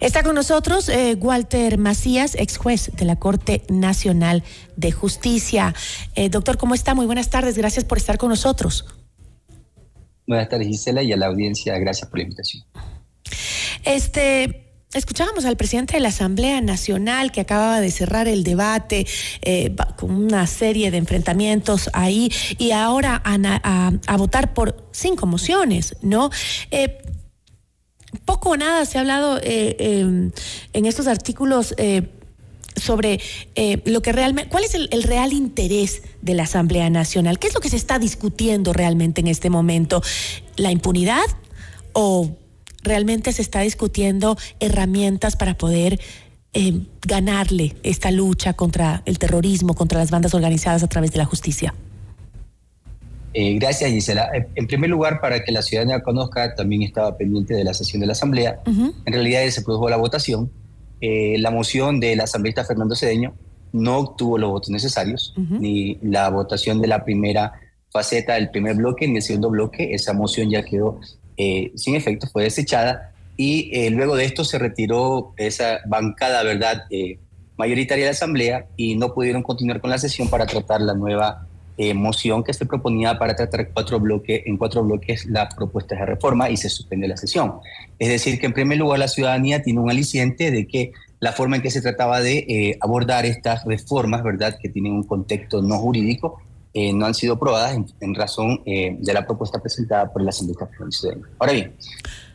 Está 0.00 0.22
con 0.22 0.36
nosotros 0.36 0.88
eh, 0.88 1.16
Walter 1.18 1.76
Macías, 1.76 2.36
ex 2.36 2.56
juez 2.56 2.92
de 2.94 3.04
la 3.04 3.16
Corte 3.16 3.64
Nacional 3.68 4.44
de 4.76 4.92
Justicia. 4.92 5.74
Eh, 6.14 6.28
doctor, 6.28 6.56
¿cómo 6.56 6.74
está? 6.74 6.94
Muy 6.94 7.06
buenas 7.06 7.30
tardes. 7.30 7.58
Gracias 7.58 7.84
por 7.84 7.98
estar 7.98 8.16
con 8.16 8.28
nosotros. 8.28 8.86
Buenas 10.26 10.48
tardes, 10.48 10.68
Gisela, 10.68 11.02
y 11.02 11.12
a 11.12 11.16
la 11.16 11.26
audiencia, 11.26 11.76
gracias 11.78 12.08
por 12.08 12.18
la 12.18 12.24
invitación. 12.24 12.62
Este, 13.82 14.68
Escuchábamos 14.94 15.44
al 15.44 15.58
presidente 15.58 15.94
de 15.94 16.00
la 16.00 16.08
Asamblea 16.08 16.62
Nacional 16.62 17.30
que 17.30 17.42
acababa 17.42 17.78
de 17.78 17.90
cerrar 17.90 18.26
el 18.26 18.42
debate 18.42 19.06
eh, 19.42 19.76
con 19.98 20.10
una 20.12 20.46
serie 20.46 20.90
de 20.90 20.96
enfrentamientos 20.96 21.90
ahí 21.92 22.32
y 22.56 22.70
ahora 22.70 23.20
a, 23.22 24.16
votar 24.16 24.54
por 24.54 24.88
cinco 24.92 25.26
mociones, 25.26 25.94
¿no? 26.00 26.30
Eh, 28.12 28.18
poco 28.24 28.50
o 28.50 28.56
nada 28.56 28.84
se 28.84 28.98
ha 28.98 29.00
hablado 29.00 29.38
eh, 29.42 29.76
em, 29.78 30.30
en 30.72 30.86
estos 30.86 31.06
artículos 31.06 31.74
sobre 32.76 33.20
lo 33.86 34.02
que 34.02 34.12
realmente, 34.12 34.50
cuál 34.50 34.62
es 34.62 34.74
el, 34.74 34.88
el, 34.92 35.02
real 35.02 35.32
interés 35.32 36.02
de 36.22 36.34
la 36.34 36.44
Asamblea 36.44 36.88
Nacional, 36.90 37.40
qué 37.40 37.48
es 37.48 37.54
lo 37.54 37.60
que 37.60 37.70
se 37.70 37.76
está 37.76 37.98
discutiendo 37.98 38.72
realmente 38.72 39.20
en 39.20 39.26
este 39.26 39.50
momento, 39.50 40.00
la 40.56 40.70
impunidad 40.70 41.24
o 41.92 42.30
realmente 42.84 43.32
se 43.32 43.42
está 43.42 43.60
discutiendo 43.60 44.38
herramientas 44.60 45.34
para 45.34 45.58
poder 45.58 45.98
eh, 46.54 46.86
ganarle 47.02 47.76
esta 47.82 48.10
lucha 48.10 48.54
contra 48.54 49.02
el 49.04 49.18
terrorismo, 49.18 49.74
contra 49.74 49.98
las 49.98 50.10
bandas 50.10 50.32
organizadas 50.32 50.82
a 50.82 50.88
través 50.88 51.12
de 51.12 51.18
la 51.18 51.26
justicia? 51.26 51.74
Eh, 53.34 53.54
gracias, 53.58 53.90
Gisela. 53.90 54.30
En 54.54 54.66
primer 54.66 54.90
lugar, 54.90 55.20
para 55.20 55.44
que 55.44 55.52
la 55.52 55.62
ciudadanía 55.62 56.00
conozca, 56.00 56.54
también 56.54 56.82
estaba 56.82 57.16
pendiente 57.16 57.54
de 57.54 57.64
la 57.64 57.74
sesión 57.74 58.00
de 58.00 58.06
la 58.06 58.12
Asamblea. 58.12 58.60
En 58.66 59.12
realidad 59.12 59.46
se 59.48 59.62
produjo 59.62 59.88
la 59.88 59.96
votación. 59.96 60.50
Eh, 61.00 61.36
la 61.38 61.50
moción 61.50 62.00
del 62.00 62.20
asambleísta 62.20 62.64
Fernando 62.64 62.96
Cedeño 62.96 63.34
no 63.72 63.98
obtuvo 63.98 64.38
los 64.38 64.50
votos 64.50 64.70
necesarios, 64.70 65.34
ni 65.36 65.98
la 66.02 66.30
votación 66.30 66.80
de 66.80 66.88
la 66.88 67.04
primera 67.04 67.52
faceta 67.90 68.34
del 68.34 68.50
primer 68.50 68.76
bloque, 68.76 69.06
ni 69.06 69.16
el 69.16 69.22
segundo 69.22 69.50
bloque. 69.50 69.94
Esa 69.94 70.12
moción 70.12 70.50
ya 70.50 70.62
quedó 70.62 71.00
eh, 71.36 71.72
sin 71.76 71.94
efecto, 71.94 72.26
fue 72.26 72.44
desechada 72.44 73.12
y 73.36 73.70
eh, 73.72 73.90
luego 73.90 74.16
de 74.16 74.24
esto 74.24 74.44
se 74.44 74.58
retiró 74.58 75.32
esa 75.36 75.78
bancada, 75.86 76.42
¿verdad?, 76.42 76.86
eh, 76.90 77.20
mayoritaria 77.56 78.04
de 78.04 78.10
la 78.10 78.16
Asamblea 78.16 78.66
y 78.76 78.96
no 78.96 79.14
pudieron 79.14 79.42
continuar 79.44 79.80
con 79.80 79.90
la 79.90 79.98
sesión 79.98 80.28
para 80.28 80.46
tratar 80.46 80.80
la 80.80 80.94
nueva 80.94 81.46
moción 81.94 82.42
que 82.42 82.52
se 82.52 82.66
proponía 82.66 83.18
para 83.18 83.36
tratar 83.36 83.70
cuatro 83.72 84.00
bloques, 84.00 84.42
en 84.46 84.56
cuatro 84.56 84.82
bloques 84.82 85.26
las 85.26 85.54
propuestas 85.54 85.98
de 85.98 86.06
reforma 86.06 86.50
y 86.50 86.56
se 86.56 86.68
suspende 86.68 87.06
la 87.06 87.16
sesión. 87.16 87.54
Es 87.98 88.08
decir, 88.08 88.40
que 88.40 88.46
en 88.46 88.52
primer 88.52 88.78
lugar 88.78 88.98
la 88.98 89.08
ciudadanía 89.08 89.62
tiene 89.62 89.80
un 89.80 89.90
aliciente 89.90 90.50
de 90.50 90.66
que 90.66 90.92
la 91.20 91.32
forma 91.32 91.56
en 91.56 91.62
que 91.62 91.70
se 91.70 91.80
trataba 91.80 92.20
de 92.20 92.76
abordar 92.80 93.26
estas 93.26 93.64
reformas, 93.64 94.22
¿verdad?, 94.22 94.58
que 94.60 94.68
tienen 94.68 94.92
un 94.92 95.04
contexto 95.04 95.62
no 95.62 95.78
jurídico, 95.78 96.40
eh, 96.74 96.92
no 96.92 97.06
han 97.06 97.14
sido 97.14 97.34
aprobadas 97.34 97.76
en, 98.00 98.14
razón 98.14 98.60
eh, 98.66 98.96
de 99.00 99.12
la 99.12 99.26
propuesta 99.26 99.58
presentada 99.58 100.12
por 100.12 100.22
la 100.22 100.28
Asamblea 100.28 100.68
Ahora 101.38 101.52
bien, 101.52 101.74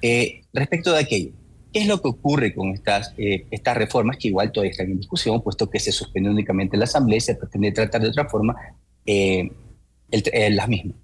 eh, 0.02 0.42
respecto 0.52 0.92
de 0.92 1.00
aquello, 1.00 1.32
¿qué 1.72 1.82
es 1.82 1.88
lo 1.88 2.02
que 2.02 2.10
ocurre 2.10 2.54
con 2.54 2.70
estas, 2.72 3.14
estas 3.16 3.78
reformas 3.78 4.18
que 4.18 4.30
igual 4.30 4.52
todavía 4.52 4.72
están 4.72 4.90
en 4.90 4.98
discusión, 4.98 5.42
puesto 5.42 5.70
que 5.70 5.80
se 5.80 5.92
suspende 5.92 6.30
únicamente 6.30 6.78
la 6.78 6.86
Asamblea 6.86 7.18
y 7.18 7.22
se 7.22 7.36
pretende 7.36 7.72
tratar 7.72 8.02
de 8.02 8.10
otra 8.10 8.28
forma 8.28 8.56
las 9.06 10.68
mismas? 10.68 10.98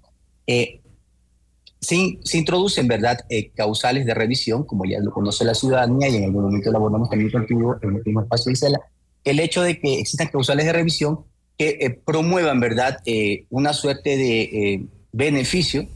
Se, 1.80 2.18
se, 2.22 2.38
introducen, 2.38 2.88
¿verdad?, 2.88 3.18
causales 3.54 4.04
de 4.04 4.14
revisión, 4.14 4.64
como 4.64 4.84
ya 4.84 5.00
lo 5.00 5.10
conoce 5.12 5.44
la 5.44 5.54
ciudadanía 5.54 6.08
y 6.08 6.16
en 6.16 6.24
algún 6.24 6.44
momento 6.44 6.70
lo 6.70 6.76
abordamos 6.76 7.08
también 7.08 7.30
contigo 7.30 7.76
en 7.82 7.88
el 7.88 7.94
último 7.96 8.20
espacio 8.20 8.50
de 8.50 8.52
Isela, 8.52 8.80
el 9.24 9.40
hecho 9.40 9.62
de 9.62 9.78
que 9.80 10.00
existan 10.00 10.28
causales 10.28 10.66
de 10.66 10.72
revisión 10.72 11.24
que 11.60 11.76
eh, 11.80 11.90
promuevan, 11.90 12.58
¿verdad?, 12.58 13.00
eh, 13.04 13.44
una 13.50 13.74
suerte 13.74 14.16
de 14.16 14.40
eh, 14.40 14.86
beneficio, 15.12 15.86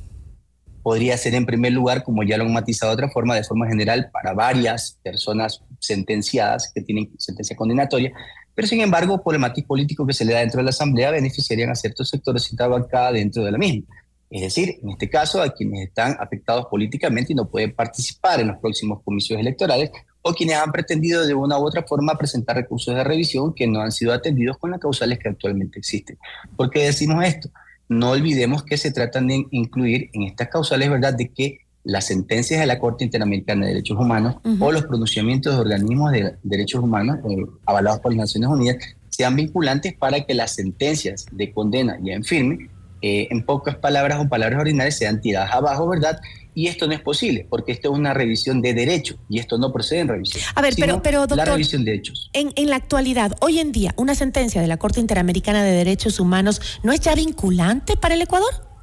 podría 0.83 1.17
ser 1.17 1.35
en 1.35 1.47
primer 1.47 1.73
lugar, 1.73 2.05
como 2.05 2.23
ya 2.23 2.37
lo 2.37 2.45
han 2.45 2.53
matizado 2.53 2.91
de 2.91 2.97
otra 2.97 3.09
forma, 3.09 3.35
de 3.35 3.45
forma 3.45 3.67
general, 3.67 4.11
para 4.13 4.35
varias 4.35 4.99
personas 5.03 5.63
sentenciadas 5.79 6.71
que 6.75 6.83
tienen 6.83 7.11
sentencia 7.17 7.57
condenatoria, 7.57 8.13
pero 8.55 8.69
sin 8.69 8.81
embargo, 8.81 9.23
por 9.23 9.35
el 9.35 9.41
matiz 9.41 9.65
político 9.65 10.07
que 10.07 10.13
se 10.13 10.25
le 10.25 10.33
da 10.33 10.41
dentro 10.41 10.59
de 10.59 10.65
la 10.65 10.71
Asamblea, 10.71 11.11
beneficiarían 11.11 11.71
a 11.71 11.75
ciertos 11.75 12.09
sectores 12.09 12.45
sin 12.45 12.61
acá 12.61 13.13
dentro 13.13 13.45
de 13.45 13.53
la 13.53 13.59
misma. 13.59 13.85
Es 14.31 14.43
decir, 14.43 14.79
en 14.83 14.91
este 14.91 15.09
caso, 15.09 15.43
a 15.43 15.53
quienes 15.53 15.89
están 15.89 16.17
afectados 16.19 16.67
políticamente 16.67 17.33
y 17.33 17.37
no 17.37 17.49
pueden 17.49 17.73
participar 17.73 18.41
en 18.41 18.49
los 18.49 18.59
próximos 18.59 19.01
comicios 19.05 19.39
electorales, 19.39 19.91
o 20.23 20.33
quienes 20.33 20.57
han 20.57 20.73
pretendido 20.73 21.27
de 21.27 21.35
una 21.35 21.59
u 21.59 21.65
otra 21.65 21.83
forma 21.83 22.17
presentar 22.17 22.57
recursos 22.57 22.95
de 22.95 23.05
revisión 23.05 23.55
que 23.55 23.67
no 23.67 23.81
han 23.81 23.93
sido 23.93 24.13
atendidos 24.13 24.57
con 24.57 24.71
las 24.71 24.81
causales 24.81 25.19
que 25.19 25.29
actualmente 25.29 25.79
existen. 25.79 26.19
¿Por 26.57 26.71
qué 26.71 26.85
decimos 26.85 27.23
esto? 27.25 27.51
No 27.89 28.11
olvidemos 28.11 28.65
que 28.65 28.79
se 28.79 28.91
tratan 28.91 29.27
de 29.27 29.45
incluir 29.51 30.09
en 30.15 30.23
estas 30.23 30.49
causales, 30.49 30.89
¿verdad?, 30.89 31.15
de 31.15 31.29
que 31.29 31.59
las 31.85 32.07
sentencias 32.07 32.61
de 32.61 32.66
la 32.66 32.78
Corte 32.78 33.05
Interamericana 33.05 33.66
de 33.66 33.74
Derechos 33.74 33.99
Humanos 33.99 34.37
o 34.59 34.72
los 34.72 34.85
pronunciamientos 34.87 35.55
de 35.55 35.61
organismos 35.61 36.12
de 36.12 36.35
derechos 36.43 36.82
humanos 36.82 37.18
eh, 37.28 37.45
avalados 37.66 38.01
por 38.01 38.12
las 38.12 38.20
Naciones 38.20 38.51
Unidas 38.51 38.76
sean 39.11 39.37
vinculantes 39.37 39.95
para 39.95 40.22
que 40.22 40.35
las 40.35 40.55
sentencias 40.55 41.26
de 41.30 41.53
condena 41.53 41.99
ya 42.03 42.14
en 42.14 42.24
firme, 42.24 42.70
eh, 43.01 43.28
en 43.30 43.45
pocas 43.45 43.76
palabras 43.76 44.18
o 44.18 44.28
palabras 44.28 44.61
ordinarias, 44.61 44.97
sean 44.97 45.20
tiradas 45.20 45.53
abajo, 45.53 45.87
¿verdad? 45.87 46.18
Y 46.55 46.68
esto 46.68 46.87
no 46.87 46.95
es 46.95 47.01
posible, 47.01 47.47
porque 47.49 47.72
esto 47.72 47.93
es 47.93 47.99
una 47.99 48.14
revisión 48.14 48.62
de 48.62 48.74
derecho 48.74 49.16
y 49.28 49.39
esto 49.39 49.59
no 49.59 49.72
procede 49.72 50.01
en 50.01 50.09
revisión. 50.09 50.43
A 50.55 50.62
ver, 50.62 50.74
pero, 50.76 51.03
pero 51.03 51.20
doctor, 51.20 51.39
la 51.39 51.45
revisión 51.45 51.85
de 51.85 51.95
hechos. 51.95 52.30
En, 52.32 52.53
en 52.57 52.70
la 52.70 52.76
actualidad, 52.76 53.37
hoy 53.41 53.59
en 53.59 53.72
día, 53.72 53.93
una 53.97 54.14
sentencia 54.14 54.61
de 54.61 54.68
la 54.68 54.78
Corte 54.78 55.01
Interamericana 55.01 55.62
de 55.62 55.72
Derechos 55.72 56.18
Humanos 56.18 56.61
no 56.82 56.93
es 56.93 57.01
ya 57.01 57.14
vinculante 57.14 57.97
para 57.97 58.14
el 58.14 58.22
Ecuador? 58.22 58.74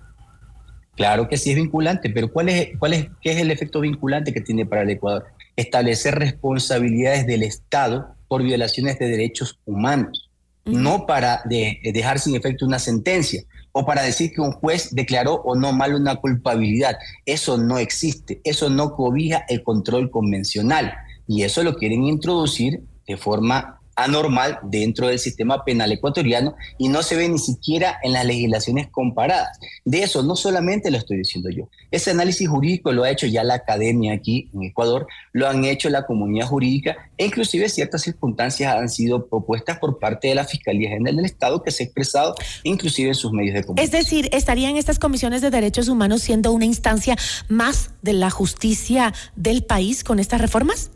Claro 1.02 1.28
que 1.28 1.38
sí 1.38 1.49
es 1.49 1.56
vinculante, 1.56 2.12
pero 2.12 2.32
¿cuál 2.32 2.49
es, 2.49 2.78
cuál 2.78 2.93
es, 2.93 3.08
¿qué 3.24 3.32
es 3.32 3.38
el 3.38 3.49
efecto 3.49 3.80
vinculante 3.80 4.32
que 4.32 4.39
tiene 4.39 4.68
para 4.68 4.84
el 4.84 4.91
Ecuador? 4.91 5.26
Establecer 5.56 6.14
responsabilidades 6.14 7.26
del 7.26 7.41
Estado 7.41 8.14
por 8.28 8.43
violaciones 8.43 8.99
de 8.99 9.08
derechos 9.08 9.58
humanos, 9.66 10.30
no 10.64 11.08
para 11.08 11.41
dejar 11.43 12.20
sin 12.20 12.36
efecto 12.36 12.68
una 12.68 12.78
sentencia 12.78 13.41
o 13.72 13.84
para 13.84 14.04
decir 14.04 14.32
que 14.32 14.41
un 14.41 14.52
juez 14.52 14.93
declaró 14.93 15.41
o 15.43 15.56
no 15.56 15.74
mal 15.74 15.95
una 15.95 16.18
culpabilidad. 16.18 16.99
Eso 17.26 17.58
no 17.58 17.80
existe, 17.80 18.39
eso 18.43 18.70
no 18.70 18.93
cobija 18.93 19.43
el 19.49 19.64
control 19.64 20.12
convencional 20.12 20.93
y 21.28 21.41
eso 21.41 21.64
lo 21.64 21.78
quieren 21.78 22.04
introducir 22.04 22.84
de 23.08 23.18
forma 23.18 23.81
anormal 23.96 24.60
dentro 24.64 25.08
del 25.08 25.20
sistema 25.20 25.64
penal 25.64 25.92
ecuatoriano 25.92 26.56
y 26.78 26.89
no 26.89 27.04
se 27.04 27.16
ve 27.16 27.28
ni 27.30 27.39
siquiera 27.39 28.00
en 28.04 28.14
las 28.14 28.26
legislaciones 28.26 28.88
comparadas. 28.89 29.60
De 29.86 30.04
eso 30.04 30.24
no 30.24 30.36
solamente 30.36 30.92
lo 30.92 30.98
estoy 30.98 31.18
diciendo 31.18 31.50
yo. 31.50 31.70
Ese 31.92 32.12
análisis 32.12 32.48
jurídico 32.48 32.92
lo 32.92 33.04
ha 33.04 33.10
hecho 33.10 33.28
ya 33.28 33.44
la 33.44 33.56
academia 33.56 34.14
aquí 34.14 34.50
en 34.54 34.64
Ecuador, 34.64 35.08
lo 35.34 35.48
han 35.48 35.66
hecho 35.66 35.89
la 35.89 36.06
comunidad 36.06 36.48
jurídica 36.48 36.98
e 37.18 37.26
inclusive 37.26 37.70
ciertas 37.70 38.02
circunstancias 38.02 38.76
han 38.76 38.89
sido 38.89 39.28
propuestas 39.28 39.80
por 39.80 40.00
parte 40.00 40.30
de 40.30 40.36
la 40.36 40.46
Fiscalía 40.46 40.89
General 40.89 41.16
del 41.16 41.26
Estado 41.26 41.62
que 41.62 41.72
se 41.72 41.84
ha 41.84 41.86
expresado 41.86 42.36
inclusive 42.64 43.10
en 43.10 43.16
sus 43.16 43.32
medios 43.32 43.56
de 43.56 43.64
comunicación. 43.64 44.00
Es 44.00 44.06
decir, 44.06 44.30
¿estarían 44.32 44.78
estas 44.78 45.00
comisiones 45.00 45.42
de 45.42 45.50
derechos 45.50 45.88
humanos 45.88 46.22
siendo 46.22 46.52
una 46.52 46.66
instancia 46.66 47.18
más 47.48 47.92
de 48.02 48.14
la 48.14 48.30
justicia 48.30 49.14
del 49.36 49.64
país 49.64 50.04
con 50.04 50.20
estas 50.20 50.42
reformas? 50.42 50.92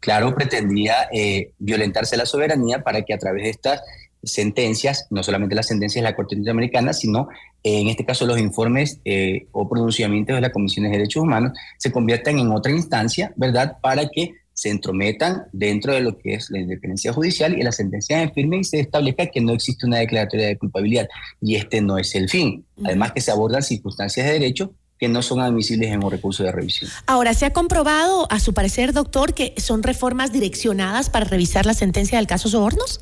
Claro, 0.00 0.34
pretendía 0.34 1.08
eh, 1.12 1.52
violentarse 1.58 2.16
la 2.16 2.26
soberanía 2.26 2.82
para 2.82 3.02
que 3.02 3.14
a 3.14 3.18
través 3.18 3.44
de 3.44 3.50
estas 3.50 3.82
sentencias, 4.22 5.06
no 5.10 5.22
solamente 5.22 5.54
las 5.54 5.68
sentencias 5.68 6.02
de 6.02 6.10
la 6.10 6.16
Corte 6.16 6.34
Interamericana, 6.34 6.92
sino 6.92 7.28
eh, 7.62 7.80
en 7.80 7.88
este 7.88 8.04
caso 8.04 8.26
los 8.26 8.38
informes 8.38 9.00
eh, 9.04 9.46
o 9.52 9.68
pronunciamientos 9.68 10.34
de 10.34 10.40
las 10.40 10.52
comisiones 10.52 10.90
de 10.90 10.98
derechos 10.98 11.22
humanos, 11.22 11.52
se 11.78 11.92
conviertan 11.92 12.38
en 12.38 12.50
otra 12.50 12.72
instancia, 12.72 13.32
¿verdad?, 13.36 13.78
para 13.80 14.08
que 14.08 14.34
se 14.52 14.70
entrometan 14.70 15.44
dentro 15.52 15.92
de 15.92 16.00
lo 16.00 16.18
que 16.18 16.34
es 16.34 16.50
la 16.50 16.58
independencia 16.58 17.12
judicial 17.12 17.56
y 17.56 17.62
la 17.62 17.70
sentencia 17.70 18.20
en 18.20 18.32
firme 18.32 18.58
y 18.58 18.64
se 18.64 18.80
establezca 18.80 19.26
que 19.26 19.40
no 19.40 19.52
existe 19.52 19.86
una 19.86 19.98
declaratoria 19.98 20.48
de 20.48 20.58
culpabilidad. 20.58 21.08
Y 21.40 21.54
este 21.54 21.80
no 21.80 21.96
es 21.96 22.12
el 22.16 22.28
fin. 22.28 22.64
Además 22.84 23.12
que 23.12 23.20
se 23.20 23.30
abordan 23.30 23.62
circunstancias 23.62 24.26
de 24.26 24.32
derecho 24.32 24.74
que 24.98 25.08
no 25.08 25.22
son 25.22 25.40
admisibles 25.40 25.92
en 25.92 26.04
un 26.04 26.10
recurso 26.10 26.42
de 26.42 26.52
revisión. 26.52 26.90
Ahora, 27.06 27.34
¿se 27.34 27.46
ha 27.46 27.52
comprobado, 27.52 28.26
a 28.30 28.40
su 28.40 28.52
parecer, 28.52 28.92
doctor, 28.92 29.34
que 29.34 29.54
son 29.56 29.82
reformas 29.82 30.32
direccionadas 30.32 31.08
para 31.10 31.24
revisar 31.24 31.66
la 31.66 31.74
sentencia 31.74 32.18
del 32.18 32.26
caso 32.26 32.48
Sobornos? 32.48 33.00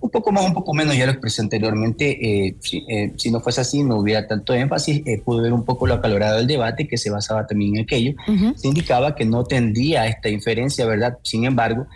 Un 0.00 0.10
poco 0.10 0.32
más, 0.32 0.44
un 0.44 0.52
poco 0.52 0.74
menos, 0.74 0.96
ya 0.96 1.06
lo 1.06 1.12
expresé 1.12 1.40
anteriormente. 1.40 2.10
Eh, 2.10 2.56
eh, 2.88 3.12
si, 3.16 3.30
no 3.30 3.40
fuese 3.40 3.62
así, 3.62 3.82
no 3.82 3.96
hubiera 3.96 4.26
tanto 4.26 4.52
énfasis. 4.52 5.02
Eh, 5.06 5.22
pude 5.24 5.42
ver 5.42 5.52
un 5.54 5.64
poco 5.64 5.86
lo 5.86 5.94
acalorado 5.94 6.36
del 6.36 6.46
debate, 6.46 6.86
que 6.86 6.98
se 6.98 7.10
basaba 7.10 7.46
también 7.46 7.76
en 7.76 7.84
aquello. 7.84 8.12
Se 8.54 8.68
indicaba 8.68 9.14
que 9.14 9.24
no 9.24 9.44
tendría 9.44 10.06
esta 10.06 10.28
inferencia, 10.28 10.84
¿verdad? 10.84 11.18
Sin 11.22 11.46
embargo, 11.46 11.86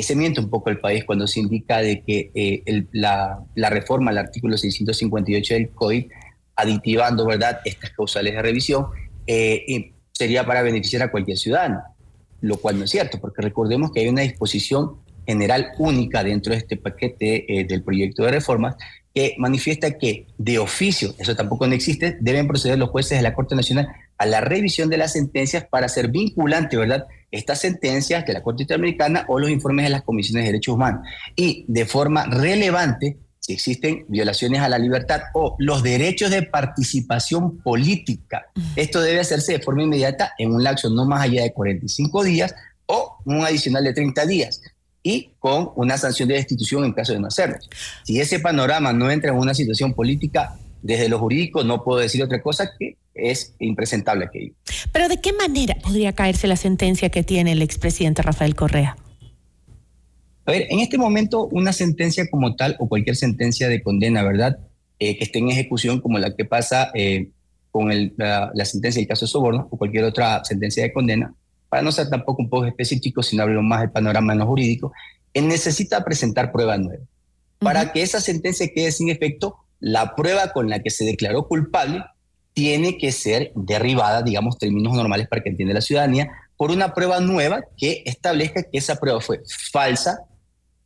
se 0.00 0.16
miente 0.16 0.40
un 0.40 0.48
poco 0.48 0.70
el 0.70 0.78
país 0.80 1.04
cuando 1.04 1.26
se 1.26 1.40
indica 1.40 1.78
de 1.78 2.00
que 2.00 2.86
la, 2.92 3.40
la, 3.54 3.70
reforma 3.70 4.10
al 4.12 4.18
artículo 4.18 4.56
658 4.56 5.54
del 5.54 5.68
COI, 5.70 6.08
aditivando, 6.58 7.24
¿verdad?, 7.24 7.60
estas 7.64 7.90
causales 7.90 8.34
de 8.34 8.42
revisión, 8.42 8.86
sería 10.12 10.44
para 10.44 10.62
beneficiar 10.62 11.02
a 11.02 11.10
cualquier 11.10 11.38
ciudadano, 11.38 11.80
lo 12.40 12.56
cual 12.56 12.78
no 12.78 12.84
es 12.84 12.90
cierto, 12.90 13.20
porque 13.20 13.40
recordemos 13.40 13.92
que 13.92 14.00
hay 14.00 14.08
una 14.08 14.22
disposición 14.22 14.96
general 15.26 15.68
única 15.78 16.24
dentro 16.24 16.52
de 16.52 16.58
este 16.58 16.76
paquete 16.76 17.60
eh, 17.60 17.64
del 17.64 17.82
proyecto 17.82 18.24
de 18.24 18.32
reformas 18.32 18.76
que 19.14 19.34
manifiesta 19.38 19.98
que 19.98 20.26
de 20.38 20.58
oficio, 20.58 21.14
eso 21.18 21.36
tampoco 21.36 21.66
no 21.66 21.74
existe, 21.74 22.16
deben 22.20 22.48
proceder 22.48 22.78
los 22.78 22.90
jueces 22.90 23.18
de 23.18 23.22
la 23.22 23.34
Corte 23.34 23.54
Nacional 23.54 23.88
a 24.16 24.26
la 24.26 24.40
revisión 24.40 24.88
de 24.90 24.96
las 24.96 25.12
sentencias 25.12 25.66
para 25.66 25.86
hacer 25.86 26.08
vinculante, 26.08 26.76
¿verdad? 26.76 27.06
Estas 27.30 27.60
sentencias 27.60 28.24
de 28.26 28.32
la 28.32 28.42
Corte 28.42 28.62
Interamericana 28.62 29.24
o 29.28 29.38
los 29.38 29.50
informes 29.50 29.84
de 29.84 29.90
las 29.90 30.02
comisiones 30.02 30.44
de 30.44 30.52
derechos 30.52 30.74
humanos. 30.74 31.06
Y 31.36 31.64
de 31.68 31.84
forma 31.86 32.24
relevante, 32.24 33.16
existen 33.54 34.04
violaciones 34.08 34.60
a 34.60 34.68
la 34.68 34.78
libertad 34.78 35.22
o 35.34 35.56
los 35.58 35.82
derechos 35.82 36.30
de 36.30 36.42
participación 36.42 37.58
política, 37.58 38.46
esto 38.76 39.00
debe 39.00 39.20
hacerse 39.20 39.52
de 39.52 39.60
forma 39.60 39.82
inmediata 39.82 40.32
en 40.38 40.52
un 40.54 40.62
lapso 40.62 40.90
no 40.90 41.04
más 41.04 41.22
allá 41.22 41.42
de 41.42 41.52
45 41.52 42.24
días 42.24 42.54
o 42.86 43.18
un 43.24 43.44
adicional 43.44 43.84
de 43.84 43.92
30 43.92 44.26
días 44.26 44.60
y 45.02 45.30
con 45.38 45.70
una 45.76 45.96
sanción 45.96 46.28
de 46.28 46.34
destitución 46.34 46.84
en 46.84 46.92
caso 46.92 47.12
de 47.12 47.20
no 47.20 47.28
hacerlo. 47.28 47.56
Si 48.04 48.20
ese 48.20 48.40
panorama 48.40 48.92
no 48.92 49.10
entra 49.10 49.30
en 49.30 49.38
una 49.38 49.54
situación 49.54 49.94
política, 49.94 50.56
desde 50.82 51.08
lo 51.08 51.18
jurídico 51.18 51.64
no 51.64 51.82
puedo 51.82 52.00
decir 52.00 52.22
otra 52.22 52.42
cosa 52.42 52.70
que 52.78 52.96
es 53.14 53.54
impresentable 53.58 54.26
aquello. 54.26 54.52
Pero 54.92 55.08
¿de 55.08 55.20
qué 55.20 55.32
manera 55.32 55.76
podría 55.82 56.12
caerse 56.12 56.46
la 56.46 56.56
sentencia 56.56 57.10
que 57.10 57.22
tiene 57.22 57.52
el 57.52 57.62
expresidente 57.62 58.22
Rafael 58.22 58.54
Correa? 58.54 58.96
A 60.48 60.52
ver, 60.52 60.66
en 60.70 60.80
este 60.80 60.96
momento 60.96 61.46
una 61.52 61.74
sentencia 61.74 62.26
como 62.30 62.56
tal 62.56 62.74
o 62.78 62.88
cualquier 62.88 63.16
sentencia 63.16 63.68
de 63.68 63.82
condena, 63.82 64.22
¿verdad? 64.22 64.58
Eh, 64.98 65.18
que 65.18 65.24
esté 65.24 65.40
en 65.40 65.50
ejecución 65.50 66.00
como 66.00 66.18
la 66.18 66.34
que 66.34 66.46
pasa 66.46 66.90
eh, 66.94 67.28
con 67.70 67.90
la, 68.16 68.50
la, 68.54 68.64
sentencia 68.64 68.98
del 68.98 69.06
caso 69.06 69.26
de 69.26 69.30
soborno 69.30 69.68
o 69.70 69.76
cualquier 69.76 70.04
otra 70.04 70.42
sentencia 70.46 70.82
de 70.82 70.90
condena, 70.90 71.34
para 71.68 71.82
no 71.82 71.92
ser 71.92 72.08
tampoco 72.08 72.40
un 72.40 72.48
poco 72.48 72.64
específico, 72.64 73.22
sino 73.22 73.42
hablo 73.42 73.62
más 73.62 73.82
del 73.82 73.90
panorama 73.90 74.34
no 74.34 74.46
jurídico, 74.46 74.90
él 75.34 75.48
necesita 75.48 76.02
presentar 76.02 76.50
prueba 76.50 76.78
nueva. 76.78 77.04
Para 77.58 77.92
que 77.92 78.00
esa 78.00 78.18
sentencia 78.18 78.70
quede 78.74 78.90
sin 78.90 79.10
efecto, 79.10 79.56
la 79.80 80.16
prueba 80.16 80.54
con 80.54 80.70
la 80.70 80.78
que 80.78 80.88
se 80.88 81.04
declaró 81.04 81.46
culpable 81.46 82.02
tiene 82.54 82.96
que 82.96 83.12
ser 83.12 83.52
derribada, 83.54 84.22
digamos, 84.22 84.56
términos 84.56 84.94
normales 84.94 85.28
para 85.28 85.42
que 85.42 85.50
entienda 85.50 85.74
la 85.74 85.82
ciudadanía, 85.82 86.30
por 86.56 86.70
una 86.70 86.94
prueba 86.94 87.20
nueva 87.20 87.60
que 87.76 88.02
establezca 88.06 88.62
que 88.62 88.78
esa 88.78 88.96
prueba 88.96 89.20
fue 89.20 89.42
falsa, 89.70 90.24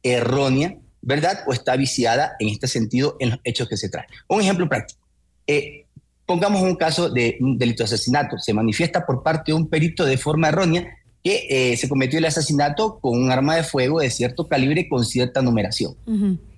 errónea, 0.03 0.77
¿verdad? 1.01 1.41
O 1.47 1.53
está 1.53 1.77
viciada 1.77 2.37
en 2.39 2.49
este 2.49 2.67
sentido 2.67 3.17
en 3.21 3.31
los 3.31 3.39
hechos 3.45 3.69
que 3.69 3.77
se 3.77 3.89
traen. 3.89 4.09
Un 4.29 4.41
ejemplo 4.41 4.69
práctico. 4.69 5.01
Eh, 5.47 5.87
Pongamos 6.25 6.63
un 6.63 6.77
caso 6.77 7.11
de 7.11 7.37
un 7.41 7.59
delito 7.59 7.83
de 7.83 7.87
asesinato. 7.87 8.39
Se 8.39 8.55
manifiesta 8.55 9.05
por 9.05 9.23
parte 9.23 9.53
de 9.53 9.57
un 9.57 9.69
perito 9.69 10.05
de 10.05 10.17
forma 10.17 10.49
errónea 10.49 10.87
que 11.23 11.47
eh, 11.51 11.77
se 11.77 11.89
cometió 11.89 12.19
el 12.19 12.25
asesinato 12.25 12.99
con 13.01 13.21
un 13.21 13.31
arma 13.31 13.57
de 13.57 13.65
fuego 13.65 14.01
de 14.01 14.11
cierto 14.11 14.49
calibre 14.49 14.89
con 14.89 15.05
cierta 15.05 15.43
numeración. 15.43 15.95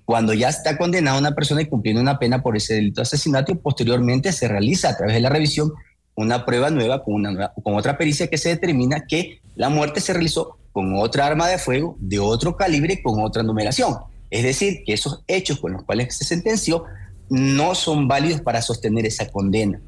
Cuando 0.05 0.33
ya 0.33 0.49
está 0.49 0.77
condenada 0.77 1.19
una 1.19 1.33
persona 1.33 1.61
y 1.61 1.65
cumpliendo 1.65 2.01
una 2.01 2.19
pena 2.19 2.41
por 2.41 2.55
ese 2.55 2.75
delito 2.75 3.01
de 3.01 3.03
asesinato, 3.03 3.51
y 3.51 3.55
posteriormente 3.55 4.31
se 4.31 4.47
realiza 4.47 4.89
a 4.89 4.97
través 4.97 5.15
de 5.15 5.21
la 5.21 5.29
revisión 5.29 5.73
una 6.15 6.45
prueba 6.45 6.69
nueva 6.69 7.03
con, 7.03 7.15
una, 7.15 7.51
con 7.61 7.75
otra 7.75 7.97
pericia 7.97 8.27
que 8.27 8.37
se 8.37 8.49
determina 8.49 9.05
que 9.07 9.41
la 9.55 9.69
muerte 9.69 9.99
se 9.99 10.13
realizó 10.13 10.57
con 10.75 10.93
otra 10.97 11.25
arma 11.25 11.47
de 11.47 11.57
fuego 11.57 11.95
de 12.01 12.19
otro 12.19 12.57
calibre 12.57 13.01
con 13.01 13.23
otra 13.23 13.43
numeración. 13.43 13.95
Es 14.29 14.43
decir, 14.43 14.83
que 14.85 14.91
esos 14.91 15.23
hechos 15.25 15.57
con 15.61 15.71
los 15.71 15.83
cuales 15.83 16.17
se 16.17 16.25
sentenció 16.25 16.83
no 17.29 17.75
son 17.75 18.09
válidos 18.09 18.41
para 18.41 18.61
sostener 18.61 19.05
esa 19.05 19.29
condena. 19.29 19.79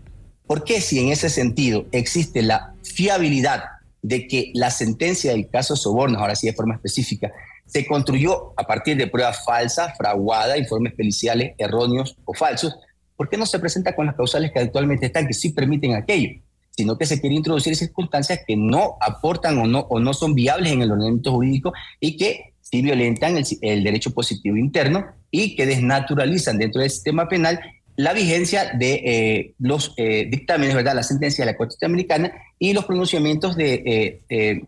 ¿Por 0.45 0.63
qué 0.63 0.79
si 0.79 1.01
en 1.01 1.09
ese 1.09 1.29
sentido 1.29 1.87
existe 1.91 2.41
la 2.41 2.73
fiabilidad 2.83 3.63
de 4.01 4.29
que 4.29 4.51
la 4.53 4.71
sentencia 4.71 5.31
del 5.31 5.49
caso 5.49 5.75
Sobornos, 5.75 6.21
ahora 6.21 6.37
sí 6.37 6.47
de 6.47 6.53
forma 6.53 6.75
específica, 6.75 7.33
se 7.65 7.85
construyó 7.85 8.53
a 8.55 8.63
partir 8.63 8.95
de 8.95 9.07
pruebas 9.07 9.43
falsas, 9.43 9.91
fraguadas, 9.97 10.57
informes 10.57 10.93
periciales 10.93 11.53
erróneos 11.57 12.15
o 12.23 12.33
falsos? 12.33 12.73
¿Por 13.17 13.27
qué 13.27 13.35
no 13.35 13.45
se 13.45 13.59
presenta 13.59 13.93
con 13.93 14.05
las 14.05 14.15
causales 14.15 14.53
que 14.53 14.59
actualmente 14.59 15.07
están, 15.07 15.27
que 15.27 15.33
sí 15.33 15.49
permiten 15.49 15.95
aquello? 15.95 16.39
Sino 16.77 16.97
que 16.97 17.07
se 17.07 17.19
quiere 17.19 17.35
introducir 17.35 17.75
circunstancias 17.75 18.41
que 18.45 18.55
no 18.55 18.97
aportan 19.01 19.57
o 19.57 19.65
no, 19.65 19.79
o 19.89 19.99
no 19.99 20.13
son 20.13 20.35
viables 20.35 20.71
en 20.71 20.83
el 20.83 20.91
ordenamiento 20.91 21.31
jurídico 21.31 21.73
y 21.99 22.17
que 22.17 22.53
sí 22.61 22.81
violentan 22.81 23.41
el 23.61 23.83
derecho 23.83 24.11
positivo 24.11 24.55
interno 24.57 25.05
y 25.31 25.55
que 25.55 25.65
desnaturalizan 25.65 26.57
dentro 26.57 26.81
del 26.81 26.91
sistema 26.91 27.27
penal 27.27 27.59
la 27.95 28.13
vigencia 28.13 28.73
de 28.77 28.93
eh, 28.93 29.53
los 29.57 29.93
eh, 29.97 30.27
dictámenes, 30.29 30.75
¿verdad? 30.75 30.93
La 30.93 31.03
sentencia 31.03 31.43
de 31.43 31.51
la 31.51 31.57
Corte 31.57 31.73
Interamericana 31.75 32.31
y 32.59 32.73
los 32.73 32.85
pronunciamientos 32.85 33.55
de 33.55 34.21
eh, 34.29 34.61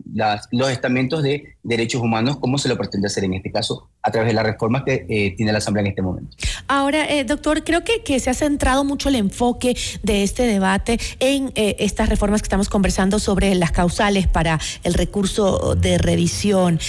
los 0.52 0.70
estamentos 0.70 1.24
de 1.24 1.56
derechos 1.64 2.02
humanos, 2.02 2.38
como 2.38 2.58
se 2.58 2.70
lo 2.70 2.78
pretende 2.78 3.08
hacer 3.08 3.24
en 3.24 3.34
este 3.34 3.52
caso 3.52 3.90
a 4.02 4.12
través 4.12 4.30
de 4.30 4.34
las 4.34 4.46
reformas 4.46 4.84
que 4.84 5.34
tiene 5.36 5.52
la 5.52 5.58
Asamblea 5.58 5.82
en 5.82 5.88
este 5.88 6.02
momento. 6.02 6.38
Ahora, 6.68 7.06
doctor, 7.26 7.64
creo 7.64 7.84
que, 7.84 8.02
que, 8.04 8.20
se 8.20 8.30
ha 8.30 8.34
centrado 8.34 8.84
mucho 8.84 9.10
el 9.10 9.16
enfoque 9.16 9.76
de 10.04 10.24
este 10.24 10.44
debate 10.44 11.00
en 11.20 11.52
estas 11.56 12.10
reformas 12.10 12.42
que 12.42 12.46
estamos 12.46 12.70
conversando 12.70 13.20
sobre 13.20 13.54
las 13.56 13.72
causales 13.72 14.28
para 14.28 14.60
el 14.84 14.94
recurso 14.94 15.76
de 15.76 15.98
revisión. 15.98 16.80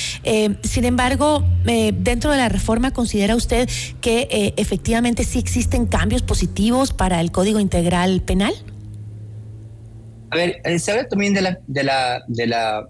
sin 0.63 0.85
embargo, 0.85 1.45
dentro 1.65 2.31
de 2.31 2.37
la 2.37 2.49
reforma, 2.49 2.93
¿considera 2.93 3.35
usted 3.37 3.69
que 4.01 4.55
efectivamente 4.57 5.25
sí 5.25 5.39
existen 5.39 5.87
cambios 5.87 6.23
positivos 6.23 6.93
para 6.93 7.21
el 7.21 7.33
Código 7.33 7.61
Integral 7.61 8.23
Penal? 8.23 8.55
A 10.31 10.37
ver, 10.37 10.61
eh, 10.65 10.79
se 10.79 10.91
habla 10.93 11.09
también 11.09 11.35
de 11.35 11.43
la, 11.43 11.59
de 11.67 11.85
la, 11.85 12.23
de 12.29 12.47
la 12.47 12.89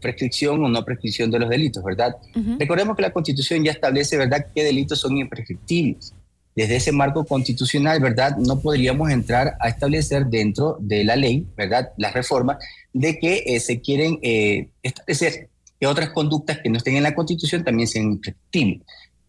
prescripción 0.00 0.62
o 0.64 0.68
no 0.68 0.84
prescripción 0.84 1.30
de 1.30 1.38
los 1.38 1.48
delitos, 1.48 1.82
¿verdad? 1.82 2.16
Recordemos 2.58 2.96
que 2.96 3.02
la 3.02 3.12
Constitución 3.12 3.64
ya 3.64 3.72
establece, 3.72 4.16
¿verdad?, 4.18 4.46
qué 4.54 4.64
delitos 4.64 4.98
son 4.98 5.16
imprescriptibles. 5.16 6.12
Desde 6.54 6.76
ese 6.76 6.92
marco 6.92 7.24
constitucional, 7.24 8.00
¿verdad?, 8.00 8.36
no 8.36 8.60
podríamos 8.60 9.10
entrar 9.10 9.54
a 9.60 9.68
establecer 9.68 10.26
dentro 10.26 10.76
de 10.80 11.04
la 11.04 11.16
ley, 11.16 11.46
¿verdad?, 11.56 11.90
las 11.96 12.12
reformas 12.12 12.58
de 12.92 13.18
que 13.18 13.44
eh, 13.46 13.60
se 13.60 13.80
quieren 13.80 14.18
eh, 14.22 14.68
establecer 14.82 15.48
que 15.80 15.86
otras 15.86 16.10
conductas 16.10 16.58
que 16.58 16.68
no 16.68 16.76
estén 16.76 16.96
en 16.96 17.04
la 17.04 17.14
Constitución 17.14 17.64
también 17.64 17.88
sean 17.88 18.12
imprescriptibles. 18.12 18.82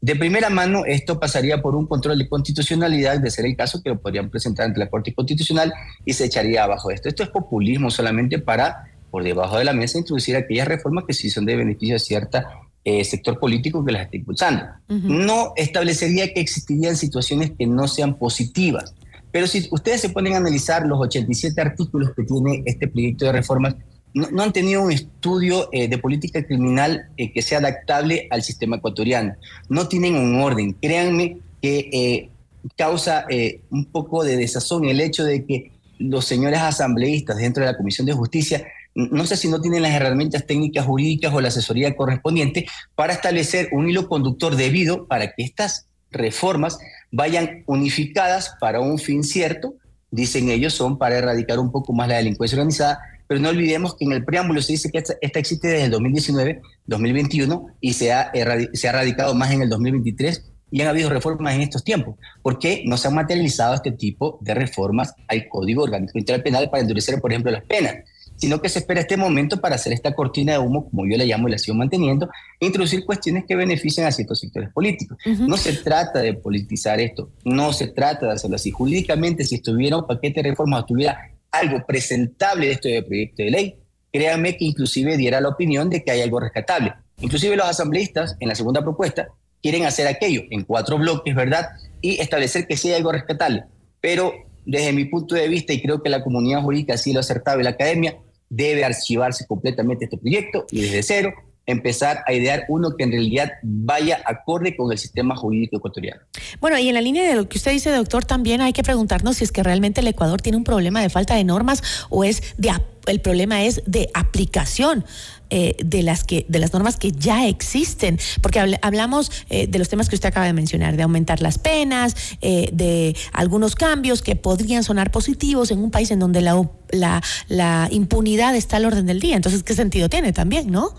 De 0.03 0.17
primera 0.17 0.49
mano, 0.49 0.83
esto 0.85 1.17
pasaría 1.17 1.61
por 1.61 1.77
un 1.77 1.87
control 1.87 2.17
de 2.17 2.27
constitucionalidad, 2.27 3.21
de 3.21 3.31
ser 3.31 3.45
el 3.45 3.55
caso 3.55 3.81
que 3.81 3.87
lo 3.87 4.01
podrían 4.01 4.29
presentar 4.29 4.65
ante 4.65 4.77
la 4.77 4.89
Corte 4.89 5.13
Constitucional 5.13 5.73
y 6.03 6.11
se 6.11 6.25
echaría 6.25 6.65
abajo 6.65 6.91
esto. 6.91 7.07
Esto 7.07 7.23
es 7.23 7.29
populismo 7.29 7.89
solamente 7.89 8.37
para, 8.37 8.91
por 9.09 9.23
debajo 9.23 9.57
de 9.57 9.63
la 9.63 9.71
mesa, 9.71 9.97
introducir 9.97 10.35
aquellas 10.35 10.67
reformas 10.67 11.05
que 11.07 11.13
sí 11.13 11.29
son 11.29 11.45
de 11.45 11.55
beneficio 11.55 11.95
a 11.95 11.99
cierto 11.99 12.39
eh, 12.83 13.05
sector 13.05 13.39
político 13.39 13.85
que 13.85 13.93
las 13.93 14.01
está 14.01 14.17
impulsando. 14.17 14.65
No 14.89 15.53
establecería 15.55 16.33
que 16.33 16.41
existirían 16.41 16.97
situaciones 16.97 17.53
que 17.57 17.65
no 17.65 17.87
sean 17.87 18.15
positivas. 18.15 18.93
Pero 19.31 19.47
si 19.47 19.69
ustedes 19.71 20.01
se 20.01 20.09
ponen 20.09 20.33
a 20.33 20.37
analizar 20.37 20.85
los 20.85 20.99
87 20.99 21.61
artículos 21.61 22.11
que 22.13 22.23
tiene 22.23 22.61
este 22.65 22.89
proyecto 22.89 23.23
de 23.23 23.31
reformas, 23.31 23.75
no, 24.13 24.43
han 24.43 24.53
tenido 24.53 24.81
un 24.81 24.91
estudio 24.91 25.69
eh, 25.71 25.87
de 25.87 25.97
política 25.97 26.45
criminal 26.45 27.09
eh, 27.17 27.31
que 27.31 27.41
sea 27.41 27.57
adaptable 27.57 28.27
al 28.29 28.43
sistema 28.43 28.77
ecuatoriano. 28.77 29.35
No 29.69 29.87
tienen 29.87 30.15
un 30.15 30.39
orden. 30.41 30.73
Créanme 30.73 31.39
que 31.61 31.89
eh, 31.91 32.29
causa 32.77 33.25
un 33.69 33.85
poco 33.85 34.23
de 34.23 34.37
desazón 34.37 34.85
el 34.85 35.01
hecho 35.01 35.25
de 35.25 35.45
que 35.45 35.71
los 35.97 36.25
señores 36.25 36.59
asambleístas 36.59 37.37
dentro 37.37 37.63
de 37.63 37.71
la 37.71 37.77
Comisión 37.77 38.05
de 38.07 38.13
Justicia, 38.13 38.65
no 38.95 39.25
sé 39.25 39.35
si 39.35 39.49
no 39.49 39.59
tienen 39.59 39.81
las 39.81 39.93
herramientas 39.93 40.45
técnicas 40.45 40.85
jurídicas 40.85 41.33
o 41.33 41.41
la 41.41 41.47
asesoría 41.49 41.95
correspondiente 41.95 42.65
para 42.95 43.13
establecer 43.13 43.69
un 43.71 43.89
hilo 43.89 44.07
conductor 44.07 44.55
debido 44.55 45.07
para 45.07 45.33
que 45.33 45.43
estas 45.43 45.87
reformas 46.11 46.77
vayan 47.11 47.63
unificadas 47.65 48.55
para 48.59 48.79
un 48.79 48.99
fin 48.99 49.23
cierto, 49.23 49.75
dicen 50.11 50.49
ellos, 50.49 50.73
son 50.73 50.97
para 50.97 51.17
erradicar 51.17 51.59
un 51.59 51.71
poco 51.71 51.91
más 51.91 52.07
la 52.07 52.17
delincuencia 52.17 52.55
organizada, 52.55 52.99
pero 53.33 53.41
no 53.41 53.49
olvidemos 53.49 53.95
que 53.95 54.05
en 54.05 54.11
el 54.11 54.23
preámbulo 54.23 54.61
se 54.61 54.73
dice 54.73 54.91
que 54.91 54.99
esta, 54.99 55.15
existe 55.19 55.67
desde 55.67 55.85
el 55.85 55.91
2019, 55.91 56.61
2021 56.85 57.65
y 57.81 57.93
se 57.93 58.13
ha, 58.13 58.31
se 58.73 58.87
ha 58.87 58.91
radicado 58.91 59.33
más 59.33 59.51
en 59.51 59.63
el 59.63 59.69
2023 59.69 60.51
y 60.69 60.81
han 60.83 60.87
habido 60.87 61.09
reformas 61.09 61.55
en 61.55 61.61
estos 61.61 61.83
tiempos. 61.83 62.13
¿Por 62.43 62.59
qué 62.59 62.83
no 62.85 62.95
se 62.95 63.07
han 63.07 63.15
materializado 63.15 63.73
este 63.73 63.91
tipo 63.91 64.37
de 64.41 64.53
reformas 64.53 65.15
al 65.27 65.47
Código 65.49 65.81
Orgánico 65.81 66.15
Integral 66.15 66.43
Penal 66.43 66.69
para 66.69 66.81
endurecer, 66.81 67.19
por 67.19 67.31
ejemplo, 67.31 67.51
las 67.51 67.63
penas? 67.63 67.95
Sino 68.35 68.61
que 68.61 68.69
se 68.69 68.77
espera 68.77 69.01
este 69.01 69.17
momento 69.17 69.59
para 69.59 69.77
hacer 69.77 69.93
esta 69.93 70.13
cortina 70.13 70.51
de 70.51 70.59
humo, 70.59 70.87
como 70.91 71.07
yo 71.07 71.17
la 71.17 71.25
llamo 71.25 71.47
y 71.47 71.53
la 71.53 71.57
sigo 71.57 71.75
manteniendo, 71.75 72.29
e 72.59 72.67
introducir 72.67 73.03
cuestiones 73.03 73.45
que 73.47 73.55
benefician 73.55 74.05
a 74.05 74.11
ciertos 74.11 74.39
sectores 74.39 74.69
políticos. 74.71 75.17
No 75.25 75.57
se 75.57 75.73
trata 75.73 76.19
de 76.19 76.35
politizar 76.35 76.99
esto, 76.99 77.31
no 77.43 77.73
se 77.73 77.87
trata 77.87 78.27
de 78.27 78.33
hacerlo 78.33 78.57
así. 78.57 78.69
Jurídicamente, 78.69 79.43
si 79.43 79.55
estuviera 79.55 79.97
un 79.97 80.05
paquete 80.05 80.43
de 80.43 80.51
reformas, 80.51 80.81
estuviera 80.81 81.32
algo 81.53 81.85
presentable 81.85 82.67
de 82.67 82.71
este 82.73 83.03
proyecto 83.03 83.43
de 83.43 83.51
ley, 83.51 83.75
créanme 84.11 84.57
que 84.57 84.65
inclusive 84.65 85.15
diera 85.15 85.39
la 85.39 85.49
opinión 85.49 85.89
de 85.89 86.03
que 86.03 86.11
hay 86.11 86.21
algo 86.21 86.39
rescatable. 86.39 86.93
Inclusive 87.21 87.55
los 87.55 87.67
asambleístas, 87.67 88.35
en 88.39 88.49
la 88.49 88.55
segunda 88.55 88.81
propuesta, 88.81 89.29
quieren 89.61 89.85
hacer 89.85 90.07
aquello 90.07 90.41
en 90.49 90.63
cuatro 90.63 90.97
bloques, 90.97 91.33
¿verdad? 91.33 91.69
Y 92.01 92.19
establecer 92.19 92.67
que 92.67 92.75
sí 92.75 92.89
hay 92.89 92.95
algo 92.95 93.11
rescatable. 93.11 93.63
Pero 94.01 94.33
desde 94.65 94.91
mi 94.91 95.05
punto 95.05 95.35
de 95.35 95.47
vista, 95.47 95.73
y 95.73 95.81
creo 95.81 96.01
que 96.01 96.09
la 96.09 96.23
comunidad 96.23 96.61
jurídica 96.61 96.95
así 96.95 97.13
lo 97.13 97.21
acertaba 97.21 97.61
y 97.61 97.63
la 97.63 97.71
academia, 97.71 98.17
debe 98.49 98.83
archivarse 98.83 99.45
completamente 99.47 100.05
este 100.05 100.17
proyecto 100.17 100.65
y 100.69 100.81
desde 100.81 101.01
cero 101.03 101.33
empezar 101.65 102.23
a 102.27 102.33
idear 102.33 102.65
uno 102.67 102.95
que 102.97 103.03
en 103.03 103.11
realidad 103.11 103.53
vaya 103.61 104.21
acorde 104.25 104.75
con 104.75 104.91
el 104.91 104.97
sistema 104.97 105.35
jurídico 105.35 105.77
ecuatoriano. 105.77 106.21
Bueno, 106.59 106.77
y 106.77 106.89
en 106.89 106.93
la 106.93 107.01
línea 107.01 107.27
de 107.27 107.35
lo 107.35 107.47
que 107.47 107.57
usted 107.57 107.71
dice, 107.71 107.91
doctor, 107.91 108.25
también 108.25 108.61
hay 108.61 108.73
que 108.73 108.83
preguntarnos 108.83 109.37
si 109.37 109.45
es 109.45 109.51
que 109.51 109.63
realmente 109.63 110.01
el 110.01 110.07
Ecuador 110.07 110.41
tiene 110.41 110.57
un 110.57 110.63
problema 110.63 111.01
de 111.01 111.09
falta 111.09 111.35
de 111.35 111.43
normas 111.43 111.81
o 112.09 112.23
es 112.23 112.41
de 112.57 112.71
el 113.05 113.19
problema 113.19 113.63
es 113.63 113.81
de 113.85 114.09
aplicación. 114.13 115.05
Eh, 115.49 115.75
de 115.85 116.01
las 116.01 116.23
que 116.23 116.47
de 116.49 116.57
las 116.57 116.73
normas 116.73 116.97
que 116.97 117.11
ya 117.11 117.47
existen 117.47 118.17
porque 118.41 118.59
hablamos 118.81 119.31
eh, 119.51 119.67
de 119.67 119.77
los 119.77 119.87
temas 119.87 120.09
que 120.09 120.15
usted 120.15 120.29
acaba 120.29 120.47
de 120.47 120.53
mencionar 120.53 120.97
de 120.97 121.03
aumentar 121.03 121.41
las 121.41 121.59
penas 121.59 122.15
eh, 122.41 122.69
de 122.73 123.15
algunos 123.33 123.75
cambios 123.75 124.23
que 124.23 124.35
podrían 124.35 124.83
sonar 124.83 125.11
positivos 125.11 125.69
en 125.69 125.77
un 125.77 125.91
país 125.91 126.09
en 126.09 126.17
donde 126.17 126.41
la, 126.41 126.59
la, 126.89 127.21
la 127.49 127.87
impunidad 127.91 128.55
está 128.55 128.77
al 128.77 128.85
orden 128.85 129.05
del 129.05 129.19
día 129.19 129.35
entonces 129.35 129.61
qué 129.61 129.75
sentido 129.75 130.09
tiene 130.09 130.33
también 130.33 130.71
no 130.71 130.95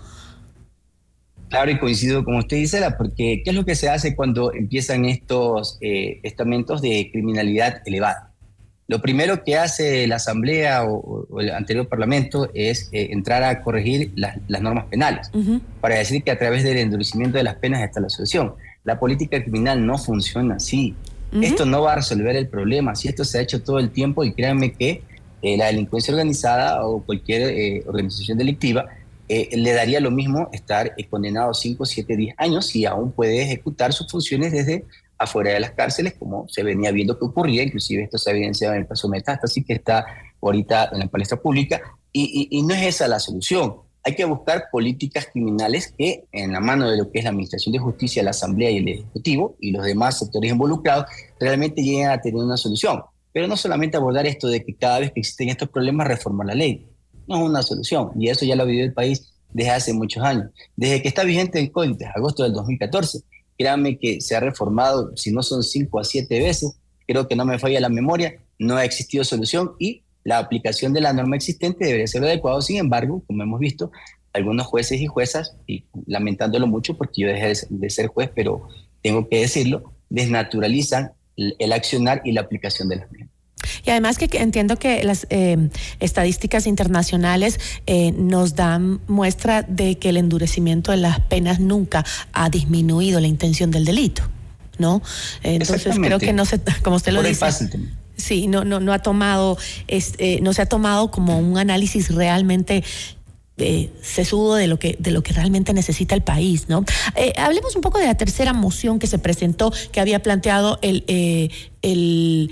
Claro, 1.49 1.71
y 1.71 1.77
coincido 1.77 2.23
con 2.23 2.35
usted, 2.35 2.57
Gisela, 2.57 2.97
porque 2.97 3.41
¿qué 3.43 3.51
es 3.51 3.55
lo 3.55 3.65
que 3.65 3.75
se 3.75 3.89
hace 3.89 4.15
cuando 4.15 4.53
empiezan 4.53 5.05
estos 5.05 5.77
eh, 5.81 6.19
estamentos 6.23 6.81
de 6.81 7.09
criminalidad 7.11 7.81
elevada? 7.85 8.31
Lo 8.87 9.01
primero 9.01 9.43
que 9.43 9.57
hace 9.57 10.05
la 10.07 10.17
Asamblea 10.17 10.83
o, 10.85 11.39
el 11.39 11.51
anterior 11.51 11.87
Parlamento 11.87 12.49
es 12.53 12.89
eh, 12.91 13.09
entrar 13.11 13.43
a 13.43 13.61
corregir 13.61 14.11
las, 14.15 14.37
normas 14.61 14.85
penales, 14.85 15.31
para 15.81 15.95
decir 15.95 16.23
que 16.23 16.31
a 16.31 16.37
través 16.37 16.63
del 16.63 16.77
endurecimiento 16.77 17.37
de 17.37 17.43
las 17.43 17.55
penas 17.55 17.81
está 17.81 17.99
la 17.99 18.09
solución. 18.09 18.53
La 18.83 18.99
política 18.99 19.41
criminal 19.41 19.85
no 19.85 19.97
funciona 19.97 20.55
así. 20.55 20.95
Esto 21.41 21.65
no 21.65 21.81
va 21.81 21.93
a 21.93 21.95
resolver 21.95 22.35
el 22.35 22.47
problema. 22.47 22.95
Si 22.95 23.09
esto 23.09 23.25
se 23.25 23.39
ha 23.39 23.41
hecho 23.41 23.61
todo 23.61 23.79
el 23.79 23.89
tiempo, 23.89 24.23
y 24.23 24.31
créanme 24.33 24.71
que 24.71 25.01
eh, 25.41 25.57
la 25.57 25.65
delincuencia 25.65 26.13
organizada 26.13 26.85
o 26.85 27.01
cualquier 27.03 27.83
organización 27.87 28.37
delictiva 28.37 28.85
eh, 29.27 29.49
le 29.57 29.73
daría 29.73 29.99
lo 29.99 30.11
mismo 30.11 30.49
estar 30.51 30.93
condenado 31.09 31.53
5, 31.53 31.85
7, 31.85 32.15
10 32.15 32.35
años 32.37 32.75
y 32.75 32.85
aún 32.85 33.11
puede 33.11 33.41
ejecutar 33.41 33.91
sus 33.93 34.09
funciones 34.09 34.51
desde 34.51 34.85
afuera 35.17 35.51
de 35.51 35.59
las 35.59 35.71
cárceles, 35.71 36.13
como 36.13 36.47
se 36.47 36.63
venía 36.63 36.91
viendo 36.91 37.17
que 37.17 37.25
ocurría, 37.25 37.63
inclusive 37.63 38.03
esto 38.03 38.17
se 38.17 38.29
ha 38.29 38.33
evidenciado 38.33 38.73
en 38.75 38.81
el 38.81 38.87
caso 38.87 39.07
Metástasis, 39.09 39.65
que 39.65 39.73
está 39.73 40.05
ahorita 40.41 40.89
en 40.91 40.99
la 40.99 41.07
palestra 41.07 41.41
pública, 41.41 41.81
y, 42.11 42.47
y, 42.49 42.61
no 42.63 42.73
es 42.73 42.83
esa 42.83 43.07
la 43.07 43.19
solución. 43.19 43.75
Hay 44.03 44.15
que 44.15 44.23
buscar 44.23 44.65
políticas 44.71 45.27
criminales 45.31 45.93
que, 45.97 46.25
en 46.31 46.53
la 46.53 46.59
mano 46.59 46.89
de 46.89 46.97
lo 46.97 47.11
que 47.11 47.19
es 47.19 47.23
la 47.23 47.31
Administración 47.31 47.73
de 47.73 47.79
Justicia, 47.79 48.23
la 48.23 48.29
Asamblea 48.29 48.69
y 48.69 48.77
el 48.77 48.87
Ejecutivo 48.87 49.57
y 49.59 49.71
los 49.71 49.83
demás 49.83 50.19
sectores 50.19 50.51
involucrados, 50.51 51.07
realmente 51.39 51.81
lleguen 51.81 52.09
a 52.09 52.21
tener 52.21 52.41
una 52.41 52.55
solución. 52.55 53.01
Pero 53.33 53.47
no 53.47 53.57
solamente 53.57 53.97
abordar 53.97 54.27
esto 54.27 54.47
de 54.47 54.63
que 54.63 54.75
cada 54.75 54.99
vez 54.99 55.11
que 55.11 55.19
existen 55.19 55.49
estos 55.49 55.69
problemas, 55.69 56.07
reformar 56.07 56.47
la 56.47 56.55
ley 56.55 56.87
no 57.27 57.35
es 57.35 57.41
una 57.49 57.63
solución. 57.63 58.11
Y 58.19 58.29
eso 58.29 58.45
ya 58.45 58.55
lo 58.55 58.63
ha 58.63 58.65
vivido 58.65 58.85
el 58.85 58.93
país 58.93 59.33
desde 59.53 59.71
hace 59.71 59.93
muchos 59.93 60.23
años. 60.23 60.47
Desde 60.75 61.01
que 61.01 61.07
está 61.07 61.23
vigente 61.23 61.59
el 61.59 61.71
código, 61.71 61.97
agosto 62.13 62.43
del 62.43 62.53
2014, 62.53 63.21
créanme 63.57 63.97
que 63.97 64.21
se 64.21 64.35
ha 64.35 64.39
reformado, 64.39 65.15
si 65.15 65.31
no 65.31 65.41
son 65.43 65.63
cinco 65.63 65.99
a 65.99 66.03
siete 66.03 66.39
veces, 66.39 66.75
creo 67.07 67.27
que 67.27 67.35
no 67.35 67.45
me 67.45 67.59
falla 67.59 67.79
la 67.79 67.89
memoria, 67.89 68.35
no 68.59 68.77
ha 68.77 68.85
existido 68.85 69.23
solución 69.23 69.73
y 69.79 70.03
la 70.23 70.39
aplicación 70.39 70.91
de 70.91 71.01
la 71.01 71.13
norma 71.13 71.35
existente 71.35 71.85
debería 71.85 72.07
ser 72.07 72.23
adecuado. 72.23 72.61
Sin 72.61 72.77
embargo, 72.77 73.23
como 73.27 73.43
hemos 73.43 73.59
visto, 73.59 73.91
algunos 74.33 74.67
jueces 74.67 74.99
y 74.99 75.07
juezas, 75.07 75.55
y 75.67 75.85
lamentándolo 76.07 76.67
mucho 76.67 76.97
porque 76.97 77.21
yo 77.21 77.27
dejé 77.27 77.53
de 77.69 77.89
ser 77.89 78.07
juez, 78.07 78.29
pero 78.35 78.67
tengo 79.01 79.29
que 79.29 79.39
decirlo, 79.39 79.93
desnaturalizan 80.09 81.13
el 81.37 81.71
accionar 81.73 82.21
y 82.25 82.31
la 82.31 82.41
aplicación 82.41 82.89
de 82.89 82.97
las 82.97 83.11
normas. 83.11 83.24
Y 83.85 83.89
además 83.89 84.17
que 84.17 84.29
entiendo 84.37 84.77
que 84.77 85.03
las 85.03 85.27
eh, 85.29 85.69
estadísticas 85.99 86.67
internacionales 86.67 87.59
eh, 87.85 88.11
nos 88.11 88.55
dan 88.55 89.01
muestra 89.07 89.63
de 89.63 89.97
que 89.97 90.09
el 90.09 90.17
endurecimiento 90.17 90.91
de 90.91 90.97
las 90.97 91.19
penas 91.19 91.59
nunca 91.59 92.05
ha 92.33 92.49
disminuido 92.49 93.19
la 93.19 93.27
intención 93.27 93.71
del 93.71 93.85
delito, 93.85 94.23
¿no? 94.77 95.01
Entonces 95.43 95.95
creo 96.01 96.19
que 96.19 96.33
no 96.33 96.45
se, 96.45 96.59
como 96.83 96.97
usted 96.97 97.11
lo 97.11 97.23
dice. 97.23 97.45
Sí, 98.17 98.47
no, 98.47 98.63
no, 98.63 98.79
no 98.79 98.93
ha 98.93 98.99
tomado, 98.99 99.57
eh, 99.87 100.39
no 100.41 100.53
se 100.53 100.61
ha 100.61 100.65
tomado 100.65 101.11
como 101.11 101.37
un 101.37 101.57
análisis 101.57 102.15
realmente 102.15 102.83
eh, 103.57 103.91
sesudo 104.01 104.55
de 104.55 104.67
lo 104.67 104.79
que 104.79 104.97
de 104.99 105.11
lo 105.11 105.21
que 105.21 105.33
realmente 105.33 105.73
necesita 105.73 106.15
el 106.15 106.21
país, 106.21 106.67
¿no? 106.67 106.83
hablemos 107.37 107.75
un 107.75 107.81
poco 107.81 107.99
de 107.99 108.05
la 108.05 108.15
tercera 108.15 108.53
moción 108.53 108.99
que 108.99 109.07
se 109.07 109.17
presentó, 109.19 109.71
que 109.91 109.99
había 109.99 110.19
planteado 110.21 110.79
el 110.81 111.03
el 111.85 112.49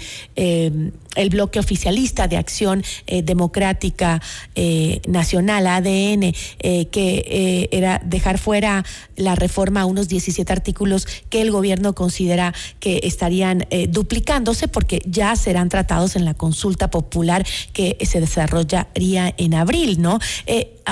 el 1.16 1.30
bloque 1.30 1.60
oficialista 1.60 2.28
de 2.28 2.38
Acción 2.38 2.84
eh, 3.08 3.22
Democrática 3.22 4.22
eh, 4.56 5.02
Nacional, 5.08 5.68
ADN, 5.68 6.34
eh, 6.60 6.88
que 6.92 7.70
era 7.72 8.02
dejar 8.04 8.38
fuera 8.38 8.84
la 9.16 9.36
reforma 9.36 9.82
a 9.82 9.86
unos 9.86 10.08
17 10.08 10.52
artículos 10.52 11.08
que 11.30 11.42
el 11.42 11.52
gobierno 11.52 11.94
considera 11.94 12.54
que 12.80 13.02
estarían 13.04 13.66
duplicándose 13.90 14.68
porque 14.68 15.02
ya 15.06 15.36
serán 15.36 15.70
tratados 15.70 16.16
en 16.16 16.26
la 16.26 16.34
consulta 16.34 16.90
popular 16.90 17.46
que 17.74 17.98
se 18.06 18.20
desarrollaría 18.20 19.34
en 19.38 19.54
abril, 19.54 20.02
¿no? 20.02 20.20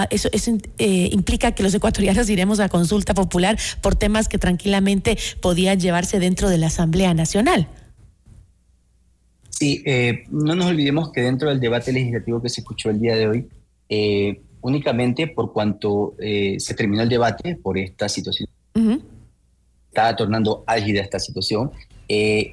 eso, 0.10 0.30
eso 0.32 0.58
implica 0.78 1.54
que 1.54 1.64
los 1.64 1.74
ecuatorianos 1.74 2.30
iremos 2.30 2.60
a 2.60 2.70
consulta 2.70 3.14
popular 3.14 3.58
por 3.82 3.96
temas 3.96 4.28
que 4.28 4.38
tranquilamente 4.38 5.18
podían 5.42 5.80
llevarse 5.80 6.20
dentro 6.20 6.50
de 6.50 6.58
la 6.58 6.68
Asamblea 6.68 7.14
Nacional. 7.14 7.68
Sí, 9.62 9.84
eh, 9.86 10.24
no 10.32 10.56
nos 10.56 10.66
olvidemos 10.66 11.12
que 11.12 11.22
dentro 11.22 11.48
del 11.48 11.60
debate 11.60 11.94
legislativo 11.94 12.42
que 12.42 12.50
se 12.50 12.62
escuchó 12.62 12.90
el 12.90 13.00
día 13.00 13.16
de 13.16 13.28
hoy, 13.28 13.48
eh, 13.90 14.42
únicamente 14.62 15.28
por 15.28 15.54
cuanto 15.54 16.16
eh, 16.18 16.60
se 16.60 16.74
terminó 16.74 17.04
el 17.04 17.10
debate 17.10 17.58
por 17.58 17.78
esta 17.78 18.10
situación, 18.10 18.50
estaba 19.88 20.16
tornando 20.16 20.64
álgida 20.66 21.02
esta 21.02 21.20
situación, 21.20 21.70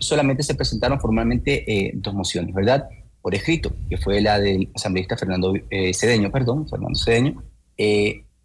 solamente 0.01 0.43
se 0.43 0.55
presentaron 0.55 1.01
formalmente 1.01 1.95
dos 1.95 2.13
mociones, 2.13 2.55
¿verdad? 2.55 2.87
Por 3.23 3.35
escrito, 3.35 3.73
que 3.89 3.97
fue 3.97 4.21
la 4.21 4.39
del 4.39 4.69
asambleísta 4.75 5.17
Fernando 5.17 5.55
Cedeño, 5.95 6.31
perdón, 6.31 6.69
Fernando 6.69 6.99
Cedeño, 6.99 7.43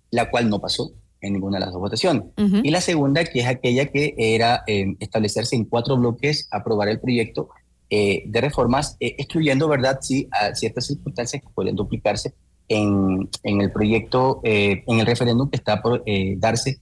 la 0.09 0.29
cual 0.31 0.49
no 0.49 0.61
pasó 0.61 0.93
en 1.19 1.33
ninguna 1.33 1.57
de 1.57 1.65
las 1.65 1.73
dos 1.73 1.81
votaciones. 1.81 2.23
Y 2.37 2.71
la 2.71 2.79
segunda, 2.79 3.25
que 3.25 3.41
es 3.41 3.45
aquella 3.45 3.87
que 3.87 4.15
era 4.17 4.63
establecerse 4.65 5.57
en 5.57 5.65
cuatro 5.65 5.97
bloques, 5.97 6.47
aprobar 6.49 6.87
el 6.87 7.01
proyecto 7.01 7.49
eh, 7.95 8.23
de 8.25 8.41
reformas, 8.41 8.97
eh, 8.99 9.13
excluyendo, 9.19 9.67
¿verdad?, 9.67 9.99
sí, 10.01 10.27
a 10.31 10.55
ciertas 10.55 10.87
circunstancias 10.87 11.43
que 11.43 11.49
pueden 11.53 11.75
duplicarse 11.75 12.33
en, 12.67 13.29
en 13.43 13.61
el 13.61 13.71
proyecto, 13.71 14.41
eh, 14.43 14.83
en 14.87 14.99
el 14.99 15.05
referéndum 15.05 15.47
que 15.47 15.57
está 15.57 15.79
por 15.79 16.03
darse, 16.37 16.79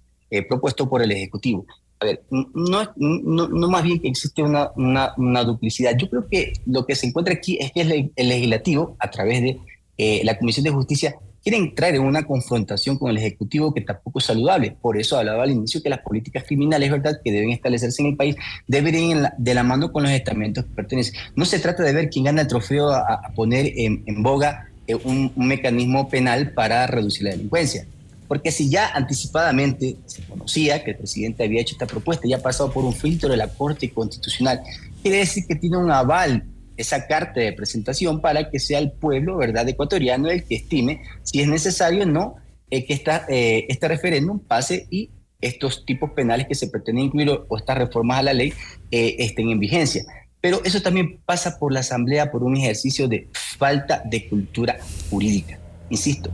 propuesto 0.47 0.89
por 0.89 1.01
el 1.01 1.11
Ejecutivo. 1.11 1.65
A 1.99 2.05
ver, 2.05 2.23
no, 2.29 2.93
no, 2.95 3.49
no, 3.49 3.67
más 3.67 3.83
bien 3.83 3.99
que 3.99 4.07
existe 4.07 4.41
una, 4.41 4.71
una, 4.77 5.13
una, 5.17 5.43
duplicidad. 5.43 5.97
Yo 5.97 6.09
creo 6.09 6.29
que 6.29 6.53
lo 6.65 6.85
que 6.85 6.95
se 6.95 7.07
encuentra 7.07 7.33
aquí 7.33 7.57
es 7.59 7.73
que 7.73 7.81
el 8.15 8.29
legislativo, 8.29 8.95
a 8.97 9.11
través 9.11 9.41
de 9.41 10.21
la 10.23 10.37
Comisión 10.37 10.63
de 10.63 10.71
Justicia, 10.71 11.15
quieren 11.43 11.63
entrar 11.63 11.95
en 11.95 12.01
una 12.01 12.23
confrontación 12.23 12.97
con 12.97 13.09
el 13.09 13.17
Ejecutivo 13.17 13.73
que 13.73 13.81
tampoco 13.81 14.19
es 14.19 14.25
saludable. 14.25 14.75
Por 14.79 14.97
eso 14.97 15.17
hablaba 15.17 15.43
al 15.43 15.51
inicio 15.51 15.81
que 15.81 15.89
las 15.89 15.99
políticas 15.99 16.43
criminales, 16.45 16.91
¿verdad?, 16.91 17.19
que 17.23 17.31
deben 17.31 17.49
establecerse 17.49 18.01
en 18.01 18.09
el 18.09 18.15
país, 18.15 18.35
deben 18.67 18.95
ir 18.95 19.17
de 19.37 19.53
la 19.53 19.63
mano 19.63 19.91
con 19.91 20.03
los 20.03 20.11
estamentos 20.11 20.65
que 20.65 20.71
pertenecen. 20.71 21.15
No 21.35 21.45
se 21.45 21.59
trata 21.59 21.83
de 21.83 21.93
ver 21.93 22.09
quién 22.09 22.25
gana 22.25 22.41
el 22.41 22.47
trofeo 22.47 22.91
a, 22.91 23.21
poner 23.35 23.71
en, 23.75 24.21
boga 24.21 24.67
eh, 24.87 24.95
un, 24.95 25.31
mecanismo 25.35 26.09
penal 26.09 26.51
para 26.53 26.85
reducir 26.87 27.23
la 27.23 27.31
delincuencia. 27.31 27.85
Porque 28.27 28.51
si 28.51 28.69
ya 28.69 28.87
anticipadamente 28.89 29.97
se 30.05 30.23
conocía 30.23 30.83
que 30.83 30.91
el 30.91 30.97
presidente 30.97 31.43
había 31.43 31.61
hecho 31.61 31.73
esta 31.73 31.85
propuesta 31.85 32.27
y 32.27 32.33
ha 32.33 32.41
pasado 32.41 32.71
por 32.71 32.85
un 32.85 32.93
filtro 32.93 33.29
de 33.29 33.35
la 33.35 33.47
Corte 33.47 33.89
Constitucional, 33.89 34.61
quiere 35.01 35.17
decir 35.17 35.45
que 35.47 35.55
tiene 35.55 35.77
un 35.77 35.91
aval 35.91 36.45
esa 36.77 37.07
carta 37.07 37.39
de 37.39 37.53
presentación 37.53 38.21
para 38.21 38.49
que 38.49 38.59
sea 38.59 38.79
el 38.79 38.91
pueblo 38.91 39.37
verdad 39.37 39.67
ecuatoriano 39.67 40.29
el 40.29 40.43
que 40.43 40.55
estime 40.55 41.01
si 41.23 41.41
es 41.41 41.47
necesario 41.47 42.03
o 42.03 42.05
no 42.05 42.35
eh, 42.69 42.85
que 42.85 42.93
esta, 42.93 43.25
eh, 43.27 43.65
este 43.67 43.87
referéndum 43.89 44.39
pase 44.39 44.87
y 44.89 45.11
estos 45.41 45.85
tipos 45.85 46.11
penales 46.11 46.47
que 46.47 46.55
se 46.55 46.69
pretenden 46.69 47.05
incluir 47.05 47.29
o, 47.29 47.57
estas 47.57 47.77
reformas 47.77 48.19
a 48.19 48.23
la 48.23 48.33
ley 48.33 48.53
eh, 48.91 49.15
estén 49.19 49.49
en 49.49 49.59
vigencia. 49.59 50.03
Pero 50.39 50.61
eso 50.63 50.81
también 50.81 51.19
pasa 51.25 51.57
por 51.59 51.73
la 51.73 51.81
Asamblea 51.81 52.31
por 52.31 52.43
un 52.43 52.55
ejercicio 52.55 53.07
de 53.07 53.27
falta 53.33 54.01
de 54.05 54.29
cultura 54.29 54.77
jurídica. 55.09 55.59
Insisto, 55.89 56.31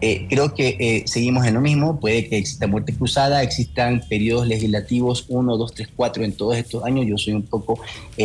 eh, 0.00 0.26
creo 0.28 0.54
que 0.54 0.76
eh, 0.78 1.02
seguimos 1.06 1.46
en 1.46 1.54
lo 1.54 1.60
mismo, 1.60 2.00
puede 2.00 2.28
que 2.28 2.38
exista 2.38 2.66
muerte 2.66 2.94
cruzada, 2.94 3.42
existan 3.42 4.02
periodos 4.08 4.46
legislativos 4.46 5.26
1, 5.28 5.56
2, 5.56 5.74
3, 5.74 5.88
4 5.94 6.24
en 6.24 6.32
todos 6.32 6.56
estos 6.56 6.84
años. 6.84 7.06
Yo 7.06 7.18
soy 7.18 7.34
un 7.34 7.42
poco 7.42 7.80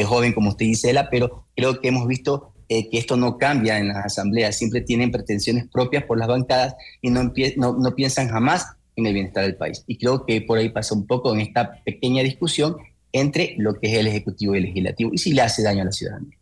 joven, 0.06 0.34
como 0.34 0.50
usted 0.50 0.66
dice, 0.66 0.90
Ela, 0.90 1.10
pero 1.10 1.46
creo 1.56 1.80
que 1.80 1.88
hemos 1.88 2.08
visto 2.08 2.52
que 2.68 2.90
esto 2.92 3.16
no 3.16 3.38
cambia 3.38 3.78
en 3.78 3.90
las 3.90 4.06
asambleas, 4.06 4.58
siempre 4.58 4.82
tienen 4.82 5.12
pretensiones 5.12 5.68
propias 5.72 6.04
por 6.04 6.18
las 6.18 6.28
bancadas 6.28 6.76
y 7.02 7.12
no, 7.12 7.32
no, 7.58 7.78
no 7.78 7.96
piensan 7.96 8.28
jamás 8.28 8.66
en 8.96 9.06
el 9.06 9.14
bienestar 9.14 9.44
del 9.44 9.56
país. 9.56 9.84
Y 9.88 9.98
creo 9.98 10.26
que 10.26 10.42
por 10.42 10.58
ahí 10.58 10.70
pasa 10.70 10.96
un 10.96 11.06
poco 11.06 11.34
en 11.34 11.42
esta 11.42 11.84
pequeña 11.84 12.24
discusión 12.24 12.78
entre 13.12 13.56
lo 13.58 13.76
que 13.76 13.88
es 13.88 13.98
el 13.98 14.08
Ejecutivo 14.08 14.56
y 14.56 14.58
el 14.58 14.64
Legislativo 14.66 15.12
y 15.14 15.18
si 15.18 15.34
le 15.34 15.42
hace 15.42 15.64
daño 15.64 15.82
a 15.82 15.86
la 15.86 15.92
ciudadanía. 15.92 16.38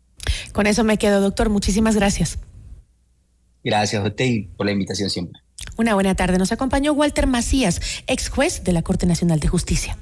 Con 0.52 0.66
eso 0.66 0.84
me 0.84 0.98
quedo, 0.98 1.20
doctor. 1.20 1.50
Muchísimas 1.50 1.96
gracias. 1.96 2.38
Gracias 3.64 4.04
a 4.04 4.06
usted 4.06 4.24
y 4.26 4.42
por 4.42 4.66
la 4.66 4.72
invitación 4.72 5.10
siempre. 5.10 5.40
Una 5.76 5.94
buena 5.94 6.14
tarde. 6.14 6.38
Nos 6.38 6.52
acompañó 6.52 6.92
Walter 6.92 7.26
Macías, 7.26 7.80
ex 8.06 8.28
juez 8.28 8.62
de 8.62 8.72
la 8.72 8.82
Corte 8.82 9.06
Nacional 9.06 9.40
de 9.40 9.48
Justicia. 9.48 9.96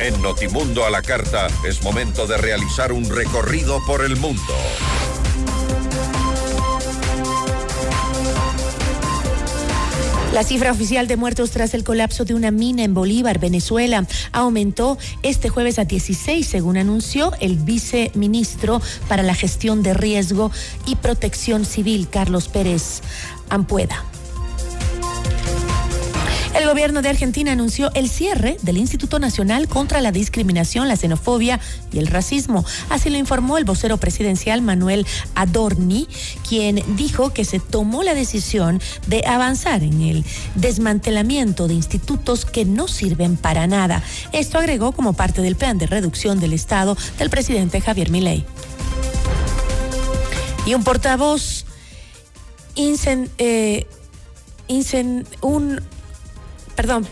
En 0.00 0.20
Notimundo 0.20 0.84
a 0.84 0.90
la 0.90 1.00
Carta 1.00 1.46
es 1.66 1.82
momento 1.82 2.26
de 2.26 2.36
realizar 2.36 2.92
un 2.92 3.08
recorrido 3.08 3.80
por 3.86 4.04
el 4.04 4.16
mundo. 4.16 4.42
La 10.36 10.44
cifra 10.44 10.70
oficial 10.70 11.08
de 11.08 11.16
muertos 11.16 11.50
tras 11.50 11.72
el 11.72 11.82
colapso 11.82 12.26
de 12.26 12.34
una 12.34 12.50
mina 12.50 12.84
en 12.84 12.92
Bolívar, 12.92 13.38
Venezuela, 13.38 14.06
aumentó 14.32 14.98
este 15.22 15.48
jueves 15.48 15.78
a 15.78 15.86
16, 15.86 16.46
según 16.46 16.76
anunció 16.76 17.32
el 17.40 17.56
viceministro 17.56 18.82
para 19.08 19.22
la 19.22 19.34
gestión 19.34 19.82
de 19.82 19.94
riesgo 19.94 20.50
y 20.84 20.96
protección 20.96 21.64
civil, 21.64 22.08
Carlos 22.10 22.48
Pérez 22.48 23.00
Ampueda. 23.48 24.04
El 26.56 26.66
gobierno 26.66 27.02
de 27.02 27.10
Argentina 27.10 27.52
anunció 27.52 27.92
el 27.92 28.08
cierre 28.08 28.56
del 28.62 28.78
Instituto 28.78 29.18
Nacional 29.18 29.68
contra 29.68 30.00
la 30.00 30.10
Discriminación, 30.10 30.88
la 30.88 30.96
Xenofobia 30.96 31.60
y 31.92 31.98
el 31.98 32.06
Racismo. 32.06 32.64
Así 32.88 33.10
lo 33.10 33.18
informó 33.18 33.58
el 33.58 33.64
vocero 33.64 33.98
presidencial 33.98 34.62
Manuel 34.62 35.06
Adorni, 35.34 36.08
quien 36.48 36.82
dijo 36.96 37.34
que 37.34 37.44
se 37.44 37.60
tomó 37.60 38.02
la 38.02 38.14
decisión 38.14 38.80
de 39.06 39.22
avanzar 39.26 39.82
en 39.82 40.00
el 40.00 40.24
desmantelamiento 40.54 41.68
de 41.68 41.74
institutos 41.74 42.46
que 42.46 42.64
no 42.64 42.88
sirven 42.88 43.36
para 43.36 43.66
nada. 43.66 44.02
Esto 44.32 44.56
agregó 44.56 44.92
como 44.92 45.12
parte 45.12 45.42
del 45.42 45.56
plan 45.56 45.76
de 45.76 45.86
reducción 45.86 46.40
del 46.40 46.54
Estado 46.54 46.96
del 47.18 47.28
presidente 47.28 47.82
Javier 47.82 48.10
Milei. 48.10 48.46
Y 50.64 50.72
un 50.72 50.84
portavoz 50.84 51.66
eh, 52.76 53.86
un 55.42 55.80
perdón, 56.76 57.06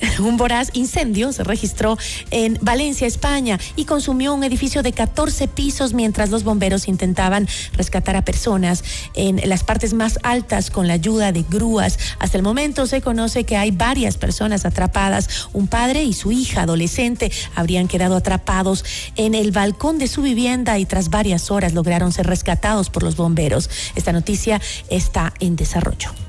un 0.20 0.36
voraz 0.36 0.70
incendio 0.74 1.32
se 1.32 1.44
registró 1.44 1.98
en 2.30 2.58
Valencia, 2.60 3.06
España, 3.06 3.58
y 3.76 3.84
consumió 3.84 4.34
un 4.34 4.44
edificio 4.44 4.82
de 4.82 4.92
14 4.92 5.48
pisos 5.48 5.94
mientras 5.94 6.30
los 6.30 6.44
bomberos 6.44 6.88
intentaban 6.88 7.48
rescatar 7.72 8.16
a 8.16 8.24
personas 8.24 8.84
en 9.14 9.40
las 9.48 9.64
partes 9.64 9.94
más 9.94 10.18
altas 10.22 10.70
con 10.70 10.86
la 10.86 10.94
ayuda 10.94 11.32
de 11.32 11.44
grúas. 11.48 11.98
Hasta 12.18 12.36
el 12.36 12.42
momento 12.42 12.86
se 12.86 13.00
conoce 13.00 13.44
que 13.44 13.56
hay 13.56 13.70
varias 13.70 14.16
personas 14.16 14.64
atrapadas. 14.64 15.48
Un 15.52 15.68
padre 15.68 16.04
y 16.04 16.12
su 16.12 16.32
hija 16.32 16.62
adolescente 16.62 17.30
habrían 17.54 17.88
quedado 17.88 18.16
atrapados 18.16 18.84
en 19.16 19.34
el 19.34 19.50
balcón 19.50 19.98
de 19.98 20.08
su 20.08 20.22
vivienda 20.22 20.78
y 20.78 20.86
tras 20.86 21.10
varias 21.10 21.50
horas 21.50 21.74
lograron 21.74 22.12
ser 22.12 22.26
rescatados 22.26 22.90
por 22.90 23.02
los 23.02 23.16
bomberos. 23.16 23.70
Esta 23.94 24.12
noticia 24.12 24.60
está 24.88 25.32
en 25.40 25.56
desarrollo. 25.56 26.25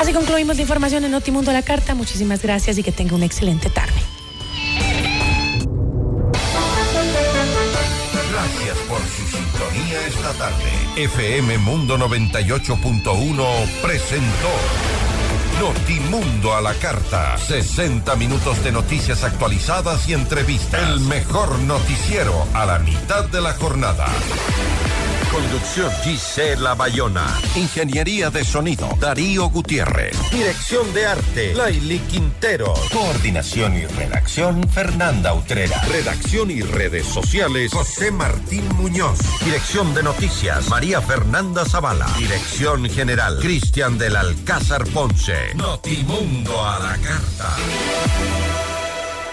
Así 0.00 0.14
concluimos 0.14 0.56
la 0.56 0.62
información 0.62 1.04
en 1.04 1.10
Notimundo 1.10 1.50
a 1.50 1.52
la 1.52 1.60
Carta. 1.60 1.94
Muchísimas 1.94 2.40
gracias 2.40 2.78
y 2.78 2.82
que 2.82 2.90
tenga 2.90 3.14
una 3.14 3.26
excelente 3.26 3.68
tarde. 3.68 4.00
Gracias 8.30 8.78
por 8.88 8.98
su 9.00 9.36
sintonía 9.36 10.06
esta 10.06 10.32
tarde. 10.32 10.70
FM 10.96 11.58
Mundo 11.58 11.98
98.1 11.98 13.66
presentó 13.82 14.48
Notimundo 15.60 16.54
a 16.54 16.62
la 16.62 16.72
Carta. 16.72 17.36
60 17.36 18.16
minutos 18.16 18.64
de 18.64 18.72
noticias 18.72 19.22
actualizadas 19.22 20.08
y 20.08 20.14
entrevistas. 20.14 20.80
El 20.82 21.00
mejor 21.00 21.58
noticiero 21.58 22.46
a 22.54 22.64
la 22.64 22.78
mitad 22.78 23.26
de 23.26 23.42
la 23.42 23.52
jornada. 23.52 24.06
Conducción 25.30 25.90
Gisela 26.02 26.74
Bayona. 26.74 27.26
Ingeniería 27.54 28.30
de 28.30 28.44
sonido 28.44 28.88
Darío 28.98 29.48
Gutiérrez. 29.48 30.16
Dirección 30.30 30.92
de 30.94 31.06
arte 31.06 31.54
Laili 31.54 31.98
Quintero. 32.00 32.74
Coordinación 32.92 33.76
y 33.76 33.86
redacción 33.86 34.68
Fernanda 34.68 35.34
Utrera. 35.34 35.80
Redacción 35.82 36.50
y 36.50 36.62
redes 36.62 37.06
sociales 37.06 37.72
José 37.72 38.10
Martín 38.10 38.66
Muñoz. 38.76 39.18
Dirección 39.44 39.94
de 39.94 40.02
noticias 40.02 40.68
María 40.68 41.00
Fernanda 41.00 41.64
Zavala. 41.64 42.06
Dirección 42.18 42.88
general 42.88 43.38
Cristian 43.40 43.98
del 43.98 44.16
Alcázar 44.16 44.84
Ponce. 44.88 45.54
Notimundo 45.54 46.64
a 46.64 46.78
la 46.78 46.96
carta 46.98 48.79